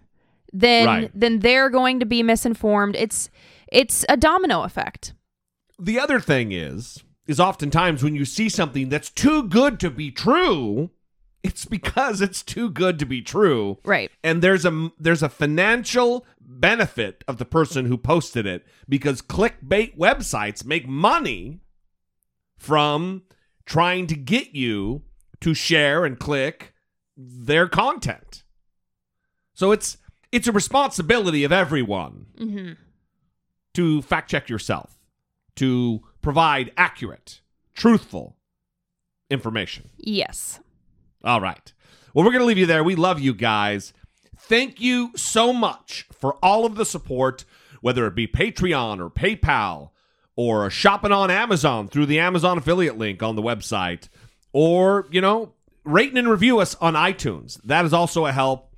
then 0.53 0.87
Right. 0.87 1.11
then 1.13 1.39
they're 1.39 1.69
going 1.69 1.99
to 1.99 2.05
be 2.05 2.23
misinformed. 2.23 2.95
It's 2.95 3.29
it's 3.71 4.05
a 4.07 4.15
domino 4.15 4.61
effect. 4.63 5.13
The 5.79 5.99
other 5.99 6.19
thing 6.19 6.51
is, 6.51 7.03
is 7.27 7.39
oftentimes 7.39 8.03
when 8.03 8.15
you 8.15 8.23
see 8.25 8.47
something 8.49 8.89
that's 8.89 9.09
too 9.09 9.43
good 9.43 9.79
to 9.79 9.89
be 9.89 10.11
true, 10.11 10.91
it's 11.41 11.65
because 11.65 12.21
it's 12.21 12.43
too 12.43 12.69
good 12.69 12.99
to 12.99 13.05
be 13.05 13.21
true. 13.21 13.79
Right. 13.83 14.11
and 14.23 14.41
there's 14.41 14.63
a 14.65 14.91
there's 14.99 15.23
a 15.23 15.29
financial 15.29 16.25
benefit 16.39 17.23
of 17.27 17.37
the 17.39 17.45
person 17.45 17.85
who 17.85 17.97
posted 17.97 18.45
it 18.45 18.65
because 18.87 19.21
clickbait 19.21 19.97
websites 19.97 20.63
make 20.63 20.87
money 20.87 21.61
from 22.57 23.23
trying 23.65 24.07
to 24.07 24.15
get 24.15 24.53
you 24.55 25.01
to 25.41 25.53
share 25.53 26.05
and 26.05 26.19
click 26.19 26.73
their 27.17 27.67
content. 27.67 28.43
So 29.53 29.71
it's 29.71 29.97
it's 30.33 30.47
a 30.47 30.51
responsibility 30.51 31.43
of 31.45 31.51
everyone 31.53 32.25
hmm 32.37 32.71
to 33.73 34.01
fact 34.03 34.29
check 34.29 34.49
yourself, 34.49 34.99
to 35.55 36.03
provide 36.21 36.71
accurate, 36.77 37.41
truthful 37.73 38.37
information. 39.31 39.89
Yes. 39.97 40.59
All 41.23 41.41
right. 41.41 41.73
Well, 42.13 42.23
we're 42.23 42.31
going 42.31 42.41
to 42.41 42.45
leave 42.45 42.59
you 42.59 42.67
there. 42.67 42.83
We 42.83 42.95
love 42.95 43.19
you 43.19 43.33
guys. 43.33 43.91
Thank 44.37 44.79
you 44.79 45.11
so 45.15 45.53
much 45.53 46.05
for 46.11 46.35
all 46.43 46.65
of 46.67 46.75
the 46.75 46.85
support, 46.85 47.45
whether 47.81 48.05
it 48.05 48.13
be 48.13 48.27
Patreon 48.27 48.99
or 48.99 49.09
PayPal 49.09 49.89
or 50.35 50.69
shopping 50.69 51.11
on 51.11 51.31
Amazon 51.31 51.87
through 51.87 52.05
the 52.05 52.19
Amazon 52.19 52.59
affiliate 52.59 52.97
link 52.99 53.23
on 53.23 53.35
the 53.35 53.41
website, 53.41 54.09
or, 54.51 55.07
you 55.09 55.21
know, 55.21 55.53
rating 55.83 56.17
and 56.17 56.29
review 56.29 56.59
us 56.59 56.75
on 56.75 56.93
iTunes. 56.93 57.59
That 57.63 57.85
is 57.85 57.93
also 57.93 58.27
a 58.27 58.31
help. 58.31 58.69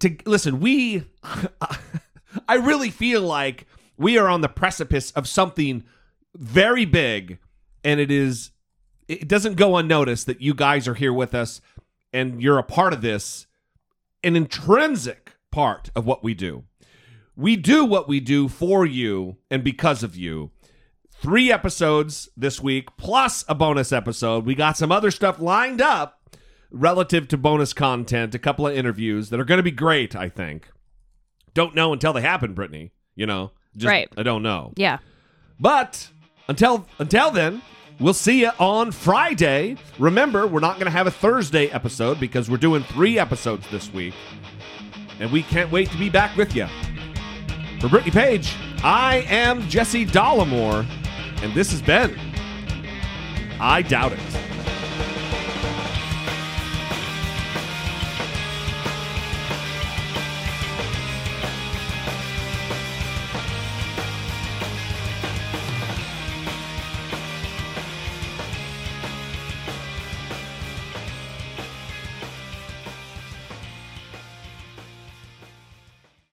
To 0.00 0.16
listen, 0.26 0.60
we 0.60 1.04
I 2.48 2.56
really 2.56 2.90
feel 2.90 3.22
like 3.22 3.66
we 3.96 4.18
are 4.18 4.28
on 4.28 4.40
the 4.40 4.48
precipice 4.48 5.10
of 5.12 5.28
something 5.28 5.84
very 6.34 6.84
big 6.84 7.38
and 7.84 8.00
it 8.00 8.10
is 8.10 8.50
it 9.08 9.28
doesn't 9.28 9.56
go 9.56 9.76
unnoticed 9.76 10.26
that 10.26 10.40
you 10.40 10.54
guys 10.54 10.86
are 10.86 10.94
here 10.94 11.12
with 11.12 11.34
us 11.34 11.60
and 12.12 12.42
you're 12.42 12.58
a 12.58 12.62
part 12.62 12.92
of 12.92 13.02
this 13.02 13.46
an 14.22 14.36
intrinsic 14.36 15.34
part 15.50 15.90
of 15.94 16.06
what 16.06 16.22
we 16.22 16.34
do. 16.34 16.64
We 17.36 17.56
do 17.56 17.84
what 17.84 18.08
we 18.08 18.20
do 18.20 18.48
for 18.48 18.84
you 18.84 19.38
and 19.50 19.64
because 19.64 20.02
of 20.02 20.16
you. 20.16 20.50
Three 21.10 21.50
episodes 21.52 22.28
this 22.36 22.60
week, 22.60 22.96
plus 22.96 23.44
a 23.48 23.54
bonus 23.54 23.92
episode. 23.92 24.44
We 24.44 24.54
got 24.54 24.76
some 24.76 24.92
other 24.92 25.10
stuff 25.10 25.38
lined 25.38 25.80
up 25.80 26.19
relative 26.70 27.28
to 27.28 27.36
bonus 27.36 27.72
content, 27.72 28.34
a 28.34 28.38
couple 28.38 28.66
of 28.66 28.76
interviews 28.76 29.30
that 29.30 29.40
are 29.40 29.44
going 29.44 29.58
to 29.58 29.62
be 29.62 29.70
great, 29.70 30.14
I 30.14 30.28
think. 30.28 30.68
Don't 31.54 31.74
know 31.74 31.92
until 31.92 32.12
they 32.12 32.20
happen, 32.20 32.54
Brittany. 32.54 32.92
You 33.16 33.26
know, 33.26 33.50
just, 33.76 33.88
Right. 33.90 34.08
I 34.16 34.22
don't 34.22 34.42
know. 34.42 34.72
Yeah. 34.76 34.98
But 35.58 36.08
until 36.48 36.86
until 36.98 37.30
then, 37.30 37.60
we'll 37.98 38.14
see 38.14 38.40
you 38.40 38.50
on 38.58 38.92
Friday. 38.92 39.76
Remember, 39.98 40.46
we're 40.46 40.60
not 40.60 40.74
going 40.76 40.86
to 40.86 40.90
have 40.92 41.06
a 41.06 41.10
Thursday 41.10 41.66
episode 41.68 42.18
because 42.18 42.48
we're 42.50 42.56
doing 42.56 42.82
three 42.84 43.18
episodes 43.18 43.66
this 43.70 43.92
week, 43.92 44.14
and 45.18 45.30
we 45.30 45.42
can't 45.42 45.70
wait 45.70 45.90
to 45.90 45.98
be 45.98 46.08
back 46.08 46.36
with 46.36 46.54
you. 46.56 46.66
For 47.80 47.88
Brittany 47.88 48.12
Page, 48.12 48.54
I 48.82 49.24
am 49.28 49.68
Jesse 49.68 50.06
Dollemore, 50.06 50.86
and 51.42 51.52
this 51.54 51.70
has 51.72 51.82
been 51.82 52.18
I 53.60 53.82
Doubt 53.82 54.12
It. 54.12 54.49